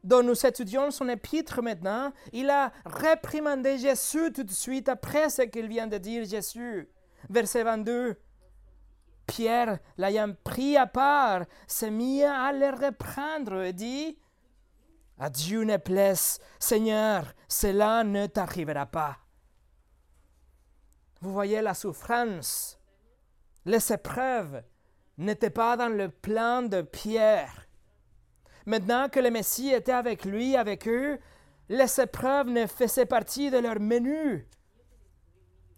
dont 0.04 0.24
nous 0.24 0.46
étudions 0.46 0.92
son 0.92 1.08
épître 1.08 1.62
maintenant, 1.62 2.12
il 2.34 2.50
a 2.50 2.72
réprimandé 2.86 3.78
Jésus 3.78 4.34
tout 4.34 4.44
de 4.44 4.52
suite 4.52 4.90
après 4.90 5.30
ce 5.30 5.44
qu'il 5.44 5.68
vient 5.68 5.88
de 5.88 5.98
dire 5.98 6.26
Jésus. 6.26 6.90
Verset 7.30 7.64
22. 7.64 8.18
Pierre, 9.32 9.80
l'ayant 9.98 10.34
pris 10.44 10.76
à 10.76 10.88
part, 10.88 11.46
s'est 11.66 11.90
mis 11.90 12.22
à 12.22 12.52
le 12.52 12.70
reprendre 12.70 13.62
et 13.62 13.72
dit 13.72 14.18
À 15.18 15.30
Dieu 15.30 15.64
ne 15.64 15.78
plaise, 15.78 16.42
Seigneur, 16.60 17.24
cela 17.48 18.04
ne 18.04 18.26
t'arrivera 18.26 18.88
pas. 18.88 19.20
Vous 21.22 21.32
voyez 21.32 21.62
la 21.62 21.74
souffrance, 21.74 22.78
les 23.64 23.94
épreuves 23.94 24.64
n'étaient 25.18 25.50
pas 25.50 25.78
dans 25.78 25.88
le 25.88 26.10
plan 26.10 26.62
de 26.62 26.82
Pierre. 26.82 27.70
Maintenant 28.66 29.08
que 29.08 29.22
le 29.22 29.32
Messie 29.32 29.70
était 29.70 29.94
avec 29.94 30.26
lui, 30.26 30.58
avec 30.58 30.90
eux, 30.90 31.18
les 31.70 32.02
épreuves 32.02 32.50
ne 32.50 32.68
faisaient 32.68 33.06
partie 33.06 33.50
de 33.50 33.60
leur 33.60 33.80
menu. 33.80 34.46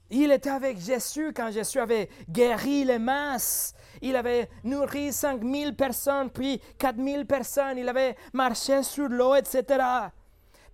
Il 0.10 0.32
était 0.32 0.49
avec 0.49 0.80
Jésus 0.80 1.34
quand 1.34 1.51
Jésus 1.51 1.80
avait 1.80 2.10
guéri 2.30 2.86
les 2.86 2.99
masses. 2.99 3.74
Il 4.01 4.16
avait 4.16 4.49
nourri 4.64 5.12
5000 5.12 5.76
personnes, 5.76 6.30
puis 6.30 6.62
4000 6.78 7.26
personnes. 7.26 7.78
Il 7.78 7.89
avait 7.89 8.16
marché 8.34 8.84
sur 8.84 9.08
l'eau, 9.08 9.36
etc. 9.36 10.12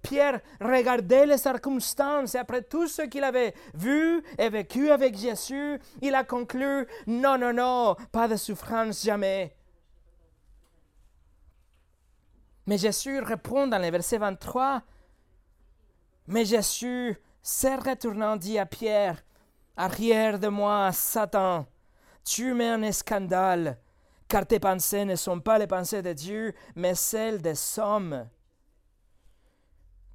Pierre 0.02 0.40
regardait 0.62 1.26
les 1.26 1.38
circonstances 1.38 2.36
et 2.36 2.38
après 2.38 2.62
tout 2.62 2.88
ce 2.88 3.04
qu'il 3.04 3.24
avait 3.24 3.54
vu 3.74 4.24
et 4.38 4.50
vécu 4.50 4.92
avec 4.92 5.18
Jésus, 5.18 5.80
il 6.02 6.16
a 6.16 6.24
conclu, 6.24 6.88
non, 7.08 7.38
non, 7.38 7.54
non, 7.54 7.96
pas 8.12 8.28
de 8.28 8.36
souffrance 8.36 9.04
jamais. 9.04 9.56
Mais 12.66 12.78
Jésus 12.78 13.20
répond 13.20 13.68
dans 13.68 13.80
le 13.80 13.90
verset 13.90 14.20
23, 14.20 14.82
mais 16.28 16.46
Jésus, 16.46 17.18
se 17.42 17.90
retournant, 17.90 18.36
dit 18.36 18.60
à 18.60 18.66
Pierre, 18.66 19.24
Arrière 19.76 20.40
de 20.40 20.50
moi, 20.50 20.92
Satan, 20.92 21.66
tu 22.26 22.54
mets 22.54 22.70
un 22.70 22.92
scandale, 22.92 23.80
car 24.28 24.46
tes 24.46 24.60
pensées 24.60 25.06
ne 25.06 25.16
sont 25.16 25.40
pas 25.40 25.58
les 25.58 25.68
pensées 25.68 26.02
de 26.02 26.12
Dieu, 26.12 26.54
mais 26.76 26.96
celles 26.96 27.42
des 27.42 27.80
hommes. 27.80 28.28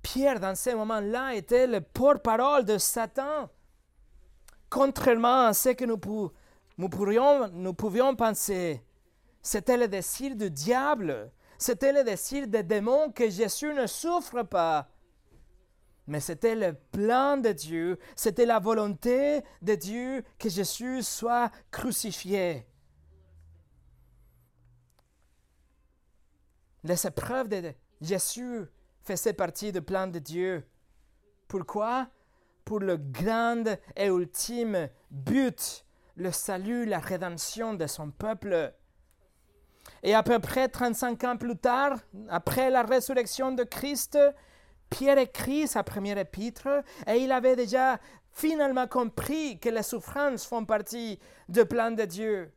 Pierre, 0.02 0.38
dans 0.38 0.54
ce 0.54 0.70
moment-là, 0.70 1.34
était 1.34 1.66
le 1.66 1.80
porte-parole 1.80 2.66
de 2.66 2.76
Satan. 2.76 3.48
Contrairement 4.68 5.46
à 5.46 5.54
ce 5.54 5.70
que 5.70 5.86
nous, 5.86 5.96
pourrions, 5.96 7.48
nous 7.48 7.72
pouvions 7.72 8.14
penser, 8.14 8.84
c'était 9.40 9.78
le 9.78 9.88
désir 9.88 10.36
du 10.36 10.50
diable, 10.50 11.32
c'était 11.56 11.92
le 11.92 12.04
désir 12.04 12.46
des 12.46 12.62
démons 12.62 13.10
que 13.12 13.30
Jésus 13.30 13.72
ne 13.72 13.86
souffre 13.86 14.42
pas. 14.42 14.88
Mais 16.06 16.20
c'était 16.20 16.54
le 16.54 16.74
plan 16.74 17.38
de 17.38 17.50
Dieu, 17.52 17.98
c'était 18.14 18.44
la 18.44 18.58
volonté 18.58 19.42
de 19.62 19.74
Dieu 19.74 20.22
que 20.38 20.50
Jésus 20.50 21.02
soit 21.02 21.50
crucifié. 21.70 22.66
Les 26.82 27.06
épreuves 27.06 27.48
de 27.48 27.72
Jésus 28.02 28.66
faisaient 29.00 29.32
partie 29.32 29.72
du 29.72 29.80
plan 29.80 30.06
de 30.06 30.18
Dieu. 30.18 30.66
Pourquoi? 31.48 32.08
Pour 32.66 32.80
le 32.80 32.98
grand 32.98 33.64
et 33.96 34.08
ultime 34.08 34.88
but, 35.10 35.86
le 36.16 36.30
salut, 36.30 36.84
la 36.84 36.98
rédemption 36.98 37.72
de 37.72 37.86
son 37.86 38.10
peuple. 38.10 38.74
Et 40.02 40.14
à 40.14 40.22
peu 40.22 40.38
près 40.38 40.68
35 40.68 41.24
ans 41.24 41.36
plus 41.36 41.56
tard, 41.56 41.98
après 42.28 42.68
la 42.68 42.82
résurrection 42.82 43.52
de 43.52 43.64
Christ, 43.64 44.18
Pierre 44.90 45.18
écrit 45.18 45.66
sa 45.66 45.82
première 45.82 46.18
épître 46.18 46.68
et 47.06 47.16
il 47.16 47.32
avait 47.32 47.56
déjà 47.56 47.98
finalement 48.32 48.86
compris 48.86 49.58
que 49.58 49.68
les 49.68 49.82
souffrances 49.82 50.44
font 50.44 50.64
partie 50.64 51.18
du 51.48 51.64
plan 51.64 51.90
de 51.90 52.04
Dieu, 52.04 52.52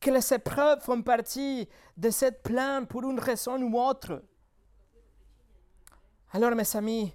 que 0.00 0.10
les 0.10 0.32
épreuves 0.32 0.80
font 0.80 1.02
partie 1.02 1.68
de 1.96 2.10
ce 2.10 2.30
plan 2.30 2.84
pour 2.88 3.02
une 3.08 3.18
raison 3.18 3.60
ou 3.60 3.78
autre. 3.78 4.22
Alors 6.32 6.54
mes 6.54 6.76
amis, 6.76 7.14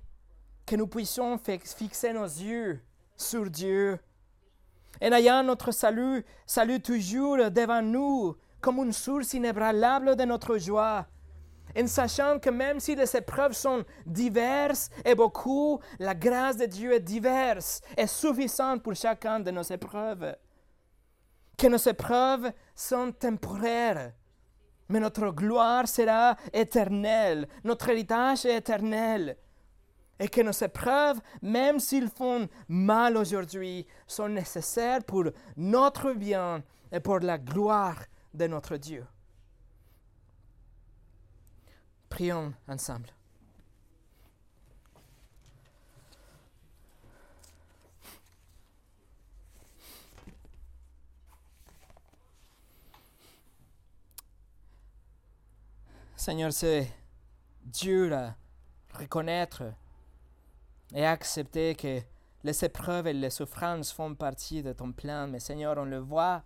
que 0.66 0.76
nous 0.76 0.88
puissions 0.88 1.38
fixer 1.38 2.14
nos 2.14 2.24
yeux 2.24 2.82
sur 3.18 3.49
Dieu 3.49 3.99
en 5.01 5.12
ayant 5.12 5.43
notre 5.43 5.72
salut, 5.72 6.24
salut 6.45 6.82
toujours 6.82 7.49
devant 7.51 7.82
nous 7.82 8.36
comme 8.62 8.78
une 8.78 8.93
source 8.93 9.34
inébranlable 9.34 10.16
de 10.16 10.24
notre 10.24 10.58
joie 10.58 11.06
en 11.78 11.88
sachant 11.88 12.39
que 12.39 12.49
même 12.49 12.80
si 12.80 12.95
les 12.95 13.15
épreuves 13.15 13.53
sont 13.53 13.84
diverses 14.05 14.89
et 15.03 15.15
beaucoup, 15.15 15.80
la 15.99 16.13
grâce 16.13 16.57
de 16.57 16.65
Dieu 16.65 16.93
est 16.93 16.99
diverse 16.99 17.82
et 17.97 18.07
suffisante 18.07 18.84
pour 18.84 18.95
chacun 18.95 19.39
de 19.39 19.51
nos 19.51 19.63
épreuves. 19.63 20.36
Que 21.57 21.67
nos 21.67 21.78
épreuves 21.78 22.51
sont 22.76 23.11
temporaires, 23.11 24.13
mais 24.89 24.99
notre 24.99 25.30
gloire 25.30 25.88
sera 25.88 26.36
éternelle, 26.51 27.47
notre 27.63 27.89
héritage 27.89 28.45
est 28.45 28.57
éternel. 28.57 29.38
Et 30.19 30.28
que 30.28 30.41
nos 30.41 30.51
épreuves, 30.51 31.19
même 31.41 31.80
s'ils 31.80 32.09
font 32.09 32.47
mal 32.67 33.17
aujourd'hui, 33.17 33.86
sont 34.07 34.30
nécessaires 34.30 35.03
pour 35.03 35.26
notre 35.57 36.13
bien 36.13 36.63
et 36.91 36.99
pour 36.99 37.19
la 37.19 37.38
gloire 37.38 37.97
de 38.34 38.47
notre 38.47 38.78
Dieu. 38.78 39.03
Prions 42.14 42.53
ensemble. 42.68 43.09
Seigneur, 56.16 56.53
c'est 56.53 56.88
dur 57.66 58.16
à 58.16 58.36
reconnaître 58.93 59.64
et 60.93 61.07
accepter 61.07 61.74
que 61.74 61.99
les 62.43 62.64
épreuves 62.64 63.07
et 63.07 63.14
les 63.14 63.32
souffrances 63.32 63.91
font 63.91 64.14
partie 64.14 64.61
de 64.61 64.74
ton 64.74 64.91
plan. 64.91 65.26
Mais 65.26 65.39
Seigneur, 65.39 65.80
on 65.80 65.86
le 65.86 65.97
voit 65.97 66.43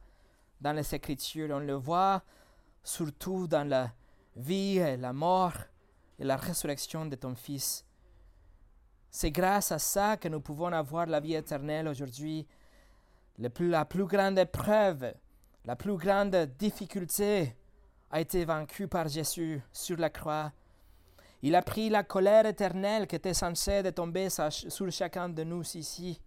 dans 0.61 0.71
les 0.71 0.95
Écritures, 0.95 1.53
on 1.53 1.59
le 1.59 1.73
voit 1.73 2.23
surtout 2.85 3.47
dans 3.47 3.67
la 3.67 3.91
vie 4.37 4.79
la 4.97 5.13
mort 5.13 5.53
et 6.19 6.23
la 6.23 6.37
résurrection 6.37 7.05
de 7.05 7.15
ton 7.15 7.35
Fils. 7.35 7.85
C'est 9.09 9.31
grâce 9.31 9.71
à 9.71 9.79
ça 9.79 10.17
que 10.17 10.27
nous 10.27 10.41
pouvons 10.41 10.71
avoir 10.71 11.07
la 11.07 11.19
vie 11.19 11.35
éternelle 11.35 11.87
aujourd'hui. 11.87 12.47
La 13.37 13.85
plus 13.85 14.05
grande 14.05 14.39
épreuve, 14.39 15.13
la 15.65 15.75
plus 15.75 15.97
grande 15.97 16.35
difficulté 16.57 17.55
a 18.09 18.21
été 18.21 18.45
vaincue 18.45 18.87
par 18.87 19.07
Jésus 19.07 19.61
sur 19.71 19.97
la 19.97 20.09
croix. 20.09 20.51
Il 21.41 21.55
a 21.55 21.61
pris 21.61 21.89
la 21.89 22.03
colère 22.03 22.45
éternelle 22.45 23.05
qui 23.07 23.15
était 23.15 23.33
censée 23.33 23.91
tomber 23.93 24.29
sur 24.29 24.91
chacun 24.91 25.29
de 25.29 25.43
nous 25.43 25.63
ici. 25.75 26.19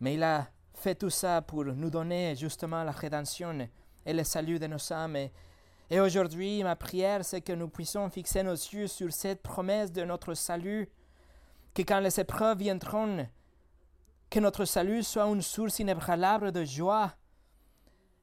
Mais 0.00 0.14
il 0.14 0.22
a 0.22 0.48
fait 0.74 0.96
tout 0.96 1.10
ça 1.10 1.42
pour 1.42 1.64
nous 1.64 1.90
donner 1.90 2.34
justement 2.34 2.82
la 2.82 2.90
rédemption 2.90 3.68
et 4.04 4.12
le 4.12 4.24
salut 4.24 4.58
de 4.58 4.66
nos 4.66 4.92
âmes. 4.92 5.28
Et, 5.90 6.00
aujourd'hui, 6.00 6.62
ma 6.62 6.76
prière, 6.76 7.24
c'est 7.24 7.40
que 7.40 7.52
nous 7.52 7.68
puissions 7.68 8.08
fixer 8.08 8.42
nos 8.42 8.52
yeux 8.52 8.86
sur 8.86 9.12
cette 9.12 9.42
promesse 9.42 9.92
de 9.92 10.04
notre 10.04 10.34
salut, 10.34 10.88
que 11.74 11.82
quand 11.82 12.00
les 12.00 12.20
épreuves 12.20 12.58
viendront, 12.58 13.26
que 14.30 14.40
notre 14.40 14.64
salut 14.64 15.02
soit 15.02 15.26
une 15.26 15.42
source 15.42 15.78
inébranlable 15.78 16.52
de 16.52 16.64
joie, 16.64 17.12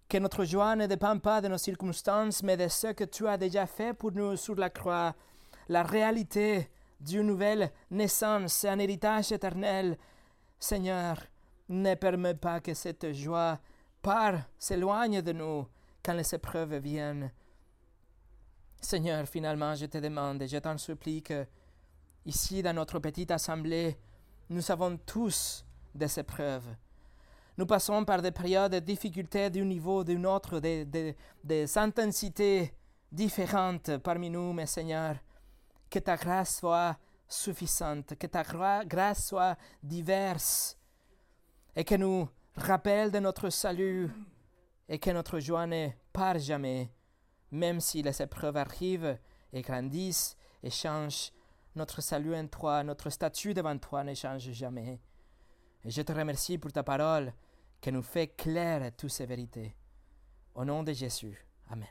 que 0.10 0.18
notre 0.18 0.44
joie 0.44 0.76
ne 0.76 0.88
dépend 0.88 1.18
pas 1.20 1.40
de 1.40 1.48
nos 1.48 1.58
circonstances, 1.58 2.44
mais 2.44 2.58
de 2.58 2.68
ce 2.68 2.88
que 2.88 3.06
tu 3.06 3.28
as 3.28 3.38
déjà 3.38 3.66
fait 3.66 3.94
pour 3.94 4.12
nous 4.12 4.36
sur 4.36 4.56
la 4.56 4.70
croix, 4.70 5.16
la 5.70 5.84
réalité 5.84 6.70
d'une 7.00 7.28
nouvelle 7.28 7.72
naissance, 7.90 8.66
un 8.66 8.80
héritage 8.80 9.32
éternel. 9.32 9.98
Seigneur, 10.60 11.18
ne 11.70 11.96
permets 11.96 12.36
pas 12.36 12.60
que 12.60 12.74
cette 12.74 13.14
joie 13.14 13.60
part, 14.02 14.42
s'éloigne 14.60 15.22
de 15.22 15.32
nous 15.32 15.68
quand 16.04 16.14
les 16.14 16.36
épreuves 16.36 16.76
viennent. 16.76 17.32
Seigneur, 18.82 19.28
finalement, 19.28 19.76
je 19.76 19.86
te 19.86 20.00
demande 20.00 20.42
et 20.42 20.48
je 20.48 20.58
t'en 20.58 20.78
supplie 20.78 21.22
que, 21.22 21.46
ici, 22.26 22.62
dans 22.64 22.74
notre 22.74 23.00
petite 23.00 23.32
assemblée, 23.32 23.96
nous 24.50 24.72
avons 24.72 24.98
tous 24.98 25.64
des 25.94 26.20
épreuves. 26.20 26.68
Nous 27.58 27.66
passons 27.66 28.04
par 28.04 28.22
des 28.22 28.32
périodes 28.32 28.72
de 28.72 28.80
difficultés 28.80 29.50
d'un 29.50 29.66
niveau 29.66 30.04
d'un 30.04 30.24
autre, 30.24 30.60
des, 30.60 30.84
des, 30.84 31.16
des 31.44 31.78
intensités 31.78 32.74
différentes 33.12 33.98
parmi 33.98 34.30
nous, 34.30 34.52
mais 34.52 34.66
Seigneur, 34.66 35.16
que 35.90 36.00
ta 36.00 36.16
grâce 36.16 36.58
soit 36.58 36.98
suffisante, 37.28 38.16
que 38.18 38.28
ta 38.28 38.44
grâce 38.44 39.28
soit 39.28 39.58
diverse 39.84 40.78
et 41.76 41.84
que 41.84 41.96
nous 41.96 42.28
rappelle 42.56 43.12
de 43.12 43.20
notre 43.20 43.50
salut 43.50 44.10
et 44.90 44.98
que 44.98 45.12
notre 45.12 45.40
joie 45.40 45.68
ne 45.68 45.90
part 46.12 46.40
jamais, 46.40 46.90
même 47.52 47.80
si 47.80 48.02
les 48.02 48.22
épreuves 48.22 48.58
arrivent 48.58 49.18
et 49.54 49.62
grandissent 49.62 50.36
et 50.64 50.70
changent. 50.70 51.32
Notre 51.76 52.02
salut 52.02 52.36
en 52.36 52.48
toi, 52.48 52.84
notre 52.84 53.10
statut 53.10 53.54
devant 53.54 53.78
toi 53.78 54.04
ne 54.04 54.14
change 54.14 54.52
jamais. 54.52 55.00
Et 55.84 55.92
je 55.92 56.02
te 56.02 56.12
remercie 56.12 56.58
pour 56.58 56.72
ta 56.72 56.84
parole 56.84 57.34
qui 57.80 57.92
nous 57.92 58.04
fait 58.04 58.28
claire 58.28 58.92
toutes 58.96 59.12
ces 59.12 59.26
vérités. 59.26 59.76
Au 60.54 60.66
nom 60.66 60.84
de 60.84 60.94
Jésus. 60.94 61.46
Amen. 61.70 61.88